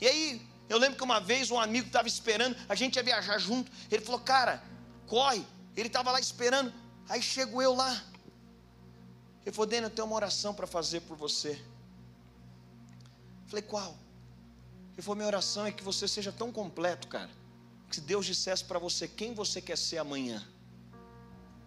E 0.00 0.06
aí, 0.08 0.42
eu 0.72 0.78
lembro 0.78 0.96
que 0.96 1.04
uma 1.04 1.20
vez 1.20 1.50
um 1.50 1.60
amigo 1.60 1.86
estava 1.86 2.08
esperando, 2.08 2.56
a 2.68 2.74
gente 2.74 2.96
ia 2.96 3.02
viajar 3.02 3.38
junto. 3.38 3.70
Ele 3.90 4.04
falou, 4.04 4.20
cara, 4.20 4.62
corre. 5.06 5.44
Ele 5.76 5.88
estava 5.88 6.10
lá 6.10 6.20
esperando. 6.20 6.72
Aí 7.08 7.22
chego 7.22 7.60
eu 7.60 7.74
lá. 7.74 7.92
Ele 9.44 9.54
falou, 9.54 9.66
Daniel, 9.66 9.90
eu 9.90 9.94
tenho 9.94 10.06
uma 10.06 10.16
oração 10.16 10.54
para 10.54 10.66
fazer 10.66 11.00
por 11.00 11.16
você. 11.16 11.62
falei, 13.46 13.62
qual? 13.62 13.96
Ele 14.92 15.02
falou: 15.02 15.16
minha 15.16 15.26
oração 15.26 15.66
é 15.66 15.72
que 15.72 15.82
você 15.82 16.06
seja 16.06 16.30
tão 16.30 16.52
completo, 16.52 17.08
cara, 17.08 17.30
que 17.88 17.96
se 17.96 18.00
Deus 18.00 18.26
dissesse 18.26 18.64
para 18.64 18.78
você 18.78 19.08
quem 19.08 19.34
você 19.34 19.60
quer 19.60 19.76
ser 19.76 19.98
amanhã, 19.98 20.46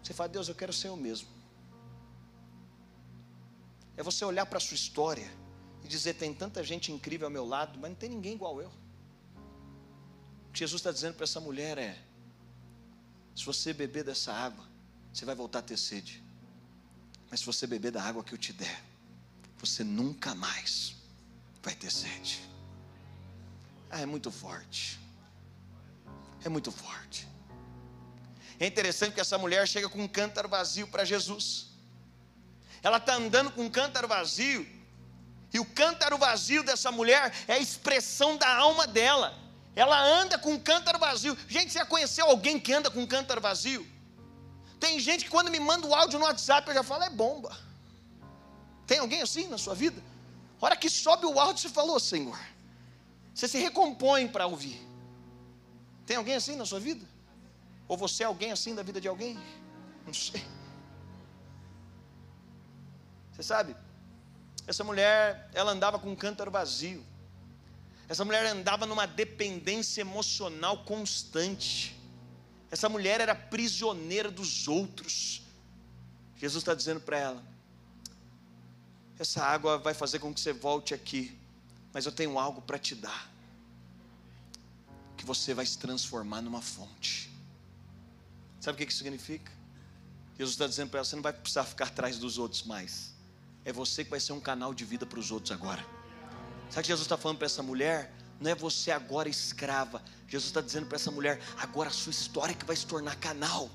você 0.01 0.13
fala: 0.13 0.29
Deus, 0.29 0.47
eu 0.47 0.55
quero 0.55 0.71
ser 0.71 0.89
eu 0.89 0.95
mesmo. 0.95 1.27
É 3.97 4.03
você 4.03 4.23
olhar 4.25 4.45
para 4.45 4.57
a 4.57 4.61
sua 4.61 4.75
história 4.75 5.29
e 5.83 5.87
dizer: 5.87 6.13
tem 6.13 6.33
tanta 6.33 6.63
gente 6.63 6.91
incrível 6.91 7.27
ao 7.27 7.31
meu 7.31 7.45
lado, 7.45 7.79
mas 7.79 7.89
não 7.89 7.97
tem 7.97 8.09
ninguém 8.09 8.33
igual 8.33 8.61
eu. 8.61 8.71
Que 10.55 10.59
Jesus 10.59 10.79
está 10.79 10.89
dizendo 10.89 11.15
para 11.15 11.25
essa 11.25 11.41
mulher 11.41 11.77
é: 11.77 11.97
se 13.35 13.43
você 13.43 13.73
beber 13.73 14.05
dessa 14.05 14.31
água, 14.31 14.65
você 15.11 15.25
vai 15.25 15.35
voltar 15.35 15.59
a 15.59 15.61
ter 15.61 15.75
sede. 15.75 16.23
Mas 17.29 17.41
se 17.41 17.45
você 17.45 17.67
beber 17.67 17.91
da 17.91 18.01
água 18.01 18.23
que 18.23 18.33
eu 18.33 18.37
te 18.37 18.53
der, 18.53 18.82
você 19.59 19.84
nunca 19.84 20.34
mais 20.34 20.95
vai 21.61 21.75
ter 21.75 21.91
sede. 21.91 22.41
Ah, 23.89 23.99
é 23.99 24.05
muito 24.05 24.32
forte. 24.32 24.97
É 26.45 26.47
muito 26.47 26.71
forte. 26.71 27.27
É 28.57 28.65
interessante 28.65 29.13
que 29.13 29.19
essa 29.19 29.38
mulher 29.38 29.67
chega 29.67 29.89
com 29.89 30.01
um 30.01 30.07
cântaro 30.07 30.47
vazio 30.47 30.88
para 30.88 31.03
Jesus. 31.03 31.67
Ela 32.82 32.95
está 32.95 33.15
andando 33.15 33.51
com 33.51 33.65
um 33.65 33.69
cântaro 33.69 34.07
vazio. 34.07 34.65
E 35.53 35.59
o 35.59 35.65
cântaro 35.65 36.17
vazio 36.17 36.63
dessa 36.63 36.93
mulher 36.93 37.34
é 37.45 37.55
a 37.55 37.59
expressão 37.59 38.38
da 38.38 38.55
alma 38.55 38.88
dela. 38.88 39.44
Ela 39.76 40.01
anda 40.01 40.38
com 40.38 40.53
um 40.53 40.59
cântaro 40.59 40.97
vazio. 40.97 41.38
Gente, 41.47 41.71
você 41.71 41.80
já 41.80 41.86
conheceu 41.86 42.26
alguém 42.28 42.59
que 42.59 42.71
anda 42.71 42.89
com 42.89 43.01
um 43.01 43.07
cântaro 43.07 43.41
vazio? 43.41 43.86
Tem 44.80 44.99
gente 44.99 45.26
que 45.26 45.32
quando 45.32 45.51
me 45.51 45.59
manda 45.59 45.86
o 45.86 45.93
áudio 45.93 46.17
no 46.19 46.26
WhatsApp, 46.26 46.67
eu 46.67 46.73
já 46.76 46.84
falo, 46.84 47.03
é 47.03 47.09
bomba. 47.09 47.57
Tem 48.88 48.99
alguém 48.99 49.21
assim 49.21 49.47
na 49.47 49.57
sua 49.57 49.76
vida? 49.76 50.01
A 50.61 50.65
hora 50.65 50.78
que 50.78 50.89
sobe 50.89 51.26
o 51.26 51.39
áudio, 51.39 51.61
você 51.61 51.69
falou, 51.69 51.99
Senhor, 51.99 52.39
você 53.34 53.47
se 53.47 53.57
recompõe 53.57 54.28
para 54.28 54.47
ouvir. 54.47 54.80
Tem 56.05 56.17
alguém 56.17 56.36
assim 56.36 56.55
na 56.55 56.65
sua 56.65 56.80
vida? 56.80 57.05
Ou 57.88 57.97
você 57.97 58.23
é 58.23 58.26
alguém 58.26 58.51
assim 58.51 58.73
da 58.73 58.84
vida 58.84 59.01
de 59.01 59.07
alguém? 59.07 59.38
Não 60.05 60.13
sei. 60.13 60.45
Você 63.32 63.43
sabe, 63.43 63.76
essa 64.65 64.84
mulher, 64.84 65.49
ela 65.53 65.71
andava 65.71 65.99
com 65.99 66.09
um 66.09 66.15
cântaro 66.15 66.49
vazio. 66.49 67.05
Essa 68.08 68.24
mulher 68.24 68.45
andava 68.45 68.86
numa 68.86 69.06
dependência 69.06 70.01
emocional 70.01 70.84
constante. 70.84 71.95
Essa 72.70 72.88
mulher 72.88 73.20
era 73.20 73.34
prisioneira 73.34 74.30
dos 74.30 74.68
outros. 74.68 75.41
Jesus 76.38 76.62
está 76.62 76.76
dizendo 76.76 77.01
para 77.01 77.18
ela: 77.18 77.43
essa 79.18 79.43
água 79.43 79.78
vai 79.78 79.93
fazer 79.93 80.20
com 80.20 80.34
que 80.34 80.39
você 80.39 80.53
volte 80.53 80.93
aqui, 80.93 81.38
mas 81.93 82.06
eu 82.06 82.12
tenho 82.12 82.38
algo 82.38 82.62
para 82.62 82.78
te 82.78 82.93
dar, 82.93 83.32
que 85.18 85.26
você 85.26 85.53
vai 85.53 85.66
se 85.66 85.78
transformar 85.78 86.41
numa 86.41 86.62
fonte. 86.62 87.32
Sabe 88.60 88.76
o 88.76 88.86
que 88.86 88.91
isso 88.91 88.99
significa? 88.99 89.51
Jesus 90.38 90.53
está 90.53 90.68
dizendo 90.68 90.89
para 90.89 90.99
ela: 90.99 91.06
você 91.06 91.16
não 91.16 91.24
vai 91.24 91.34
precisar 91.34 91.64
ficar 91.64 91.86
atrás 91.86 92.20
dos 92.20 92.38
outros 92.38 92.64
mais, 92.64 93.14
é 93.64 93.72
você 93.72 94.03
que 94.03 94.12
vai 94.12 94.20
ser 94.20 94.34
um 94.34 94.39
canal 94.39 94.74
de 94.74 94.86
vida 94.86 95.06
para 95.06 95.20
os 95.20 95.32
outros 95.32 95.51
agora. 95.51 95.94
Sabe 96.70 96.84
que 96.84 96.88
Jesus 96.88 97.05
está 97.05 97.18
falando 97.18 97.38
para 97.38 97.45
essa 97.45 97.63
mulher? 97.63 98.11
Não 98.39 98.51
é 98.51 98.55
você 98.55 98.91
agora 98.91 99.30
escrava. 99.30 100.03
Jesus 100.28 100.49
está 100.49 100.61
dizendo 100.61 100.88
para 100.88 100.97
essa 100.97 101.11
mulher: 101.11 101.39
agora 101.57 101.89
a 101.89 101.93
sua 101.93 102.11
história 102.11 102.53
que 102.53 102.66
vai 102.66 102.76
se 102.76 102.86
tornar 102.86 103.16
canal. 103.16 103.70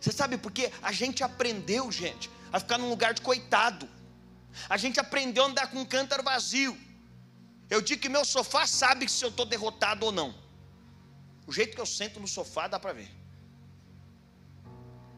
Você 0.00 0.12
sabe 0.12 0.36
por 0.36 0.50
quê? 0.50 0.72
A 0.82 0.92
gente 0.92 1.22
aprendeu, 1.22 1.90
gente, 1.90 2.30
a 2.52 2.58
ficar 2.58 2.78
num 2.78 2.88
lugar 2.88 3.14
de 3.14 3.22
coitado. 3.22 3.88
A 4.68 4.76
gente 4.76 5.00
aprendeu 5.00 5.44
a 5.44 5.46
andar 5.46 5.70
com 5.70 5.80
um 5.80 5.84
cântaro 5.84 6.22
vazio. 6.22 6.78
Eu 7.70 7.80
digo 7.80 8.02
que 8.02 8.08
meu 8.08 8.24
sofá 8.24 8.66
sabe 8.66 9.08
se 9.08 9.24
eu 9.24 9.30
estou 9.30 9.46
derrotado 9.46 10.06
ou 10.06 10.12
não. 10.12 10.34
O 11.46 11.52
jeito 11.52 11.74
que 11.74 11.80
eu 11.80 11.86
sento 11.86 12.20
no 12.20 12.28
sofá 12.28 12.68
dá 12.68 12.78
para 12.78 12.92
ver. 12.92 13.10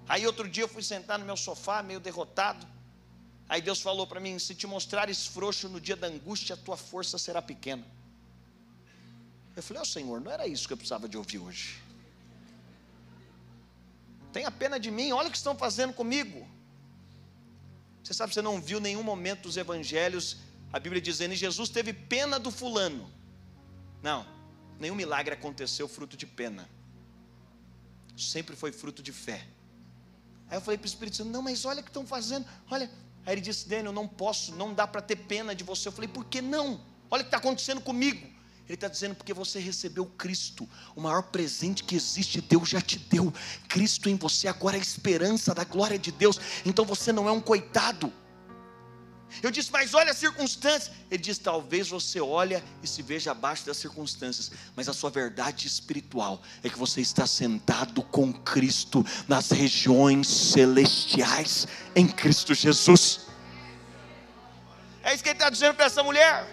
Aí 0.09 0.27
outro 0.27 0.49
dia 0.49 0.64
eu 0.64 0.68
fui 0.68 0.83
sentar 0.83 1.18
no 1.18 1.25
meu 1.25 1.37
sofá, 1.37 1.83
meio 1.83 1.99
derrotado. 1.99 2.74
Aí 3.49 3.61
Deus 3.61 3.80
falou 3.80 4.07
para 4.07 4.20
mim: 4.20 4.38
se 4.38 4.55
te 4.55 4.66
mostrares 4.66 5.26
frouxo 5.26 5.68
no 5.68 5.80
dia 5.80 5.97
da 5.97 6.07
angústia, 6.07 6.55
a 6.55 6.57
tua 6.57 6.76
força 6.76 7.18
será 7.18 7.42
pequena. 7.42 7.86
Eu 9.57 9.62
falei: 9.62 9.80
Ó 9.80 9.82
oh, 9.82 9.86
Senhor, 9.86 10.20
não 10.20 10.30
era 10.30 10.47
isso 10.47 10.66
que 10.66 10.72
eu 10.72 10.76
precisava 10.76 11.09
de 11.09 11.16
ouvir 11.16 11.38
hoje. 11.38 11.80
Tenha 14.32 14.51
pena 14.51 14.80
de 14.80 14.90
mim, 14.90 15.12
olha 15.12 15.28
o 15.28 15.30
que 15.30 15.36
estão 15.36 15.57
fazendo 15.57 15.92
comigo. 15.92 16.49
Você 18.03 18.12
sabe, 18.12 18.34
você 18.34 18.42
não 18.42 18.61
viu 18.61 18.80
nenhum 18.80 19.03
momento 19.03 19.42
dos 19.42 19.57
evangelhos 19.57 20.38
a 20.72 20.80
Bíblia 20.80 21.01
dizendo: 21.01 21.34
e 21.34 21.36
Jesus 21.36 21.68
teve 21.68 21.92
pena 21.92 22.38
do 22.38 22.51
fulano. 22.51 23.09
Não, 24.03 24.26
nenhum 24.78 24.95
milagre 24.95 25.34
aconteceu 25.34 25.86
fruto 25.86 26.16
de 26.16 26.26
pena. 26.26 26.68
Sempre 28.16 28.57
foi 28.57 28.72
fruto 28.72 29.03
de 29.03 29.12
fé. 29.12 29.47
Aí 30.49 30.57
eu 30.57 30.61
falei 30.61 30.76
para 30.78 30.84
o 30.84 30.88
Espírito 30.88 31.16
Santo: 31.18 31.30
não, 31.30 31.42
mas 31.42 31.64
olha 31.64 31.80
o 31.80 31.82
que 31.82 31.90
estão 31.90 32.07
fazendo. 32.07 32.47
Olha. 32.70 32.90
Aí 33.27 33.35
ele 33.35 33.41
disse: 33.41 33.68
Daniel, 33.68 33.93
não 33.93 34.07
posso, 34.07 34.55
não 34.55 34.75
dá 34.75 34.87
para 34.87 35.01
ter 35.01 35.16
pena 35.16 35.55
de 35.55 35.64
você. 35.64 35.89
Eu 35.89 35.93
falei: 35.93 36.09
por 36.09 36.25
que 36.25 36.41
não? 36.41 36.81
Olha 37.11 37.20
o 37.20 37.25
que 37.25 37.29
está 37.29 37.39
acontecendo 37.39 37.81
comigo. 37.81 38.35
Ele 38.66 38.75
está 38.75 38.89
dizendo 38.89 39.14
porque 39.14 39.35
você 39.35 39.59
recebeu 39.59 40.07
Cristo, 40.07 40.66
o 40.97 41.01
maior 41.01 41.22
presente 41.25 41.85
que 41.85 41.95
existe, 41.95 42.41
Deus 42.41 42.70
já 42.70 42.81
te 42.81 42.99
deu. 42.99 43.33
Cristo 43.68 44.09
em 44.09 44.16
você 44.16 44.49
agora 44.49 44.77
é 44.77 44.79
a 44.79 44.83
esperança 44.83 45.55
da 45.55 45.64
glória 45.64 45.99
de 45.99 46.11
Deus. 46.11 46.41
Então 46.64 46.85
você 46.85 47.12
não 47.12 47.29
é 47.29 47.33
um 47.33 47.41
coitado. 47.41 48.11
Eu 49.43 49.51
disse, 49.51 49.70
mas 49.70 49.95
olha 49.95 50.11
as 50.11 50.18
circunstâncias. 50.18 50.91
Ele 51.11 51.22
diz: 51.22 51.39
talvez 51.39 51.89
você 51.89 52.20
olha 52.20 52.62
e 52.82 52.87
se 52.87 53.03
veja 53.03 53.32
abaixo 53.32 53.66
das 53.66 53.76
circunstâncias, 53.76 54.51
mas 54.74 54.89
a 54.89 54.93
sua 54.93 55.11
verdade 55.11 55.66
espiritual 55.66 56.43
é 56.62 56.68
que 56.68 56.78
você 56.78 57.01
está 57.01 57.26
sentado 57.26 58.03
com 58.03 58.32
Cristo 58.32 59.05
nas 59.28 59.51
regiões 59.51 60.28
celestiais 60.28 61.66
em 61.95 62.07
Cristo 62.07 62.55
Jesus. 62.55 63.26
É 65.03 65.12
isso 65.14 65.22
que 65.22 65.28
ele 65.28 65.37
está 65.37 65.51
dizendo 65.51 65.74
para 65.74 65.87
essa 65.87 66.03
mulher. 66.03 66.49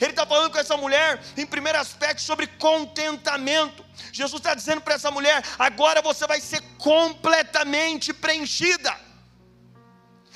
Ele 0.00 0.10
está 0.10 0.26
falando 0.26 0.52
com 0.52 0.58
essa 0.58 0.76
mulher, 0.76 1.22
em 1.36 1.46
primeiro 1.46 1.78
aspecto, 1.78 2.20
sobre 2.20 2.46
contentamento. 2.46 3.84
Jesus 4.12 4.38
está 4.38 4.54
dizendo 4.54 4.82
para 4.82 4.94
essa 4.94 5.10
mulher: 5.10 5.42
agora 5.58 6.02
você 6.02 6.26
vai 6.26 6.40
ser 6.40 6.60
completamente 6.76 8.12
preenchida. 8.12 8.94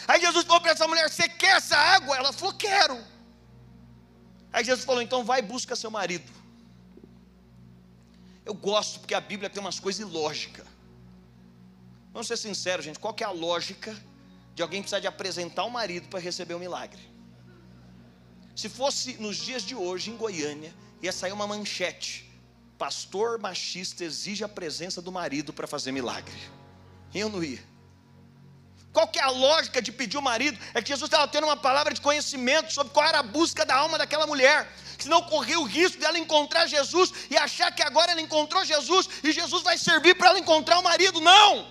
Aí 0.09 0.20
Jesus 0.20 0.45
falou 0.45 0.61
para 0.61 0.72
essa 0.72 0.88
mulher: 0.88 1.01
Aí 4.62 4.66
Jesus 4.66 4.84
falou: 4.84 5.02
Então 5.02 5.24
vai 5.24 5.40
e 5.40 5.42
busca 5.42 5.74
seu 5.74 5.90
marido. 5.90 6.30
Eu 8.44 8.54
gosto 8.54 9.00
porque 9.00 9.12
a 9.12 9.20
Bíblia 9.20 9.50
tem 9.50 9.60
umas 9.60 9.80
coisas 9.80 10.00
ilógicas. 10.00 10.64
Vamos 12.12 12.28
ser 12.28 12.36
sinceros, 12.36 12.84
gente: 12.84 13.00
qual 13.00 13.12
é 13.18 13.24
a 13.24 13.32
lógica 13.32 13.92
de 14.54 14.62
alguém 14.62 14.80
precisar 14.80 15.00
de 15.00 15.08
apresentar 15.08 15.64
o 15.64 15.66
um 15.66 15.70
marido 15.70 16.06
para 16.06 16.20
receber 16.20 16.54
o 16.54 16.58
um 16.58 16.60
milagre? 16.60 17.00
Se 18.54 18.68
fosse 18.68 19.14
nos 19.14 19.36
dias 19.36 19.64
de 19.64 19.74
hoje, 19.74 20.12
em 20.12 20.16
Goiânia, 20.16 20.72
ia 21.02 21.10
sair 21.10 21.32
uma 21.32 21.46
manchete: 21.46 22.30
Pastor 22.78 23.40
machista 23.40 24.04
exige 24.04 24.44
a 24.44 24.48
presença 24.48 25.02
do 25.02 25.10
marido 25.10 25.52
para 25.52 25.66
fazer 25.66 25.90
milagre. 25.90 26.38
Eu 27.12 27.28
não 27.28 27.42
ia. 27.42 27.72
Qual 28.93 29.09
que 29.09 29.18
é 29.18 29.22
a 29.22 29.30
lógica 29.30 29.80
de 29.80 29.90
pedir 29.90 30.18
o 30.18 30.22
marido? 30.22 30.59
É 30.74 30.82
que 30.82 30.88
Jesus 30.88 31.09
estava 31.09 31.26
tendo 31.26 31.45
uma 31.45 31.57
palavra 31.57 31.95
de 31.95 32.01
conhecimento 32.01 32.72
sobre 32.72 32.93
qual 32.93 33.07
era 33.07 33.20
a 33.20 33.22
busca 33.22 33.64
da 33.64 33.74
alma 33.74 33.97
daquela 33.97 34.26
mulher. 34.26 34.70
Senão 34.99 35.22
corria 35.22 35.59
o 35.59 35.64
risco 35.64 35.99
dela 35.99 36.18
encontrar 36.18 36.66
Jesus 36.66 37.12
e 37.30 37.36
achar 37.36 37.72
que 37.72 37.82
agora 37.82 38.12
ela 38.12 38.20
encontrou 38.20 38.64
Jesus 38.64 39.09
e 39.24 39.32
Jesus 39.32 39.62
vai 39.62 39.78
servir 39.78 40.14
para 40.14 40.28
ela 40.28 40.38
encontrar 40.38 40.78
o 40.78 40.82
marido. 40.82 41.20
Não! 41.20 41.66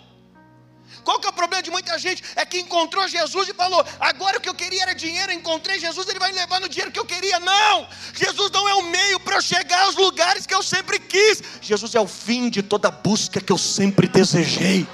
Qual 1.04 1.20
que 1.20 1.26
é 1.26 1.30
o 1.30 1.34
problema 1.34 1.64
de 1.64 1.72
muita 1.72 1.98
gente? 1.98 2.24
É 2.36 2.46
que 2.46 2.60
encontrou 2.60 3.08
Jesus 3.08 3.48
e 3.48 3.54
falou: 3.54 3.86
agora 4.00 4.38
o 4.38 4.42
que 4.42 4.50
eu 4.50 4.54
queria 4.54 4.84
era 4.84 4.94
dinheiro, 4.94 5.32
encontrei 5.32 5.80
Jesus, 5.80 6.08
ele 6.08 6.20
vai 6.20 6.32
me 6.32 6.40
levar 6.40 6.60
no 6.60 6.68
dinheiro 6.68 6.92
que 6.92 7.00
eu 7.00 7.06
queria. 7.06 7.40
Não! 7.40 7.88
Jesus 8.14 8.52
não 8.52 8.68
é 8.68 8.76
o 8.76 8.84
meio 8.84 9.20
para 9.20 9.36
eu 9.36 9.42
chegar 9.42 9.84
aos 9.86 9.96
lugares 9.96 10.46
que 10.46 10.54
eu 10.54 10.62
sempre 10.62 11.00
quis. 11.00 11.42
Jesus 11.62 11.96
é 11.96 12.00
o 12.00 12.08
fim 12.08 12.50
de 12.50 12.62
toda 12.62 12.92
busca 12.92 13.40
que 13.40 13.52
eu 13.52 13.58
sempre 13.58 14.08
desejei. 14.08 14.88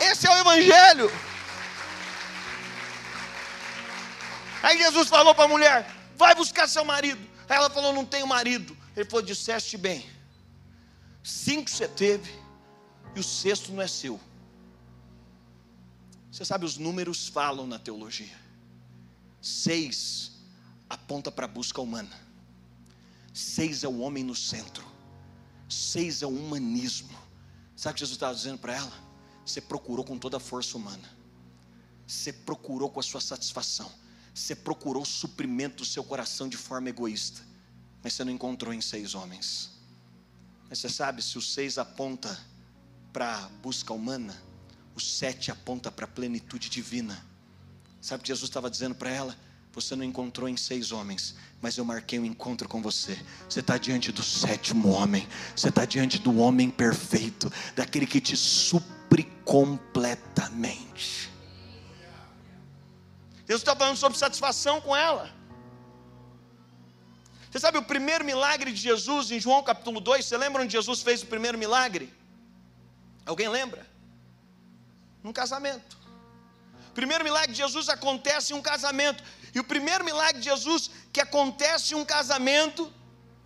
Esse 0.00 0.26
é 0.26 0.30
o 0.30 0.38
Evangelho. 0.38 1.10
Aí 4.62 4.78
Jesus 4.78 5.08
falou 5.08 5.34
para 5.34 5.44
a 5.44 5.48
mulher: 5.48 5.86
vai 6.16 6.34
buscar 6.34 6.68
seu 6.68 6.84
marido. 6.84 7.20
Aí 7.48 7.56
ela 7.56 7.70
falou: 7.70 7.92
não 7.92 8.04
tenho 8.04 8.26
marido. 8.26 8.76
Ele 8.96 9.08
falou: 9.08 9.24
disseste 9.24 9.76
bem. 9.76 10.08
Cinco 11.22 11.70
você 11.70 11.88
teve 11.88 12.32
e 13.14 13.20
o 13.20 13.22
sexto 13.22 13.72
não 13.72 13.82
é 13.82 13.88
seu. 13.88 14.20
Você 16.30 16.44
sabe, 16.44 16.66
os 16.66 16.76
números 16.76 17.28
falam 17.28 17.66
na 17.66 17.78
teologia. 17.78 18.38
Seis 19.40 20.32
aponta 20.88 21.32
para 21.32 21.46
a 21.46 21.48
busca 21.48 21.80
humana. 21.80 22.10
Seis 23.32 23.84
é 23.84 23.88
o 23.88 24.00
homem 24.00 24.22
no 24.22 24.34
centro. 24.34 24.84
Seis 25.68 26.22
é 26.22 26.26
o 26.26 26.30
humanismo. 26.30 27.16
Sabe 27.74 27.92
o 27.92 27.94
que 27.94 28.00
Jesus 28.00 28.16
estava 28.16 28.34
dizendo 28.34 28.58
para 28.58 28.74
ela? 28.74 29.05
Você 29.46 29.60
procurou 29.60 30.04
com 30.04 30.18
toda 30.18 30.38
a 30.38 30.40
força 30.40 30.76
humana. 30.76 31.08
Você 32.04 32.32
procurou 32.32 32.90
com 32.90 32.98
a 32.98 33.02
sua 33.02 33.20
satisfação. 33.20 33.90
Você 34.34 34.56
procurou 34.56 35.04
suprimento 35.04 35.76
do 35.76 35.84
seu 35.84 36.02
coração 36.02 36.48
de 36.48 36.56
forma 36.56 36.88
egoísta. 36.88 37.40
Mas 38.02 38.12
você 38.12 38.24
não 38.24 38.32
encontrou 38.32 38.74
em 38.74 38.80
seis 38.80 39.14
homens. 39.14 39.70
Mas 40.68 40.80
você 40.80 40.88
sabe, 40.88 41.22
se 41.22 41.38
os 41.38 41.54
seis 41.54 41.78
aponta 41.78 42.38
para 43.12 43.44
a 43.44 43.48
busca 43.62 43.92
humana, 43.94 44.36
o 44.96 45.00
sete 45.00 45.50
aponta 45.50 45.92
para 45.92 46.06
a 46.06 46.08
plenitude 46.08 46.68
divina. 46.68 47.24
Sabe 48.00 48.20
o 48.20 48.22
que 48.24 48.28
Jesus 48.28 48.50
estava 48.50 48.68
dizendo 48.68 48.96
para 48.96 49.10
ela? 49.10 49.36
Você 49.72 49.94
não 49.94 50.04
encontrou 50.04 50.48
em 50.48 50.56
seis 50.56 50.90
homens, 50.90 51.34
mas 51.60 51.76
eu 51.76 51.84
marquei 51.84 52.18
um 52.18 52.24
encontro 52.24 52.68
com 52.68 52.80
você. 52.82 53.16
Você 53.48 53.60
está 53.60 53.76
diante 53.78 54.10
do 54.10 54.22
sétimo 54.22 54.88
homem, 54.88 55.28
você 55.54 55.68
está 55.68 55.84
diante 55.84 56.18
do 56.18 56.36
homem 56.38 56.70
perfeito, 56.70 57.52
daquele 57.74 58.06
que 58.06 58.20
te 58.20 58.36
completamente. 59.22 61.30
Jesus 63.46 63.62
está 63.62 63.76
falando 63.76 63.96
sobre 63.96 64.18
satisfação 64.18 64.80
com 64.80 64.94
ela. 64.94 65.30
Você 67.50 67.60
sabe 67.60 67.78
o 67.78 67.82
primeiro 67.82 68.24
milagre 68.24 68.72
de 68.72 68.80
Jesus 68.80 69.30
em 69.30 69.38
João 69.38 69.62
capítulo 69.62 70.00
2? 70.00 70.24
Você 70.24 70.36
lembra 70.36 70.62
onde 70.62 70.72
Jesus 70.72 71.02
fez 71.02 71.22
o 71.22 71.26
primeiro 71.26 71.56
milagre? 71.56 72.12
Alguém 73.24 73.48
lembra? 73.48 73.86
Num 75.22 75.32
casamento. 75.32 75.96
O 76.90 76.92
primeiro 76.92 77.22
milagre 77.22 77.52
de 77.52 77.58
Jesus 77.58 77.88
acontece 77.88 78.52
em 78.52 78.56
um 78.56 78.62
casamento. 78.62 79.22
E 79.54 79.60
o 79.60 79.64
primeiro 79.64 80.04
milagre 80.04 80.40
de 80.40 80.46
Jesus 80.46 80.90
que 81.12 81.20
acontece 81.20 81.94
em 81.94 81.96
um 81.96 82.04
casamento 82.04 82.92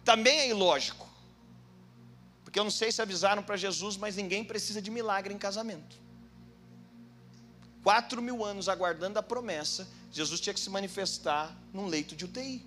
também 0.05 0.41
é 0.41 0.49
ilógico. 0.49 1.10
Porque 2.51 2.59
eu 2.59 2.65
não 2.65 2.71
sei 2.71 2.91
se 2.91 3.01
avisaram 3.01 3.45
para 3.45 3.57
Jesus, 3.57 3.97
mas 3.97 4.17
ninguém 4.17 4.43
precisa 4.43 4.83
de 4.83 4.91
milagre 4.91 5.33
em 5.33 5.39
casamento. 5.39 5.97
Quatro 7.81 8.21
mil 8.21 8.45
anos 8.45 8.69
aguardando 8.69 9.21
a 9.21 9.23
promessa, 9.23 9.87
Jesus 10.11 10.41
tinha 10.41 10.53
que 10.53 10.59
se 10.59 10.69
manifestar 10.69 11.57
num 11.73 11.87
leito 11.87 12.17
de 12.17 12.25
UTI. 12.25 12.67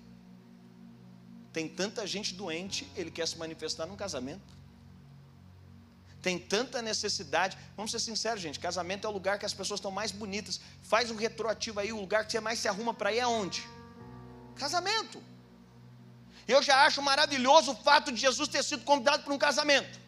Tem 1.52 1.68
tanta 1.68 2.06
gente 2.06 2.32
doente, 2.32 2.90
ele 2.96 3.10
quer 3.10 3.28
se 3.28 3.36
manifestar 3.36 3.84
num 3.84 3.94
casamento 3.94 4.54
tem 6.24 6.38
tanta 6.38 6.80
necessidade. 6.80 7.58
Vamos 7.76 7.90
ser 7.90 7.98
sinceros, 7.98 8.40
gente: 8.40 8.58
casamento 8.58 9.06
é 9.06 9.10
o 9.10 9.12
lugar 9.12 9.38
que 9.38 9.44
as 9.44 9.52
pessoas 9.52 9.76
estão 9.76 9.90
mais 9.90 10.10
bonitas. 10.10 10.58
Faz 10.82 11.10
um 11.10 11.16
retroativo 11.16 11.78
aí, 11.78 11.92
o 11.92 12.00
lugar 12.00 12.24
que 12.24 12.32
você 12.32 12.40
mais 12.40 12.58
se 12.58 12.66
arruma 12.66 12.94
para 12.94 13.12
ir 13.12 13.18
é 13.18 13.26
onde? 13.26 13.62
Casamento. 14.56 15.22
Eu 16.46 16.62
já 16.62 16.84
acho 16.84 17.00
maravilhoso 17.02 17.72
o 17.72 17.76
fato 17.76 18.12
de 18.12 18.20
Jesus 18.20 18.48
ter 18.48 18.62
sido 18.62 18.84
convidado 18.84 19.22
para 19.22 19.32
um 19.32 19.38
casamento. 19.38 19.98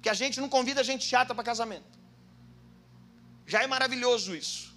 Que 0.00 0.08
a 0.08 0.14
gente 0.14 0.40
não 0.40 0.48
convida 0.48 0.84
gente 0.84 1.04
chata 1.04 1.34
para 1.34 1.44
casamento. 1.44 1.98
Já 3.46 3.62
é 3.62 3.66
maravilhoso 3.66 4.34
isso. 4.36 4.72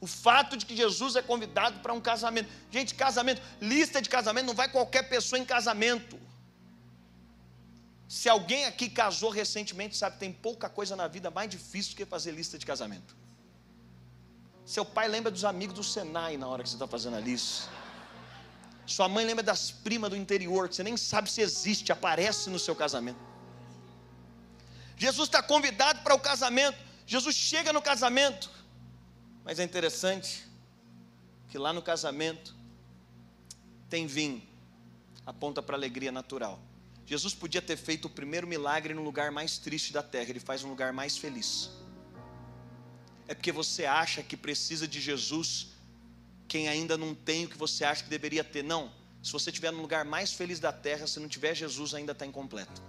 O 0.00 0.06
fato 0.06 0.56
de 0.56 0.66
que 0.66 0.76
Jesus 0.76 1.16
é 1.16 1.22
convidado 1.22 1.80
para 1.80 1.92
um 1.92 2.00
casamento. 2.00 2.50
Gente, 2.70 2.94
casamento, 2.94 3.40
lista 3.60 4.02
de 4.02 4.08
casamento, 4.08 4.46
não 4.46 4.54
vai 4.54 4.68
qualquer 4.68 5.04
pessoa 5.08 5.38
em 5.38 5.44
casamento. 5.44 6.18
Se 8.08 8.28
alguém 8.28 8.66
aqui 8.66 8.88
casou 8.88 9.30
recentemente, 9.30 9.96
sabe, 9.96 10.18
tem 10.18 10.32
pouca 10.32 10.68
coisa 10.68 10.94
na 10.94 11.08
vida 11.08 11.30
mais 11.30 11.48
difícil 11.48 11.92
do 11.92 11.96
que 11.96 12.04
fazer 12.04 12.32
lista 12.32 12.58
de 12.58 12.66
casamento. 12.66 13.16
Seu 14.64 14.84
pai 14.84 15.08
lembra 15.08 15.30
dos 15.30 15.44
amigos 15.44 15.74
do 15.74 15.84
Senai 15.84 16.36
na 16.36 16.46
hora 16.48 16.62
que 16.62 16.68
você 16.68 16.76
está 16.76 16.86
fazendo 16.86 17.16
a 17.16 17.20
lista. 17.20 17.68
Sua 18.86 19.08
mãe 19.08 19.24
lembra 19.24 19.42
das 19.42 19.70
primas 19.70 20.10
do 20.10 20.16
interior, 20.16 20.68
que 20.68 20.76
você 20.76 20.82
nem 20.82 20.96
sabe 20.96 21.30
se 21.30 21.40
existe, 21.40 21.90
aparece 21.90 22.50
no 22.50 22.58
seu 22.58 22.74
casamento. 22.74 23.18
Jesus 24.96 25.28
está 25.28 25.42
convidado 25.42 26.00
para 26.02 26.14
o 26.14 26.20
casamento. 26.20 26.78
Jesus 27.06 27.34
chega 27.34 27.72
no 27.72 27.82
casamento. 27.82 28.50
Mas 29.42 29.58
é 29.58 29.64
interessante 29.64 30.46
que 31.48 31.58
lá 31.58 31.72
no 31.72 31.82
casamento 31.82 32.54
tem 33.88 34.06
vinho, 34.06 34.42
aponta 35.24 35.62
para 35.62 35.76
a 35.76 35.78
alegria 35.78 36.10
natural. 36.10 36.60
Jesus 37.06 37.34
podia 37.34 37.60
ter 37.60 37.76
feito 37.76 38.06
o 38.06 38.10
primeiro 38.10 38.46
milagre 38.46 38.94
no 38.94 39.02
lugar 39.02 39.30
mais 39.30 39.58
triste 39.58 39.92
da 39.92 40.02
terra, 40.02 40.30
ele 40.30 40.40
faz 40.40 40.64
um 40.64 40.68
lugar 40.70 40.92
mais 40.92 41.16
feliz. 41.16 41.70
É 43.28 43.34
porque 43.34 43.52
você 43.52 43.84
acha 43.84 44.22
que 44.22 44.36
precisa 44.36 44.88
de 44.88 45.00
Jesus, 45.00 45.68
quem 46.48 46.68
ainda 46.68 46.96
não 46.96 47.14
tem 47.14 47.44
o 47.44 47.48
que 47.48 47.56
você 47.56 47.84
acha 47.84 48.02
que 48.04 48.10
deveria 48.10 48.44
ter. 48.44 48.62
Não, 48.62 48.92
se 49.22 49.32
você 49.32 49.50
estiver 49.50 49.70
no 49.70 49.80
lugar 49.80 50.04
mais 50.04 50.32
feliz 50.32 50.60
da 50.60 50.72
terra, 50.72 51.06
se 51.06 51.18
não 51.18 51.28
tiver 51.28 51.54
Jesus, 51.54 51.94
ainda 51.94 52.12
está 52.12 52.26
incompleto. 52.26 52.82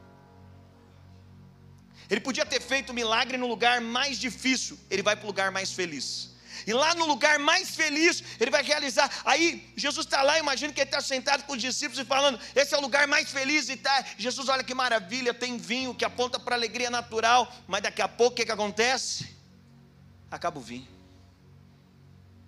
Ele 2.10 2.20
podia 2.20 2.46
ter 2.46 2.62
feito 2.62 2.92
o 2.92 2.94
milagre 2.94 3.38
no 3.38 3.48
lugar 3.48 3.82
mais 3.82 4.20
difícil, 4.20 4.78
ele 4.90 5.02
vai 5.02 5.16
para 5.16 5.24
o 5.24 5.28
lugar 5.28 5.52
mais 5.52 5.72
feliz. 5.72 6.36
E 6.66 6.74
lá 6.74 6.96
no 6.96 7.06
lugar 7.06 7.38
mais 7.38 7.76
feliz, 7.76 8.24
ele 8.40 8.50
vai 8.50 8.64
realizar. 8.64 9.10
Aí 9.26 9.72
Jesus 9.76 10.06
está 10.06 10.22
lá, 10.22 10.40
imagina 10.40 10.72
que 10.72 10.80
ele 10.80 10.88
está 10.88 11.02
sentado 11.02 11.44
com 11.44 11.54
os 11.54 11.62
discípulos 11.62 12.00
e 12.00 12.06
falando: 12.06 12.40
Esse 12.56 12.74
é 12.74 12.78
o 12.78 12.82
lugar 12.82 13.08
mais 13.08 13.30
feliz. 13.30 13.68
E 13.68 13.76
tá. 13.76 14.06
Jesus, 14.18 14.48
olha 14.48 14.64
que 14.64 14.74
maravilha, 14.74 15.34
tem 15.34 15.58
vinho 15.58 15.94
que 15.94 16.06
aponta 16.06 16.40
para 16.40 16.56
a 16.56 16.58
alegria 16.58 16.90
natural. 16.90 17.52
Mas 17.68 17.82
daqui 17.82 18.02
a 18.02 18.08
pouco 18.08 18.34
o 18.34 18.36
que, 18.36 18.46
que 18.46 18.52
acontece? 18.52 19.36
Acaba 20.32 20.58
o 20.60 20.62
vinho. 20.62 20.95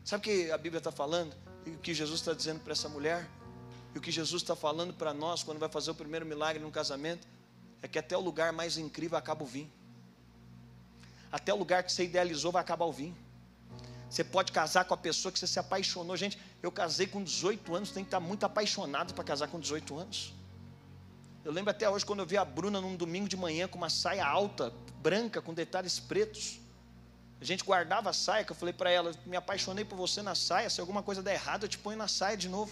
Sabe 0.08 0.22
o 0.22 0.24
que 0.24 0.51
a 0.51 0.58
Bíblia 0.58 0.78
está 0.78 0.89
falando? 0.89 1.36
E 1.66 1.72
o 1.72 1.80
que 1.80 1.93
Jesus 1.93 2.22
está 2.22 2.32
dizendo 2.32 2.62
para 2.62 2.72
essa 2.72 2.88
mulher? 2.88 3.30
E 3.93 3.97
o 3.97 4.01
que 4.01 4.10
Jesus 4.10 4.41
está 4.41 4.55
falando 4.55 4.93
para 4.93 5.14
nós 5.14 5.43
quando 5.43 5.60
vai 5.60 5.68
fazer 5.68 5.91
o 5.91 5.93
primeiro 5.93 6.26
milagre 6.26 6.64
no 6.64 6.72
casamento? 6.72 7.28
É 7.82 7.89
que 7.89 7.99
até 7.99 8.16
o 8.16 8.22
lugar 8.22 8.53
mais 8.53 8.78
incrível 8.78 9.18
acaba 9.18 9.43
o 9.43 9.45
vinho. 9.45 9.70
Até 11.30 11.53
o 11.53 11.58
lugar 11.58 11.84
que 11.84 11.91
você 11.91 12.05
idealizou 12.05 12.53
vai 12.53 12.62
acabar 12.62 12.86
o 12.86 12.91
vinho. 12.93 13.18
Você 14.10 14.24
pode 14.24 14.53
casar 14.53 14.86
com 14.86 14.93
a 14.93 14.97
pessoa 14.97 15.30
que 15.30 15.39
você 15.39 15.45
se 15.45 15.60
apaixonou. 15.60 16.16
Gente, 16.16 16.39
eu 16.64 16.72
casei 16.72 17.08
com 17.08 17.22
18 17.22 17.76
anos, 17.76 17.91
tem 17.91 18.05
que 18.05 18.08
estar 18.08 18.22
muito 18.22 18.45
apaixonado 18.45 19.14
para 19.14 19.26
casar 19.26 19.49
com 19.49 19.60
18 19.60 19.97
anos. 19.97 20.34
Eu 21.43 21.51
lembro 21.51 21.72
até 21.72 21.89
hoje 21.89 22.05
quando 22.05 22.20
eu 22.20 22.26
vi 22.26 22.38
a 22.38 22.45
Bruna 22.45 22.80
num 22.80 22.95
domingo 22.95 23.28
de 23.28 23.36
manhã 23.36 23.68
com 23.68 23.78
uma 23.78 23.89
saia 23.89 24.26
alta, 24.26 24.74
branca, 25.01 25.41
com 25.41 25.53
detalhes 25.53 25.99
pretos. 25.99 26.62
A 27.39 27.45
gente 27.45 27.63
guardava 27.63 28.09
a 28.09 28.13
saia, 28.13 28.43
que 28.43 28.51
eu 28.51 28.55
falei 28.55 28.73
para 28.73 28.89
ela, 28.89 29.11
me 29.25 29.38
apaixonei 29.38 29.85
por 29.85 29.95
você 29.95 30.21
na 30.21 30.33
saia, 30.33 30.69
se 30.69 30.81
alguma 30.81 31.03
coisa 31.03 31.21
der 31.21 31.35
errado, 31.35 31.65
eu 31.65 31.69
te 31.69 31.77
ponho 31.77 31.97
na 31.97 32.07
saia 32.07 32.35
de 32.35 32.49
novo. 32.49 32.71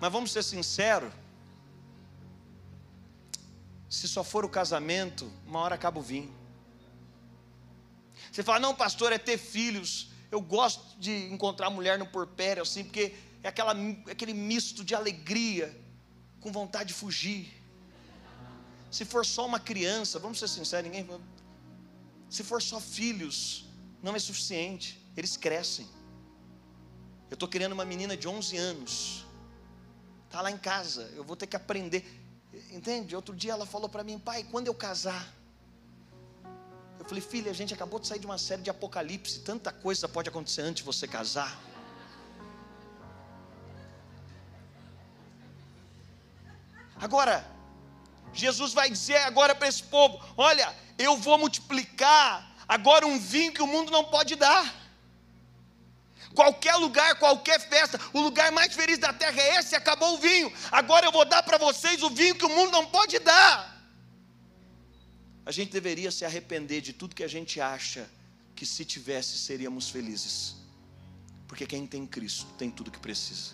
Mas 0.00 0.12
vamos 0.12 0.32
ser 0.32 0.42
sinceros, 0.42 1.12
se 3.88 4.06
só 4.06 4.22
for 4.22 4.44
o 4.44 4.48
casamento, 4.48 5.30
uma 5.46 5.60
hora 5.60 5.74
acaba 5.74 5.98
o 5.98 6.02
vinho. 6.02 6.34
Você 8.30 8.42
fala, 8.42 8.58
não, 8.58 8.74
pastor, 8.74 9.12
é 9.12 9.18
ter 9.18 9.38
filhos. 9.38 10.08
Eu 10.30 10.40
gosto 10.40 10.98
de 10.98 11.32
encontrar 11.32 11.70
mulher 11.70 11.98
no 11.98 12.06
porpério, 12.06 12.62
assim, 12.62 12.82
porque 12.82 13.14
é 13.42 13.48
aquela, 13.48 13.72
aquele 14.10 14.34
misto 14.34 14.84
de 14.84 14.94
alegria 14.94 15.74
com 16.40 16.50
vontade 16.50 16.88
de 16.88 16.94
fugir. 16.94 17.63
Se 18.94 19.04
for 19.04 19.26
só 19.26 19.44
uma 19.44 19.58
criança, 19.58 20.20
vamos 20.20 20.38
ser 20.38 20.46
sinceros, 20.46 20.88
ninguém. 20.88 21.04
Se 22.30 22.44
for 22.44 22.62
só 22.62 22.78
filhos, 22.78 23.66
não 24.00 24.14
é 24.14 24.20
suficiente. 24.20 25.04
Eles 25.16 25.36
crescem. 25.36 25.88
Eu 27.28 27.34
estou 27.34 27.48
querendo 27.48 27.72
uma 27.72 27.84
menina 27.84 28.16
de 28.16 28.28
11 28.28 28.56
anos. 28.56 29.26
Está 30.26 30.40
lá 30.40 30.48
em 30.48 30.56
casa. 30.56 31.10
Eu 31.16 31.24
vou 31.24 31.34
ter 31.34 31.48
que 31.48 31.56
aprender. 31.56 32.04
Entende? 32.70 33.16
Outro 33.16 33.34
dia 33.34 33.50
ela 33.50 33.66
falou 33.66 33.88
para 33.88 34.04
mim, 34.04 34.16
pai, 34.16 34.44
quando 34.48 34.68
eu 34.68 34.74
casar, 34.74 35.26
eu 37.00 37.04
falei, 37.04 37.20
filha, 37.20 37.50
a 37.50 37.54
gente 37.54 37.74
acabou 37.74 37.98
de 37.98 38.06
sair 38.06 38.20
de 38.20 38.26
uma 38.26 38.38
série 38.38 38.62
de 38.62 38.70
apocalipse, 38.70 39.40
tanta 39.40 39.72
coisa 39.72 40.08
pode 40.08 40.28
acontecer 40.28 40.62
antes 40.62 40.82
de 40.82 40.84
você 40.84 41.08
casar. 41.08 41.60
Agora, 47.00 47.53
Jesus 48.34 48.72
vai 48.72 48.90
dizer 48.90 49.18
agora 49.18 49.54
para 49.54 49.68
esse 49.68 49.82
povo: 49.82 50.20
olha, 50.36 50.74
eu 50.98 51.16
vou 51.16 51.38
multiplicar 51.38 52.54
agora 52.68 53.06
um 53.06 53.18
vinho 53.18 53.52
que 53.52 53.62
o 53.62 53.66
mundo 53.66 53.90
não 53.90 54.04
pode 54.04 54.34
dar. 54.36 54.82
Qualquer 56.34 56.74
lugar, 56.76 57.14
qualquer 57.20 57.60
festa, 57.60 58.00
o 58.12 58.20
lugar 58.20 58.50
mais 58.50 58.74
feliz 58.74 58.98
da 58.98 59.12
terra 59.12 59.40
é 59.40 59.58
esse, 59.58 59.76
acabou 59.76 60.14
o 60.14 60.18
vinho. 60.18 60.52
Agora 60.72 61.06
eu 61.06 61.12
vou 61.12 61.24
dar 61.24 61.42
para 61.44 61.58
vocês 61.58 62.02
o 62.02 62.10
vinho 62.10 62.34
que 62.34 62.44
o 62.44 62.48
mundo 62.48 62.72
não 62.72 62.86
pode 62.86 63.18
dar 63.20 63.74
a 65.46 65.52
gente 65.52 65.70
deveria 65.70 66.10
se 66.10 66.24
arrepender 66.24 66.80
de 66.80 66.92
tudo 66.92 67.14
que 67.14 67.22
a 67.22 67.28
gente 67.28 67.60
acha 67.60 68.08
que 68.56 68.64
se 68.64 68.84
tivesse 68.84 69.36
seríamos 69.36 69.90
felizes. 69.90 70.56
Porque 71.46 71.66
quem 71.66 71.86
tem 71.86 72.06
Cristo 72.06 72.46
tem 72.56 72.70
tudo 72.70 72.90
que 72.90 72.98
precisa. 72.98 73.52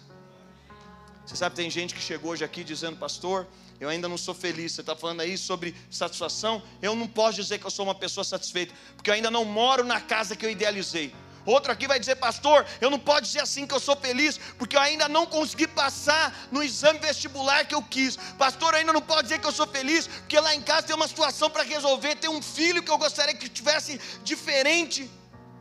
Você 1.27 1.37
sabe, 1.37 1.57
tem 1.57 1.69
gente 1.69 1.95
que 1.95 2.01
chegou 2.01 2.31
hoje 2.31 2.45
aqui 2.45 2.63
dizendo, 2.63 2.97
pastor, 2.97 3.47
eu 3.81 3.89
ainda 3.89 4.07
não 4.09 4.19
sou 4.19 4.35
feliz. 4.35 4.73
Você 4.73 4.83
está 4.83 4.95
falando 4.95 5.23
aí 5.23 5.39
sobre 5.39 5.75
satisfação? 5.91 6.63
Eu 6.83 6.95
não 6.95 7.09
posso 7.09 7.37
dizer 7.37 7.59
que 7.59 7.67
eu 7.67 7.71
sou 7.71 7.87
uma 7.87 7.95
pessoa 7.95 8.23
satisfeita, 8.23 8.75
porque 8.95 9.09
eu 9.09 9.15
ainda 9.15 9.31
não 9.31 9.45
moro 9.45 9.83
na 9.83 10.01
casa 10.01 10.37
que 10.37 10.45
eu 10.45 10.51
idealizei. 10.51 11.15
Outro 11.47 11.73
aqui 11.73 11.87
vai 11.89 11.99
dizer, 11.99 12.17
pastor, 12.17 12.67
eu 12.83 12.91
não 12.91 12.99
posso 12.99 13.23
dizer 13.23 13.41
assim 13.41 13.67
que 13.67 13.73
eu 13.73 13.81
sou 13.81 13.97
feliz, 13.97 14.39
porque 14.59 14.77
eu 14.77 14.81
ainda 14.81 15.09
não 15.09 15.25
consegui 15.25 15.67
passar 15.67 16.49
no 16.53 16.63
exame 16.63 16.99
vestibular 16.99 17.67
que 17.67 17.75
eu 17.75 17.83
quis. 17.83 18.17
Pastor, 18.39 18.75
eu 18.75 18.81
ainda 18.81 18.93
não 18.93 19.01
posso 19.01 19.23
dizer 19.23 19.41
que 19.41 19.47
eu 19.47 19.53
sou 19.53 19.67
feliz, 19.67 20.07
porque 20.07 20.39
lá 20.39 20.55
em 20.55 20.61
casa 20.61 20.89
tem 20.89 20.95
uma 20.95 21.09
situação 21.09 21.49
para 21.49 21.63
resolver, 21.63 22.17
tem 22.17 22.29
um 22.29 22.43
filho 22.43 22.83
que 22.83 22.91
eu 22.91 22.99
gostaria 22.99 23.35
que 23.35 23.49
tivesse 23.49 23.99
diferente. 24.23 25.11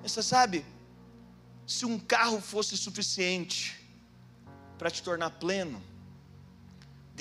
você 0.03 0.21
sabe, 0.21 0.65
se 1.65 1.85
um 1.85 1.97
carro 1.97 2.41
fosse 2.41 2.75
suficiente 2.75 3.79
para 4.77 4.91
te 4.91 5.01
tornar 5.01 5.29
pleno, 5.29 5.81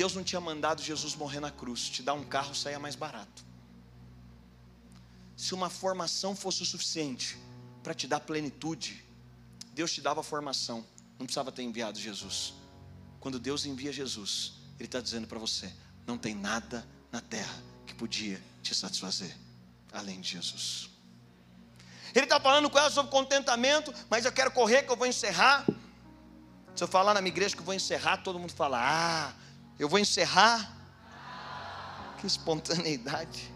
Deus 0.00 0.14
não 0.14 0.22
tinha 0.22 0.40
mandado 0.40 0.80
Jesus 0.80 1.16
morrer 1.16 1.40
na 1.40 1.50
cruz, 1.50 1.88
te 1.88 2.02
dar 2.04 2.14
um 2.14 2.24
carro 2.24 2.54
saia 2.54 2.78
mais 2.78 2.94
barato. 2.94 3.44
Se 5.36 5.54
uma 5.54 5.68
formação 5.68 6.36
fosse 6.36 6.62
o 6.62 6.66
suficiente, 6.66 7.36
para 7.82 7.94
te 7.94 8.06
dar 8.06 8.20
plenitude. 8.20 9.02
Deus 9.72 9.92
te 9.92 10.00
dava 10.00 10.22
formação, 10.22 10.84
não 11.18 11.26
precisava 11.26 11.50
ter 11.50 11.62
enviado 11.62 11.98
Jesus. 11.98 12.52
Quando 13.18 13.38
Deus 13.38 13.64
envia 13.64 13.92
Jesus, 13.92 14.52
Ele 14.78 14.84
está 14.86 15.00
dizendo 15.00 15.26
para 15.26 15.38
você: 15.38 15.72
não 16.06 16.18
tem 16.18 16.34
nada 16.34 16.86
na 17.10 17.20
terra 17.20 17.62
que 17.86 17.94
podia 17.94 18.42
te 18.62 18.74
satisfazer 18.74 19.34
além 19.92 20.20
de 20.20 20.28
Jesus. 20.28 20.90
Ele 22.14 22.26
está 22.26 22.38
falando 22.38 22.68
com 22.68 22.78
ela 22.78 22.90
sobre 22.90 23.10
contentamento, 23.10 23.92
mas 24.10 24.24
eu 24.26 24.32
quero 24.32 24.50
correr 24.50 24.82
que 24.82 24.92
eu 24.92 24.96
vou 24.96 25.06
encerrar. 25.06 25.66
Se 26.76 26.84
eu 26.84 26.88
falar 26.88 27.14
na 27.14 27.20
minha 27.20 27.32
igreja 27.32 27.56
que 27.56 27.62
eu 27.62 27.66
vou 27.66 27.74
encerrar, 27.74 28.18
todo 28.18 28.38
mundo 28.38 28.52
fala: 28.52 28.78
Ah, 28.80 29.34
eu 29.78 29.88
vou 29.88 29.98
encerrar. 29.98 30.76
Que 32.18 32.26
espontaneidade. 32.26 33.52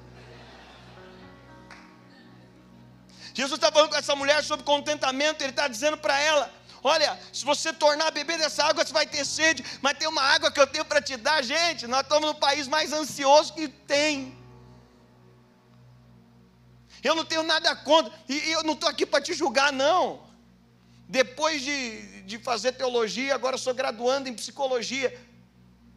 Jesus 3.35 3.59
está 3.59 3.73
falando 3.73 3.91
com 3.91 3.97
essa 3.97 4.15
mulher 4.15 4.45
sobre 4.45 4.65
contentamento, 4.65 5.43
ele 5.43 5.51
está 5.51 5.67
dizendo 5.67 5.97
para 5.97 6.19
ela: 6.21 6.53
Olha, 6.83 7.19
se 7.33 7.45
você 7.45 7.73
tornar 7.73 8.09
a 8.09 8.11
beber 8.11 8.39
dessa 8.39 8.65
água, 8.65 8.85
você 8.85 8.93
vai 8.93 9.07
ter 9.07 9.25
sede, 9.25 9.65
mas 9.81 9.97
tem 9.97 10.09
uma 10.09 10.23
água 10.23 10.51
que 10.51 10.61
eu 10.61 10.67
tenho 10.67 10.85
para 10.85 11.01
te 11.01 11.17
dar, 11.17 11.43
gente. 11.43 11.87
Nós 11.87 12.03
estamos 12.03 12.29
no 12.29 12.35
país 12.35 12.69
mais 12.69 12.93
ansioso 12.93 13.55
que 13.55 13.69
tem. 13.69 14.37
Eu 17.03 17.15
não 17.15 17.25
tenho 17.25 17.43
nada 17.43 17.75
contra, 17.75 18.13
e 18.29 18.51
eu 18.51 18.63
não 18.63 18.75
estou 18.75 18.89
aqui 18.89 19.05
para 19.05 19.21
te 19.21 19.33
julgar, 19.33 19.73
não. 19.73 20.23
Depois 21.09 21.63
de, 21.63 22.23
de 22.23 22.39
fazer 22.39 22.73
teologia, 22.73 23.35
agora 23.35 23.59
sou 23.59 23.75
graduando 23.75 24.29
em 24.29 24.35
psicologia, 24.35 25.17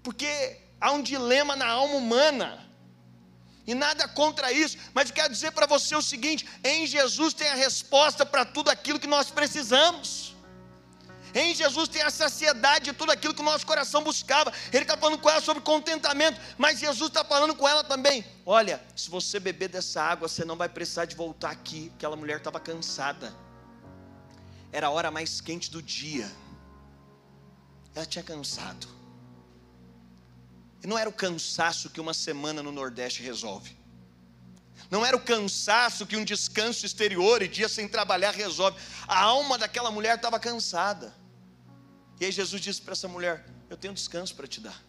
porque 0.06 0.32
há 0.80 0.92
um 0.92 1.02
dilema 1.02 1.56
na 1.56 1.68
alma 1.68 1.96
humana. 1.96 2.50
E 3.68 3.74
nada 3.74 4.08
contra 4.08 4.52
isso, 4.52 4.78
mas 4.94 5.10
eu 5.10 5.16
quero 5.16 5.34
dizer 5.34 5.52
para 5.52 5.66
você 5.66 5.96
o 5.96 6.02
seguinte: 6.02 6.48
em 6.64 6.86
Jesus 6.86 7.34
tem 7.34 7.50
a 7.50 7.56
resposta 7.56 8.24
para 8.24 8.46
tudo 8.46 8.70
aquilo 8.70 9.00
que 9.00 9.08
nós 9.08 9.32
precisamos. 9.32 10.36
Em 11.34 11.54
Jesus 11.54 11.90
tem 11.90 12.02
a 12.02 12.10
saciedade 12.10 12.86
de 12.86 12.94
tudo 12.94 13.12
aquilo 13.12 13.34
que 13.34 13.42
o 13.42 13.44
nosso 13.52 13.66
coração 13.66 14.02
buscava. 14.02 14.54
Ele 14.72 14.84
está 14.84 14.96
falando 14.96 15.18
com 15.18 15.30
ela 15.30 15.42
sobre 15.42 15.62
contentamento, 15.62 16.40
mas 16.58 16.80
Jesus 16.80 17.10
está 17.10 17.26
falando 17.26 17.54
com 17.56 17.68
ela 17.68 17.84
também. 17.84 18.24
Olha, 18.46 18.82
se 18.96 19.10
você 19.10 19.38
beber 19.38 19.68
dessa 19.68 20.02
água, 20.02 20.30
você 20.30 20.46
não 20.46 20.56
vai 20.56 20.70
precisar 20.70 21.04
de 21.04 21.16
voltar 21.16 21.50
aqui. 21.50 21.92
Aquela 21.96 22.16
mulher 22.16 22.38
estava 22.38 22.58
cansada. 22.58 23.36
Era 24.72 24.88
a 24.88 24.92
hora 24.92 25.12
mais 25.12 25.42
quente 25.42 25.70
do 25.70 25.82
dia. 25.82 26.32
Ela 27.94 28.06
tinha 28.06 28.24
cansado. 28.24 28.95
Não 30.86 30.98
era 30.98 31.10
o 31.10 31.14
cansaço 31.14 31.90
que 31.90 32.02
uma 32.02 32.14
semana 32.14 32.62
no 32.62 32.72
Nordeste 32.72 33.22
resolve. 33.22 33.78
Não 34.90 35.06
era 35.06 35.18
o 35.18 35.20
cansaço 35.22 36.06
que 36.06 36.16
um 36.16 36.24
descanso 36.24 36.86
exterior 36.86 37.42
e 37.42 37.48
dia 37.48 37.68
sem 37.68 37.88
trabalhar 37.88 38.32
resolve. 38.32 38.78
A 39.08 39.20
alma 39.20 39.58
daquela 39.58 39.90
mulher 39.90 40.16
estava 40.16 40.40
cansada. 40.40 41.16
E 42.20 42.26
aí 42.26 42.32
Jesus 42.32 42.62
disse 42.62 42.82
para 42.82 42.94
essa 42.94 43.08
mulher: 43.08 43.46
Eu 43.70 43.78
tenho 43.78 43.94
descanso 43.94 44.36
para 44.36 44.48
te 44.48 44.62
dar. 44.62 44.80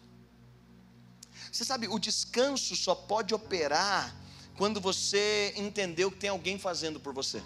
Você 1.51 1.65
sabe, 1.65 1.87
o 1.87 1.97
descanso 1.97 2.75
só 2.75 2.93
pode 2.93 3.33
operar 3.33 4.15
quando 4.55 4.79
você 4.79 5.53
entendeu 5.55 6.11
que 6.11 6.17
tem 6.17 6.29
alguém 6.29 6.59
fazendo 6.59 6.99
por 6.99 7.13
você. 7.13 7.41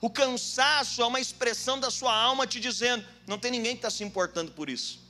O 0.00 0.08
cansaço 0.10 1.02
é 1.02 1.06
uma 1.06 1.20
expressão 1.20 1.78
da 1.78 1.90
sua 1.90 2.14
alma 2.14 2.46
te 2.46 2.60
dizendo: 2.60 3.06
não 3.26 3.38
tem 3.38 3.50
ninguém 3.50 3.72
que 3.72 3.78
está 3.78 3.90
se 3.90 4.04
importando 4.04 4.52
por 4.52 4.70
isso. 4.70 5.03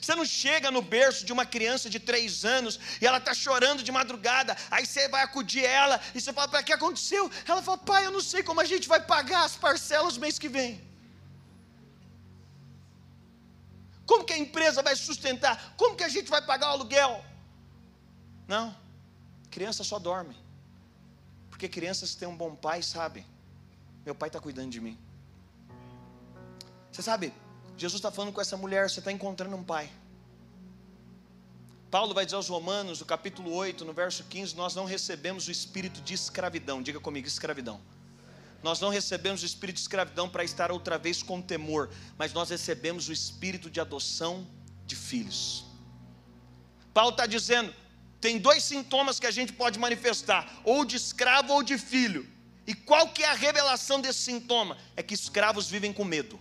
Você 0.00 0.14
não 0.14 0.24
chega 0.24 0.70
no 0.70 0.80
berço 0.80 1.24
de 1.26 1.32
uma 1.32 1.44
criança 1.44 1.90
de 1.90 2.00
três 2.00 2.44
anos 2.44 2.78
e 3.00 3.06
ela 3.06 3.18
está 3.18 3.34
chorando 3.34 3.82
de 3.82 3.92
madrugada, 3.92 4.56
aí 4.70 4.86
você 4.86 5.08
vai 5.08 5.22
acudir 5.22 5.64
ela 5.64 6.00
e 6.14 6.20
você 6.20 6.32
fala: 6.32 6.48
para 6.48 6.62
que 6.62 6.72
aconteceu? 6.72 7.30
Ela 7.46 7.62
fala: 7.62 7.78
pai, 7.78 8.06
eu 8.06 8.10
não 8.10 8.20
sei 8.20 8.42
como 8.42 8.60
a 8.60 8.64
gente 8.64 8.88
vai 8.88 9.00
pagar 9.00 9.44
as 9.44 9.56
parcelas 9.56 10.16
mês 10.16 10.38
que 10.38 10.48
vem. 10.48 10.72
Como 14.06 14.24
que 14.24 14.32
a 14.32 14.38
empresa 14.38 14.82
vai 14.82 14.96
sustentar? 14.96 15.74
Como 15.76 15.94
que 15.94 16.02
a 16.02 16.08
gente 16.08 16.28
vai 16.28 16.42
pagar 16.42 16.68
o 16.68 16.72
aluguel? 16.72 17.24
Não, 18.48 18.74
criança 19.50 19.84
só 19.84 19.98
dorme. 19.98 20.36
Porque 21.48 21.68
crianças 21.68 22.14
têm 22.14 22.26
um 22.26 22.36
bom 22.36 22.56
pai 22.56 22.82
sabem. 22.82 23.24
Meu 24.04 24.14
pai 24.14 24.28
está 24.28 24.40
cuidando 24.40 24.70
de 24.70 24.80
mim. 24.80 24.98
Você 26.90 27.02
sabe, 27.02 27.32
Jesus 27.80 27.98
está 27.98 28.10
falando 28.10 28.32
com 28.32 28.40
essa 28.40 28.56
mulher, 28.56 28.88
você 28.88 29.00
está 29.00 29.10
encontrando 29.10 29.56
um 29.56 29.64
pai. 29.64 29.90
Paulo 31.90 32.14
vai 32.14 32.24
dizer 32.24 32.36
aos 32.36 32.48
Romanos, 32.48 33.00
no 33.00 33.06
capítulo 33.06 33.52
8, 33.52 33.84
no 33.84 33.92
verso 33.92 34.22
15: 34.24 34.54
Nós 34.54 34.74
não 34.74 34.84
recebemos 34.84 35.48
o 35.48 35.50
espírito 35.50 36.00
de 36.00 36.14
escravidão. 36.14 36.82
Diga 36.82 37.00
comigo, 37.00 37.26
escravidão 37.26 37.80
nós 38.62 38.80
não 38.80 38.90
recebemos 38.90 39.42
o 39.42 39.46
espírito 39.46 39.76
de 39.76 39.82
escravidão 39.82 40.28
para 40.28 40.44
estar 40.44 40.70
outra 40.70 40.98
vez 40.98 41.22
com 41.22 41.40
temor, 41.40 41.90
mas 42.18 42.32
nós 42.32 42.50
recebemos 42.50 43.08
o 43.08 43.12
espírito 43.12 43.70
de 43.70 43.80
adoção 43.80 44.46
de 44.86 44.94
filhos. 44.94 45.64
Paulo 46.92 47.10
está 47.10 47.26
dizendo: 47.26 47.74
tem 48.20 48.38
dois 48.38 48.62
sintomas 48.62 49.18
que 49.18 49.26
a 49.26 49.30
gente 49.30 49.52
pode 49.52 49.78
manifestar, 49.78 50.60
ou 50.64 50.84
de 50.84 50.96
escravo 50.96 51.52
ou 51.52 51.62
de 51.62 51.78
filho. 51.78 52.28
E 52.66 52.74
qual 52.74 53.08
que 53.08 53.22
é 53.22 53.28
a 53.28 53.34
revelação 53.34 54.00
desse 54.00 54.20
sintoma? 54.20 54.76
É 54.94 55.02
que 55.02 55.14
escravos 55.14 55.68
vivem 55.68 55.92
com 55.92 56.04
medo. 56.04 56.38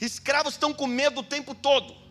Escravos 0.00 0.54
estão 0.54 0.72
com 0.72 0.86
medo 0.86 1.20
o 1.20 1.24
tempo 1.24 1.54
todo. 1.54 2.02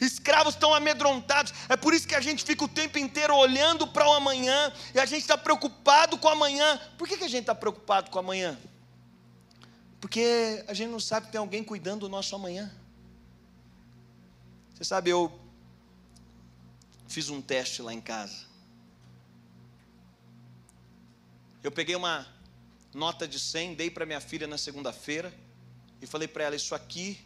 Escravos 0.00 0.54
estão 0.54 0.74
amedrontados. 0.74 1.52
É 1.68 1.76
por 1.76 1.94
isso 1.94 2.06
que 2.08 2.14
a 2.14 2.20
gente 2.20 2.44
fica 2.44 2.64
o 2.64 2.68
tempo 2.68 2.98
inteiro 2.98 3.34
olhando 3.34 3.86
para 3.86 4.08
o 4.08 4.12
amanhã 4.12 4.72
e 4.94 4.98
a 4.98 5.06
gente 5.06 5.22
está 5.22 5.36
preocupado 5.36 6.18
com 6.18 6.28
o 6.28 6.30
amanhã. 6.30 6.80
Por 6.98 7.06
que, 7.06 7.16
que 7.16 7.24
a 7.24 7.28
gente 7.28 7.42
está 7.42 7.54
preocupado 7.54 8.10
com 8.10 8.16
o 8.16 8.20
amanhã? 8.20 8.58
Porque 10.00 10.64
a 10.66 10.74
gente 10.74 10.90
não 10.90 11.00
sabe 11.00 11.26
que 11.26 11.32
tem 11.32 11.38
alguém 11.38 11.62
cuidando 11.62 12.00
do 12.00 12.08
nosso 12.08 12.34
amanhã. 12.34 12.72
Você 14.74 14.84
sabe, 14.84 15.10
eu 15.10 15.40
fiz 17.06 17.28
um 17.28 17.40
teste 17.40 17.80
lá 17.80 17.92
em 17.92 18.00
casa. 18.00 18.44
Eu 21.62 21.70
peguei 21.70 21.94
uma 21.94 22.26
nota 22.92 23.26
de 23.26 23.38
100, 23.38 23.74
dei 23.74 23.90
para 23.90 24.04
minha 24.04 24.20
filha 24.20 24.46
na 24.46 24.58
segunda-feira 24.58 25.32
e 26.04 26.06
falei 26.06 26.28
para 26.28 26.44
ela: 26.44 26.54
Isso 26.54 26.74
aqui 26.74 27.18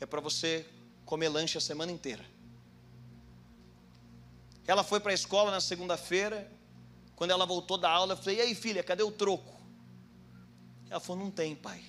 é 0.00 0.06
para 0.06 0.20
você 0.20 0.66
comer 1.04 1.28
lanche 1.28 1.58
a 1.58 1.60
semana 1.60 1.90
inteira. 1.90 2.24
Ela 4.66 4.84
foi 4.84 5.00
para 5.00 5.10
a 5.10 5.14
escola 5.14 5.50
na 5.50 5.60
segunda-feira. 5.60 6.50
Quando 7.16 7.32
ela 7.32 7.44
voltou 7.44 7.76
da 7.76 7.90
aula, 7.90 8.12
eu 8.12 8.16
falei: 8.16 8.38
E 8.38 8.40
aí, 8.40 8.54
filha, 8.54 8.82
cadê 8.82 9.02
o 9.02 9.10
troco? 9.10 9.60
Ela 10.88 11.00
falou: 11.00 11.24
Não 11.24 11.30
tem, 11.32 11.56
pai. 11.56 11.84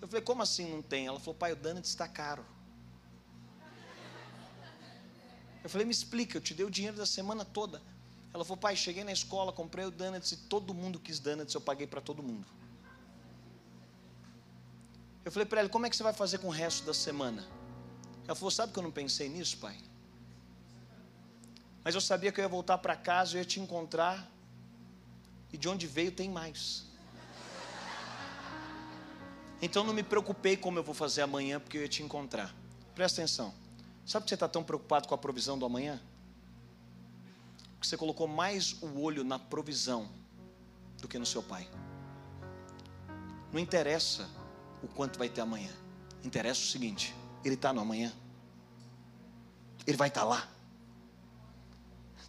Eu 0.00 0.08
falei: 0.08 0.22
Como 0.22 0.42
assim 0.42 0.70
não 0.70 0.80
tem? 0.80 1.06
Ela 1.06 1.20
falou: 1.20 1.34
Pai, 1.34 1.52
o 1.52 1.56
donut 1.56 1.86
está 1.86 2.08
caro. 2.08 2.44
Eu 5.62 5.68
falei: 5.68 5.86
Me 5.86 5.92
explica, 5.92 6.38
eu 6.38 6.40
te 6.40 6.54
dei 6.54 6.64
o 6.64 6.70
dinheiro 6.70 6.96
da 6.96 7.06
semana 7.06 7.44
toda. 7.44 7.82
Ela 8.32 8.42
falou: 8.42 8.56
Pai, 8.56 8.74
cheguei 8.74 9.04
na 9.04 9.12
escola, 9.12 9.52
comprei 9.52 9.84
o 9.84 9.90
donuts 9.90 10.32
e 10.32 10.36
todo 10.38 10.72
mundo 10.72 10.98
quis 10.98 11.20
donuts, 11.20 11.54
eu 11.54 11.60
paguei 11.60 11.86
para 11.86 12.00
todo 12.00 12.22
mundo. 12.22 12.61
Eu 15.24 15.30
falei 15.30 15.46
para 15.46 15.60
ela: 15.60 15.68
Como 15.68 15.86
é 15.86 15.90
que 15.90 15.96
você 15.96 16.02
vai 16.02 16.12
fazer 16.12 16.38
com 16.38 16.48
o 16.48 16.50
resto 16.50 16.84
da 16.84 16.94
semana? 16.94 17.46
Ela 18.26 18.34
falou: 18.34 18.50
Sabe 18.50 18.72
que 18.72 18.78
eu 18.78 18.82
não 18.82 18.90
pensei 18.90 19.28
nisso, 19.28 19.58
pai? 19.58 19.76
Mas 21.84 21.94
eu 21.94 22.00
sabia 22.00 22.30
que 22.30 22.40
eu 22.40 22.44
ia 22.44 22.48
voltar 22.48 22.78
para 22.78 22.94
casa, 22.94 23.34
eu 23.34 23.38
ia 23.38 23.44
te 23.44 23.60
encontrar, 23.60 24.30
e 25.52 25.58
de 25.58 25.68
onde 25.68 25.86
veio 25.86 26.12
tem 26.12 26.30
mais. 26.30 26.84
Então 29.60 29.84
não 29.84 29.94
me 29.94 30.02
preocupei 30.02 30.56
como 30.56 30.78
eu 30.78 30.82
vou 30.82 30.94
fazer 30.94 31.22
amanhã, 31.22 31.60
porque 31.60 31.78
eu 31.78 31.82
ia 31.82 31.88
te 31.88 32.02
encontrar. 32.02 32.54
Presta 32.94 33.20
atenção. 33.20 33.54
Sabe 34.04 34.24
que 34.24 34.30
você 34.30 34.34
está 34.34 34.48
tão 34.48 34.64
preocupado 34.64 35.06
com 35.06 35.14
a 35.14 35.18
provisão 35.18 35.56
do 35.56 35.64
amanhã? 35.64 36.00
Porque 37.74 37.86
você 37.86 37.96
colocou 37.96 38.26
mais 38.26 38.76
o 38.82 39.00
olho 39.00 39.22
na 39.22 39.38
provisão 39.38 40.08
do 41.00 41.06
que 41.06 41.18
no 41.18 41.26
seu 41.26 41.42
pai. 41.42 41.68
Não 43.52 43.60
interessa 43.60 44.28
o 44.82 44.88
quanto 44.88 45.18
vai 45.18 45.28
ter 45.28 45.40
amanhã. 45.40 45.70
Interessa 46.24 46.60
o 46.60 46.66
seguinte: 46.66 47.14
ele 47.44 47.54
está 47.54 47.72
no 47.72 47.80
amanhã. 47.80 48.12
Ele 49.86 49.96
vai 49.96 50.08
estar 50.08 50.22
tá 50.22 50.26
lá. 50.26 50.48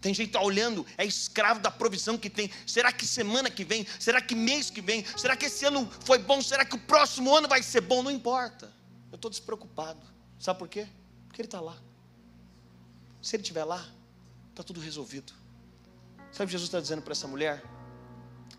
Tem 0.03 0.13
gente 0.13 0.31
que 0.31 0.35
está 0.35 0.41
olhando, 0.41 0.85
é 0.97 1.05
escravo 1.05 1.61
da 1.61 1.71
provisão 1.71 2.17
que 2.17 2.29
tem. 2.29 2.51
Será 2.67 2.91
que 2.91 3.05
semana 3.07 3.49
que 3.49 3.63
vem? 3.63 3.87
Será 3.97 4.21
que 4.21 4.35
mês 4.35 4.69
que 4.69 4.81
vem? 4.81 5.05
Será 5.17 5.33
que 5.33 5.45
esse 5.45 5.63
ano 5.63 5.89
foi 6.01 6.19
bom? 6.19 6.41
Será 6.41 6.65
que 6.65 6.75
o 6.75 6.79
próximo 6.79 7.33
ano 7.33 7.47
vai 7.47 7.63
ser 7.63 7.79
bom? 7.79 8.03
Não 8.03 8.11
importa. 8.11 8.73
Eu 9.09 9.15
estou 9.15 9.31
despreocupado. 9.31 10.05
Sabe 10.37 10.59
por 10.59 10.67
quê? 10.67 10.87
Porque 11.27 11.41
ele 11.41 11.47
está 11.47 11.61
lá. 11.61 11.77
Se 13.21 13.37
ele 13.37 13.43
estiver 13.43 13.63
lá, 13.63 13.87
está 14.49 14.61
tudo 14.61 14.81
resolvido. 14.81 15.31
Sabe 16.33 16.43
o 16.43 16.47
que 16.47 16.51
Jesus 16.51 16.67
está 16.67 16.81
dizendo 16.81 17.01
para 17.01 17.13
essa 17.13 17.27
mulher? 17.27 17.63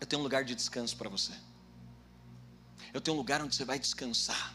Eu 0.01 0.07
tenho 0.07 0.21
um 0.21 0.23
lugar 0.23 0.43
de 0.43 0.55
descanso 0.55 0.97
para 0.97 1.09
você. 1.09 1.33
Eu 2.95 3.01
tenho 3.01 3.15
um 3.15 3.17
lugar 3.17 3.41
onde 3.41 3.53
você 3.53 3.65
vai 3.65 3.77
descansar. 3.77 4.53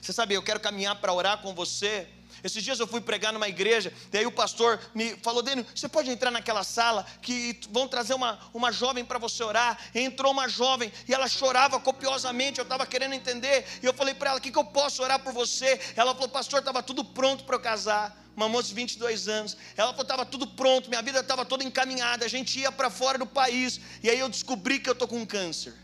Você 0.00 0.12
sabe, 0.12 0.34
eu 0.34 0.42
quero 0.42 0.58
caminhar 0.58 0.96
para 0.96 1.12
orar 1.12 1.38
com 1.40 1.54
você. 1.54 2.08
Esses 2.42 2.64
dias 2.64 2.80
eu 2.80 2.86
fui 2.88 3.00
pregar 3.00 3.32
numa 3.32 3.48
igreja, 3.48 3.92
daí 4.10 4.26
o 4.26 4.32
pastor 4.32 4.80
me 4.92 5.14
falou, 5.18 5.40
Dênio, 5.40 5.64
você 5.72 5.88
pode 5.88 6.10
entrar 6.10 6.32
naquela 6.32 6.64
sala 6.64 7.06
que 7.20 7.60
vão 7.70 7.86
trazer 7.86 8.14
uma, 8.14 8.40
uma 8.52 8.72
jovem 8.72 9.04
para 9.04 9.20
você 9.20 9.40
orar. 9.44 9.78
E 9.94 10.00
entrou 10.00 10.32
uma 10.32 10.48
jovem 10.48 10.92
e 11.06 11.14
ela 11.14 11.28
chorava 11.28 11.78
copiosamente, 11.78 12.58
eu 12.58 12.64
estava 12.64 12.84
querendo 12.84 13.14
entender. 13.14 13.66
E 13.80 13.86
eu 13.86 13.94
falei 13.94 14.14
para 14.14 14.30
ela, 14.30 14.38
o 14.40 14.42
que, 14.42 14.50
que 14.50 14.58
eu 14.58 14.64
posso 14.64 15.00
orar 15.00 15.20
por 15.20 15.32
você? 15.32 15.80
Ela 15.94 16.14
falou, 16.14 16.28
pastor, 16.28 16.58
estava 16.58 16.82
tudo 16.82 17.04
pronto 17.04 17.44
para 17.44 17.54
eu 17.54 17.60
casar 17.60 18.20
uma 18.34 18.48
moça 18.48 18.66
de 18.70 18.74
22 18.74 19.28
anos. 19.28 19.56
Ela 19.76 19.90
falou: 19.92 20.02
estava 20.02 20.26
tudo 20.26 20.44
pronto, 20.44 20.88
minha 20.88 21.02
vida 21.02 21.20
estava 21.20 21.44
toda 21.44 21.62
encaminhada, 21.62 22.24
a 22.24 22.28
gente 22.28 22.58
ia 22.58 22.72
para 22.72 22.90
fora 22.90 23.16
do 23.16 23.26
país. 23.26 23.80
E 24.02 24.10
aí 24.10 24.18
eu 24.18 24.28
descobri 24.28 24.80
que 24.80 24.88
eu 24.88 24.94
estou 24.94 25.06
com 25.06 25.24
câncer 25.24 25.81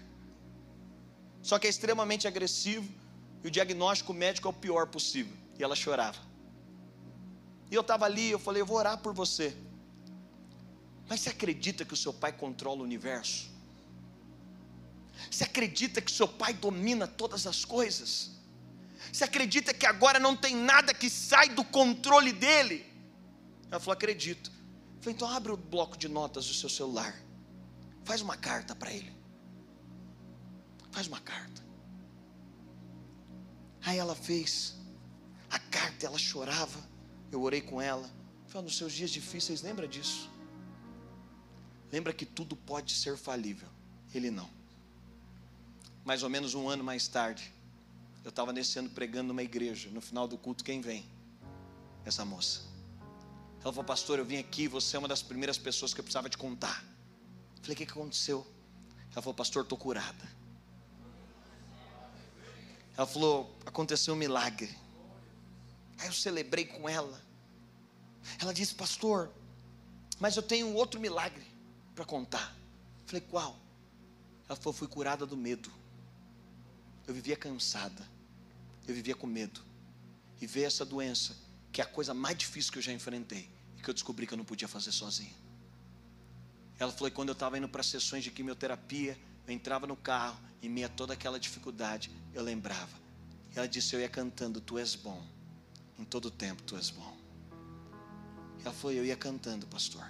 só 1.48 1.58
que 1.58 1.66
é 1.66 1.70
extremamente 1.70 2.28
agressivo 2.28 2.86
e 3.42 3.48
o 3.48 3.50
diagnóstico 3.50 4.12
médico 4.12 4.48
é 4.48 4.50
o 4.50 4.54
pior 4.64 4.86
possível. 4.88 5.34
E 5.58 5.64
ela 5.64 5.74
chorava. 5.74 6.18
E 7.70 7.74
eu 7.74 7.80
estava 7.80 8.04
ali, 8.04 8.30
eu 8.30 8.38
falei, 8.38 8.60
eu 8.60 8.66
vou 8.66 8.76
orar 8.76 8.98
por 8.98 9.14
você. 9.14 9.56
Mas 11.08 11.20
você 11.20 11.30
acredita 11.30 11.86
que 11.86 11.94
o 11.94 11.96
seu 11.96 12.12
pai 12.12 12.32
controla 12.32 12.80
o 12.82 12.84
universo? 12.84 13.48
Você 15.30 15.42
acredita 15.42 16.02
que 16.02 16.12
o 16.12 16.14
seu 16.14 16.28
pai 16.28 16.52
domina 16.52 17.06
todas 17.06 17.46
as 17.46 17.64
coisas? 17.64 18.30
Você 19.10 19.24
acredita 19.24 19.72
que 19.72 19.86
agora 19.86 20.18
não 20.18 20.36
tem 20.36 20.54
nada 20.54 20.92
que 20.92 21.08
sai 21.08 21.48
do 21.48 21.64
controle 21.64 22.30
dele? 22.30 22.84
Ela 23.70 23.80
falou: 23.80 23.94
acredito. 23.94 24.50
Eu 24.96 25.02
falei, 25.02 25.16
então 25.16 25.26
abre 25.30 25.50
o 25.50 25.56
bloco 25.56 25.96
de 25.96 26.08
notas 26.08 26.46
do 26.46 26.52
seu 26.52 26.68
celular. 26.68 27.18
Faz 28.04 28.20
uma 28.20 28.36
carta 28.36 28.74
para 28.74 28.92
ele. 28.92 29.17
Faz 30.98 31.06
uma 31.06 31.20
carta. 31.20 31.62
Aí 33.84 33.98
ela 33.98 34.16
fez 34.16 34.74
a 35.48 35.56
carta, 35.56 36.04
ela 36.04 36.18
chorava. 36.18 36.80
Eu 37.30 37.40
orei 37.40 37.60
com 37.60 37.80
ela. 37.80 38.10
Falei, 38.48 38.64
nos 38.64 38.76
seus 38.76 38.92
dias 38.92 39.08
difíceis, 39.08 39.62
lembra 39.62 39.86
disso. 39.86 40.28
Lembra 41.92 42.12
que 42.12 42.26
tudo 42.26 42.56
pode 42.56 42.94
ser 42.94 43.16
falível. 43.16 43.68
Ele 44.12 44.28
não. 44.28 44.50
Mais 46.04 46.24
ou 46.24 46.28
menos 46.28 46.56
um 46.56 46.68
ano 46.68 46.82
mais 46.82 47.06
tarde, 47.06 47.54
eu 48.24 48.30
estava 48.30 48.52
nesse 48.52 48.76
ano 48.80 48.90
pregando 48.90 49.28
numa 49.28 49.44
igreja. 49.44 49.88
No 49.90 50.00
final 50.00 50.26
do 50.26 50.36
culto, 50.36 50.64
quem 50.64 50.80
vem? 50.80 51.08
Essa 52.04 52.24
moça. 52.24 52.62
Ela 53.62 53.72
falou, 53.72 53.84
pastor, 53.84 54.18
eu 54.18 54.24
vim 54.24 54.38
aqui, 54.38 54.66
você 54.66 54.96
é 54.96 54.98
uma 54.98 55.06
das 55.06 55.22
primeiras 55.22 55.58
pessoas 55.58 55.94
que 55.94 56.00
eu 56.00 56.04
precisava 56.04 56.28
te 56.28 56.36
contar. 56.36 56.84
Falei, 57.62 57.74
o 57.74 57.76
que, 57.76 57.86
que 57.86 57.92
aconteceu? 57.92 58.44
Ela 59.12 59.22
falou, 59.22 59.34
pastor, 59.34 59.62
estou 59.62 59.78
curada. 59.78 60.38
Ela 62.98 63.06
falou, 63.06 63.56
aconteceu 63.64 64.12
um 64.12 64.16
milagre. 64.16 64.76
Aí 65.98 66.08
eu 66.08 66.12
celebrei 66.12 66.64
com 66.64 66.88
ela. 66.88 67.22
Ela 68.40 68.52
disse, 68.52 68.74
pastor, 68.74 69.30
mas 70.18 70.36
eu 70.36 70.42
tenho 70.42 70.74
outro 70.74 70.98
milagre 70.98 71.46
para 71.94 72.04
contar. 72.04 72.56
Falei, 73.06 73.22
qual? 73.30 73.56
Ela 74.48 74.56
falou, 74.56 74.72
fui 74.72 74.88
curada 74.88 75.24
do 75.24 75.36
medo. 75.36 75.70
Eu 77.06 77.14
vivia 77.14 77.36
cansada. 77.36 78.04
Eu 78.88 78.92
vivia 78.96 79.14
com 79.14 79.28
medo. 79.28 79.60
E 80.40 80.46
veio 80.48 80.66
essa 80.66 80.84
doença, 80.84 81.36
que 81.70 81.80
é 81.80 81.84
a 81.84 81.86
coisa 81.86 82.12
mais 82.12 82.36
difícil 82.36 82.72
que 82.72 82.78
eu 82.78 82.82
já 82.82 82.92
enfrentei. 82.92 83.48
E 83.76 83.80
que 83.80 83.88
eu 83.88 83.94
descobri 83.94 84.26
que 84.26 84.34
eu 84.34 84.38
não 84.38 84.44
podia 84.44 84.66
fazer 84.66 84.90
sozinha. 84.90 85.36
Ela 86.80 86.90
falou 86.90 87.12
quando 87.12 87.28
eu 87.28 87.34
estava 87.34 87.56
indo 87.56 87.68
para 87.68 87.84
sessões 87.84 88.24
de 88.24 88.32
quimioterapia, 88.32 89.16
eu 89.48 89.54
entrava 89.54 89.86
no 89.86 89.96
carro, 89.96 90.38
e 90.60 90.68
meia 90.68 90.90
toda 90.90 91.14
aquela 91.14 91.40
dificuldade, 91.40 92.10
eu 92.34 92.42
lembrava. 92.42 92.98
Ela 93.54 93.66
disse: 93.66 93.96
Eu 93.96 94.00
ia 94.00 94.08
cantando, 94.08 94.60
Tu 94.60 94.78
és 94.78 94.94
bom, 94.94 95.24
em 95.98 96.04
todo 96.04 96.30
tempo 96.30 96.62
Tu 96.62 96.76
és 96.76 96.90
bom. 96.90 97.16
Ela 98.60 98.74
falou: 98.74 98.92
Eu 98.92 99.06
ia 99.06 99.16
cantando, 99.16 99.66
pastor. 99.66 100.06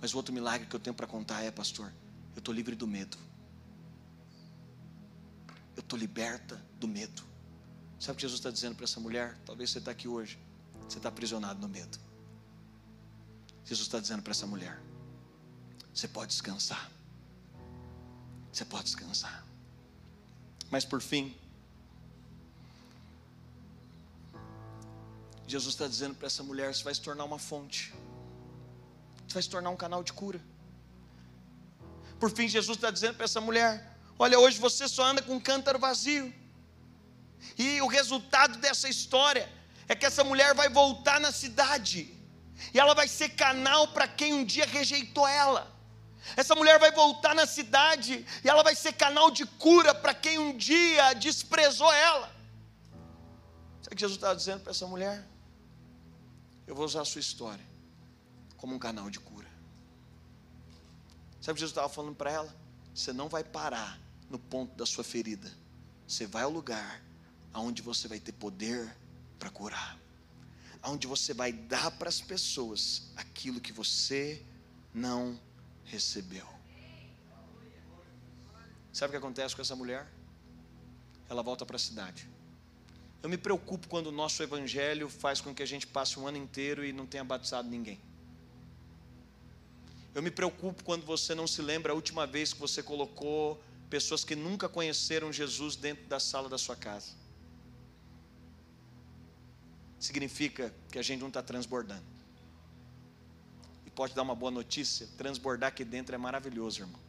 Mas 0.00 0.14
o 0.14 0.16
outro 0.16 0.32
milagre 0.32 0.66
que 0.66 0.74
eu 0.74 0.80
tenho 0.80 0.94
para 0.94 1.06
contar 1.06 1.42
é, 1.42 1.50
pastor, 1.50 1.92
eu 2.34 2.38
estou 2.38 2.54
livre 2.54 2.74
do 2.74 2.86
medo. 2.86 3.18
Eu 5.76 5.80
estou 5.80 5.98
liberta 5.98 6.56
do 6.78 6.88
medo. 6.88 7.22
Sabe 7.98 8.14
o 8.14 8.16
que 8.16 8.22
Jesus 8.22 8.38
está 8.40 8.50
dizendo 8.50 8.76
para 8.76 8.84
essa 8.84 8.98
mulher? 8.98 9.38
Talvez 9.44 9.70
você 9.70 9.78
está 9.78 9.90
aqui 9.90 10.08
hoje, 10.08 10.38
você 10.88 10.96
está 10.96 11.10
aprisionado 11.10 11.60
no 11.60 11.68
medo. 11.68 11.98
Jesus 13.62 13.86
está 13.86 14.00
dizendo 14.00 14.22
para 14.22 14.30
essa 14.30 14.46
mulher: 14.46 14.80
você 15.92 16.08
pode 16.08 16.30
descansar. 16.30 16.90
Você 18.52 18.64
pode 18.64 18.84
descansar. 18.84 19.44
Mas 20.70 20.84
por 20.84 21.00
fim, 21.00 21.36
Jesus 25.46 25.74
está 25.74 25.86
dizendo 25.86 26.14
para 26.14 26.26
essa 26.26 26.42
mulher: 26.42 26.74
você 26.74 26.84
vai 26.84 26.94
se 26.94 27.00
tornar 27.00 27.24
uma 27.24 27.38
fonte, 27.38 27.92
você 29.26 29.34
vai 29.34 29.42
se 29.42 29.50
tornar 29.50 29.70
um 29.70 29.76
canal 29.76 30.02
de 30.02 30.12
cura. 30.12 30.40
Por 32.18 32.30
fim, 32.30 32.46
Jesus 32.46 32.76
está 32.76 32.90
dizendo 32.90 33.16
para 33.16 33.24
essa 33.24 33.40
mulher: 33.40 33.98
olha, 34.18 34.38
hoje 34.38 34.58
você 34.58 34.86
só 34.88 35.04
anda 35.04 35.22
com 35.22 35.34
um 35.34 35.40
cântaro 35.40 35.78
vazio. 35.78 36.32
E 37.58 37.80
o 37.80 37.86
resultado 37.86 38.58
dessa 38.58 38.88
história 38.88 39.50
é 39.88 39.94
que 39.94 40.06
essa 40.06 40.22
mulher 40.22 40.54
vai 40.54 40.68
voltar 40.68 41.18
na 41.18 41.32
cidade, 41.32 42.14
e 42.72 42.78
ela 42.78 42.94
vai 42.94 43.08
ser 43.08 43.30
canal 43.30 43.88
para 43.88 44.06
quem 44.06 44.34
um 44.34 44.44
dia 44.44 44.66
rejeitou 44.66 45.26
ela. 45.26 45.79
Essa 46.36 46.54
mulher 46.54 46.78
vai 46.78 46.92
voltar 46.92 47.34
na 47.34 47.46
cidade 47.46 48.24
e 48.44 48.48
ela 48.48 48.62
vai 48.62 48.74
ser 48.74 48.92
canal 48.92 49.30
de 49.30 49.46
cura 49.46 49.94
para 49.94 50.14
quem 50.14 50.38
um 50.38 50.56
dia 50.56 51.12
desprezou 51.14 51.92
ela. 51.92 52.26
Sabe 53.82 53.94
o 53.94 53.96
que 53.96 54.00
Jesus 54.00 54.16
está 54.16 54.34
dizendo 54.34 54.60
para 54.60 54.70
essa 54.70 54.86
mulher? 54.86 55.26
Eu 56.66 56.74
vou 56.74 56.84
usar 56.84 57.02
a 57.02 57.04
sua 57.04 57.20
história 57.20 57.64
como 58.56 58.74
um 58.74 58.78
canal 58.78 59.10
de 59.10 59.18
cura. 59.18 59.48
Sabe 61.40 61.52
o 61.52 61.54
que 61.54 61.60
Jesus 61.60 61.70
estava 61.70 61.88
falando 61.88 62.14
para 62.14 62.30
ela? 62.30 62.54
Você 62.94 63.12
não 63.12 63.28
vai 63.28 63.42
parar 63.42 63.98
no 64.28 64.38
ponto 64.38 64.76
da 64.76 64.84
sua 64.84 65.02
ferida. 65.02 65.50
Você 66.06 66.26
vai 66.26 66.42
ao 66.42 66.50
lugar 66.50 67.02
aonde 67.52 67.82
você 67.82 68.06
vai 68.06 68.20
ter 68.20 68.32
poder 68.32 68.94
para 69.38 69.50
curar. 69.50 69.98
Aonde 70.82 71.06
você 71.06 71.32
vai 71.32 71.52
dar 71.52 71.90
para 71.92 72.08
as 72.08 72.20
pessoas 72.20 73.10
aquilo 73.16 73.60
que 73.60 73.72
você 73.72 74.44
não 74.92 75.38
recebeu. 75.90 76.46
Sabe 78.92 79.08
o 79.08 79.12
que 79.12 79.16
acontece 79.16 79.54
com 79.54 79.62
essa 79.62 79.76
mulher? 79.76 80.06
Ela 81.28 81.42
volta 81.42 81.66
para 81.66 81.76
a 81.76 81.78
cidade. 81.78 82.28
Eu 83.22 83.28
me 83.28 83.36
preocupo 83.36 83.88
quando 83.88 84.06
o 84.06 84.12
nosso 84.12 84.42
evangelho 84.42 85.08
faz 85.08 85.40
com 85.40 85.54
que 85.54 85.62
a 85.62 85.66
gente 85.66 85.86
passe 85.86 86.18
um 86.18 86.26
ano 86.26 86.38
inteiro 86.38 86.84
e 86.84 86.92
não 86.92 87.06
tenha 87.06 87.22
batizado 87.22 87.68
ninguém. 87.68 88.00
Eu 90.14 90.22
me 90.22 90.30
preocupo 90.30 90.82
quando 90.82 91.04
você 91.04 91.34
não 91.34 91.46
se 91.46 91.62
lembra 91.62 91.92
a 91.92 91.94
última 91.94 92.26
vez 92.26 92.52
que 92.52 92.60
você 92.60 92.82
colocou 92.82 93.62
pessoas 93.88 94.24
que 94.24 94.34
nunca 94.34 94.68
conheceram 94.68 95.32
Jesus 95.32 95.76
dentro 95.76 96.06
da 96.06 96.18
sala 96.18 96.48
da 96.48 96.58
sua 96.58 96.76
casa. 96.76 97.12
Significa 99.98 100.74
que 100.90 100.98
a 100.98 101.02
gente 101.02 101.20
não 101.20 101.28
está 101.28 101.42
transbordando 101.42 102.19
pode 103.94 104.14
dar 104.14 104.22
uma 104.22 104.34
boa 104.34 104.50
notícia, 104.50 105.08
transbordar 105.16 105.68
aqui 105.68 105.84
dentro 105.84 106.14
é 106.14 106.18
maravilhoso, 106.18 106.82
irmão. 106.82 107.00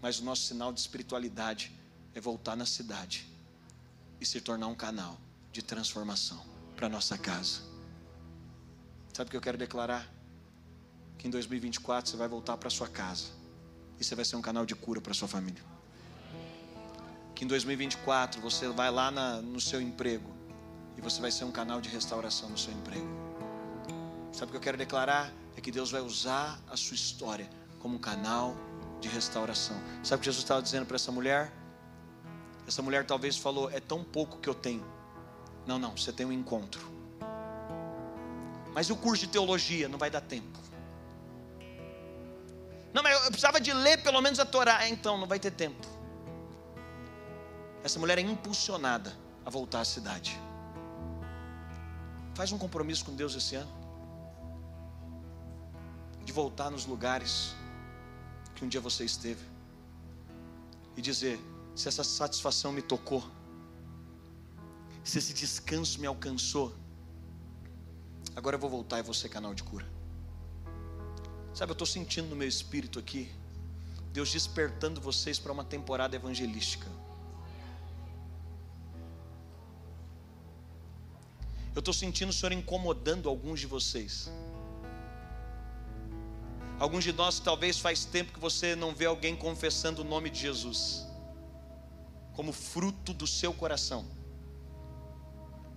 Mas 0.00 0.18
o 0.20 0.24
nosso 0.24 0.42
sinal 0.42 0.72
de 0.72 0.80
espiritualidade 0.80 1.72
é 2.14 2.20
voltar 2.20 2.56
na 2.56 2.66
cidade 2.66 3.28
e 4.20 4.26
se 4.26 4.40
tornar 4.40 4.66
um 4.66 4.74
canal 4.74 5.18
de 5.52 5.62
transformação 5.62 6.44
para 6.74 6.88
nossa 6.88 7.16
casa. 7.16 7.60
Sabe 9.12 9.28
o 9.28 9.30
que 9.30 9.36
eu 9.36 9.40
quero 9.40 9.56
declarar? 9.56 10.06
Que 11.18 11.26
em 11.26 11.30
2024 11.30 12.10
você 12.10 12.16
vai 12.16 12.28
voltar 12.28 12.56
para 12.56 12.68
sua 12.68 12.88
casa 12.88 13.28
e 13.98 14.04
você 14.04 14.14
vai 14.14 14.24
ser 14.24 14.36
um 14.36 14.42
canal 14.42 14.66
de 14.66 14.74
cura 14.74 15.00
para 15.00 15.14
sua 15.14 15.28
família. 15.28 15.62
Que 17.34 17.44
em 17.44 17.48
2024 17.48 18.40
você 18.40 18.68
vai 18.68 18.90
lá 18.90 19.10
na, 19.10 19.40
no 19.40 19.60
seu 19.60 19.80
emprego 19.80 20.34
e 20.96 21.00
você 21.00 21.20
vai 21.20 21.30
ser 21.30 21.44
um 21.44 21.52
canal 21.52 21.80
de 21.80 21.88
restauração 21.88 22.48
no 22.50 22.58
seu 22.58 22.72
emprego. 22.72 23.25
Sabe 24.36 24.50
o 24.50 24.50
que 24.50 24.56
eu 24.58 24.60
quero 24.60 24.76
declarar? 24.76 25.32
é 25.56 25.60
que 25.62 25.72
Deus 25.72 25.90
vai 25.90 26.02
usar 26.02 26.60
a 26.70 26.76
sua 26.76 26.94
história 26.94 27.48
como 27.80 27.96
um 27.96 27.98
canal 27.98 28.54
de 29.00 29.08
restauração. 29.08 29.74
Sabe 30.04 30.16
o 30.16 30.20
que 30.20 30.26
Jesus 30.26 30.44
estava 30.44 30.60
dizendo 30.60 30.84
para 30.84 30.96
essa 30.96 31.10
mulher? 31.10 31.50
Essa 32.68 32.82
mulher 32.82 33.06
talvez 33.06 33.38
falou: 33.38 33.70
É 33.70 33.80
tão 33.80 34.04
pouco 34.04 34.36
que 34.36 34.46
eu 34.46 34.54
tenho. 34.54 34.84
Não, 35.66 35.78
não, 35.78 35.96
você 35.96 36.12
tem 36.12 36.26
um 36.26 36.32
encontro. 36.32 36.86
Mas 38.74 38.90
o 38.90 38.96
curso 38.96 39.24
de 39.24 39.32
teologia 39.32 39.88
não 39.88 39.98
vai 39.98 40.10
dar 40.10 40.20
tempo. 40.20 40.58
Não, 42.92 43.02
mas 43.02 43.14
eu 43.14 43.28
precisava 43.28 43.58
de 43.58 43.72
ler 43.72 44.02
pelo 44.02 44.20
menos 44.20 44.38
a 44.38 44.44
Torá. 44.44 44.84
É, 44.84 44.90
então, 44.90 45.16
não 45.16 45.26
vai 45.26 45.40
ter 45.40 45.52
tempo. 45.52 45.86
Essa 47.82 47.98
mulher 47.98 48.18
é 48.18 48.20
impulsionada 48.20 49.16
a 49.46 49.48
voltar 49.48 49.80
à 49.80 49.84
cidade. 49.86 50.38
Faz 52.34 52.52
um 52.52 52.58
compromisso 52.58 53.02
com 53.02 53.16
Deus 53.16 53.34
esse 53.34 53.54
ano 53.54 53.85
de 56.26 56.32
voltar 56.32 56.70
nos 56.70 56.84
lugares 56.84 57.54
que 58.56 58.64
um 58.64 58.68
dia 58.68 58.80
você 58.80 59.04
esteve 59.04 59.44
e 60.96 61.00
dizer: 61.00 61.38
se 61.74 61.86
essa 61.86 62.02
satisfação 62.02 62.72
me 62.72 62.82
tocou, 62.82 63.24
se 65.04 65.18
esse 65.18 65.32
descanso 65.32 66.00
me 66.00 66.06
alcançou, 66.06 66.74
agora 68.34 68.56
eu 68.56 68.60
vou 68.60 68.68
voltar 68.68 68.98
e 68.98 69.02
vou 69.02 69.14
ser 69.14 69.28
canal 69.28 69.54
de 69.54 69.62
cura. 69.62 69.86
Sabe, 71.54 71.70
eu 71.70 71.74
estou 71.74 71.86
sentindo 71.86 72.28
no 72.28 72.36
meu 72.36 72.48
espírito 72.48 72.98
aqui, 72.98 73.30
Deus 74.12 74.32
despertando 74.32 75.00
vocês 75.00 75.38
para 75.38 75.52
uma 75.52 75.64
temporada 75.64 76.16
evangelística. 76.16 76.88
Eu 81.72 81.80
estou 81.80 81.94
sentindo 81.94 82.30
o 82.30 82.32
Senhor 82.32 82.52
incomodando 82.52 83.28
alguns 83.28 83.60
de 83.60 83.66
vocês. 83.66 84.30
Alguns 86.78 87.04
de 87.04 87.12
nós 87.12 87.38
talvez 87.38 87.78
faz 87.78 88.04
tempo 88.04 88.32
que 88.32 88.40
você 88.40 88.76
não 88.76 88.94
vê 88.94 89.06
alguém 89.06 89.34
confessando 89.34 90.02
o 90.02 90.04
nome 90.04 90.30
de 90.30 90.40
Jesus 90.40 91.06
como 92.36 92.52
fruto 92.52 93.14
do 93.14 93.26
seu 93.26 93.52
coração. 93.54 94.04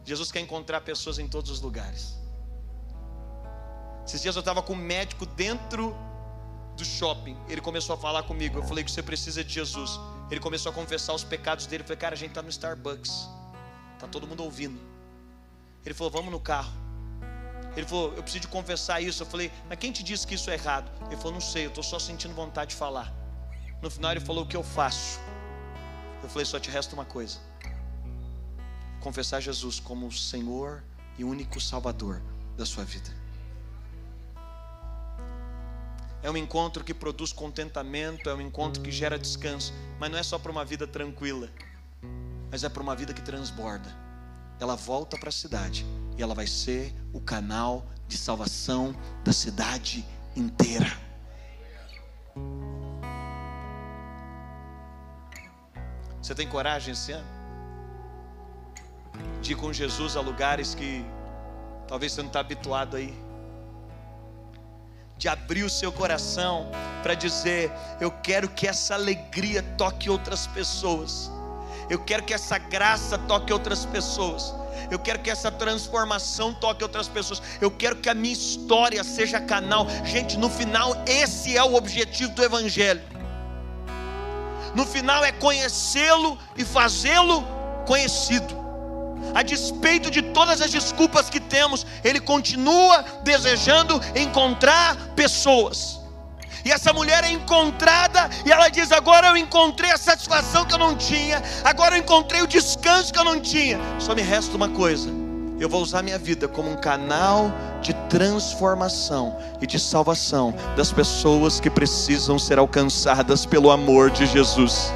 Jesus 0.03 0.29
quer 0.29 0.41
encontrar 0.41 0.81
pessoas 0.81 1.17
em 1.17 1.27
todos 1.27 1.49
os 1.49 1.61
lugares. 1.61 2.15
Esses 4.05 4.21
dias 4.21 4.35
eu 4.35 4.41
estava 4.41 4.61
com 4.61 4.73
um 4.73 4.75
médico 4.75 5.25
dentro 5.25 5.95
do 6.75 6.83
shopping. 6.83 7.37
Ele 7.47 7.61
começou 7.61 7.95
a 7.95 7.97
falar 7.97 8.23
comigo. 8.23 8.57
Eu 8.57 8.63
falei 8.63 8.83
que 8.83 8.91
você 8.91 9.01
precisa 9.01 9.41
de 9.41 9.53
Jesus. 9.53 9.91
Ele 10.29 10.39
começou 10.41 10.71
a 10.71 10.75
confessar 10.75 11.13
os 11.13 11.23
pecados 11.23 11.65
dele. 11.65 11.83
Eu 11.83 11.87
falei, 11.87 11.99
cara, 11.99 12.15
a 12.15 12.17
gente 12.17 12.31
está 12.31 12.41
no 12.41 12.49
Starbucks. 12.49 13.29
Está 13.93 14.07
todo 14.07 14.27
mundo 14.27 14.43
ouvindo. 14.43 14.79
Ele 15.85 15.93
falou, 15.93 16.11
vamos 16.11 16.31
no 16.31 16.39
carro. 16.39 16.73
Ele 17.75 17.85
falou, 17.85 18.13
eu 18.15 18.23
preciso 18.23 18.41
de 18.41 18.47
confessar 18.47 19.01
isso. 19.01 19.23
Eu 19.23 19.27
falei, 19.27 19.51
mas 19.67 19.77
quem 19.77 19.91
te 19.91 20.03
disse 20.03 20.25
que 20.25 20.35
isso 20.35 20.49
é 20.49 20.53
errado? 20.53 20.91
Ele 21.07 21.17
falou, 21.17 21.33
não 21.33 21.41
sei, 21.41 21.65
eu 21.65 21.69
estou 21.69 21.83
só 21.83 21.99
sentindo 21.99 22.33
vontade 22.33 22.71
de 22.71 22.75
falar. 22.75 23.13
No 23.81 23.89
final 23.89 24.11
ele 24.11 24.19
falou, 24.19 24.43
o 24.43 24.47
que 24.47 24.57
eu 24.57 24.63
faço? 24.63 25.19
Eu 26.21 26.29
falei, 26.29 26.45
só 26.45 26.59
te 26.59 26.69
resta 26.69 26.93
uma 26.93 27.05
coisa: 27.05 27.39
confessar 28.99 29.39
Jesus 29.39 29.79
como 29.79 30.07
o 30.07 30.11
Senhor 30.11 30.83
e 31.17 31.23
único 31.23 31.61
Salvador 31.61 32.21
da 32.57 32.65
sua 32.65 32.83
vida. 32.83 33.09
É 36.21 36.29
um 36.29 36.35
encontro 36.35 36.83
que 36.83 36.93
produz 36.93 37.31
contentamento, 37.31 38.29
é 38.29 38.33
um 38.33 38.41
encontro 38.41 38.81
que 38.81 38.91
gera 38.91 39.17
descanso, 39.17 39.73
mas 39.97 40.11
não 40.11 40.17
é 40.17 40.23
só 40.23 40.37
para 40.37 40.51
uma 40.51 40.65
vida 40.65 40.85
tranquila, 40.85 41.49
mas 42.51 42.65
é 42.65 42.69
para 42.69 42.83
uma 42.83 42.93
vida 42.93 43.13
que 43.13 43.21
transborda. 43.21 43.89
Ela 44.59 44.75
volta 44.75 45.17
para 45.17 45.29
a 45.29 45.31
cidade 45.31 45.85
e 46.19 46.21
ela 46.21 46.35
vai 46.35 46.45
ser 46.45 46.93
o 47.13 47.21
canal 47.21 47.85
de 48.05 48.17
salvação 48.17 48.93
da 49.23 49.31
cidade 49.31 50.05
inteira. 50.35 50.91
Você 56.21 56.35
tem 56.35 56.45
coragem 56.45 56.91
esse 56.91 57.13
ano? 57.13 57.25
De 59.41 59.53
ir 59.53 59.55
com 59.55 59.71
Jesus 59.71 60.17
a 60.17 60.21
lugares 60.21 60.75
que 60.75 61.05
talvez 61.87 62.11
você 62.11 62.21
não 62.21 62.27
está 62.27 62.41
habituado 62.41 62.97
aí 62.97 63.17
de 65.17 65.27
abrir 65.27 65.63
o 65.63 65.69
seu 65.69 65.91
coração 65.91 66.69
para 67.01 67.13
dizer: 67.13 67.71
Eu 68.01 68.11
quero 68.11 68.49
que 68.49 68.67
essa 68.67 68.93
alegria 68.93 69.63
toque 69.77 70.09
outras 70.09 70.47
pessoas, 70.47 71.31
eu 71.89 71.99
quero 71.99 72.23
que 72.23 72.33
essa 72.33 72.57
graça 72.57 73.17
toque 73.17 73.51
outras 73.51 73.85
pessoas, 73.85 74.53
eu 74.89 74.99
quero 74.99 75.19
que 75.19 75.29
essa 75.29 75.51
transformação 75.51 76.53
toque 76.53 76.83
outras 76.83 77.07
pessoas, 77.07 77.41
eu 77.61 77.71
quero 77.71 77.97
que 77.97 78.09
a 78.09 78.13
minha 78.13 78.33
história 78.33 79.03
seja 79.03 79.39
canal. 79.39 79.87
Gente, 80.03 80.37
no 80.37 80.49
final, 80.49 80.95
esse 81.05 81.55
é 81.57 81.63
o 81.63 81.75
objetivo 81.75 82.31
do 82.33 82.43
Evangelho. 82.43 83.01
No 84.75 84.85
final 84.85 85.23
é 85.23 85.31
conhecê-lo 85.31 86.37
e 86.55 86.63
fazê-lo 86.63 87.43
conhecido 87.85 88.59
a 89.33 89.43
despeito 89.43 90.09
de 90.09 90.21
todas 90.21 90.61
as 90.61 90.71
desculpas 90.71 91.29
que 91.29 91.39
temos, 91.39 91.85
ele 92.03 92.19
continua 92.19 93.03
desejando 93.23 93.99
encontrar 94.15 94.95
pessoas. 95.15 95.98
E 96.63 96.71
essa 96.71 96.91
mulher 96.93 97.23
é 97.23 97.31
encontrada 97.31 98.29
e 98.45 98.51
ela 98.51 98.69
diz: 98.69 98.91
Agora 98.91 99.27
eu 99.27 99.37
encontrei 99.37 99.91
a 99.91 99.97
satisfação 99.97 100.65
que 100.65 100.73
eu 100.73 100.79
não 100.79 100.95
tinha, 100.95 101.41
agora 101.63 101.95
eu 101.95 101.99
encontrei 101.99 102.41
o 102.41 102.47
descanso 102.47 103.13
que 103.13 103.19
eu 103.19 103.23
não 103.23 103.39
tinha. 103.39 103.79
Só 103.99 104.13
me 104.13 104.21
resta 104.21 104.55
uma 104.55 104.69
coisa: 104.69 105.09
eu 105.59 105.67
vou 105.67 105.81
usar 105.81 106.01
minha 106.01 106.17
vida 106.17 106.47
como 106.47 106.71
um 106.71 106.77
canal 106.77 107.51
de 107.81 107.93
transformação 108.09 109.37
e 109.61 109.67
de 109.67 109.77
salvação 109.77 110.55
das 110.75 110.91
pessoas 110.91 111.59
que 111.59 111.69
precisam 111.69 112.39
ser 112.39 112.57
alcançadas 112.57 113.45
pelo 113.45 113.69
amor 113.69 114.09
de 114.09 114.25
Jesus. 114.25 114.93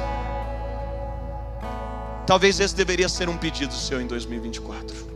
Talvez 2.26 2.58
esse 2.58 2.74
deveria 2.74 3.08
ser 3.08 3.28
um 3.28 3.36
pedido 3.36 3.74
seu 3.74 4.00
em 4.00 4.06
2024. 4.06 5.14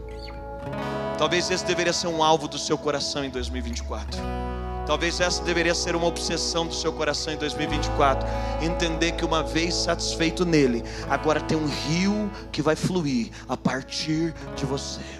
Talvez 1.16 1.50
esse 1.50 1.64
deveria 1.64 1.92
ser 1.92 2.08
um 2.08 2.22
alvo 2.22 2.46
do 2.46 2.58
seu 2.58 2.76
coração 2.76 3.24
em 3.24 3.30
2024. 3.30 4.20
Talvez 4.88 5.20
essa 5.20 5.44
deveria 5.44 5.74
ser 5.74 5.94
uma 5.94 6.06
obsessão 6.06 6.66
do 6.66 6.74
seu 6.74 6.90
coração 6.90 7.30
em 7.30 7.36
2024. 7.36 8.26
Entender 8.62 9.12
que 9.12 9.22
uma 9.22 9.42
vez 9.42 9.74
satisfeito 9.74 10.46
nele, 10.46 10.82
agora 11.10 11.42
tem 11.42 11.58
um 11.58 11.66
rio 11.66 12.30
que 12.50 12.62
vai 12.62 12.74
fluir 12.74 13.28
a 13.46 13.54
partir 13.54 14.32
de 14.56 14.64
você. 14.64 15.17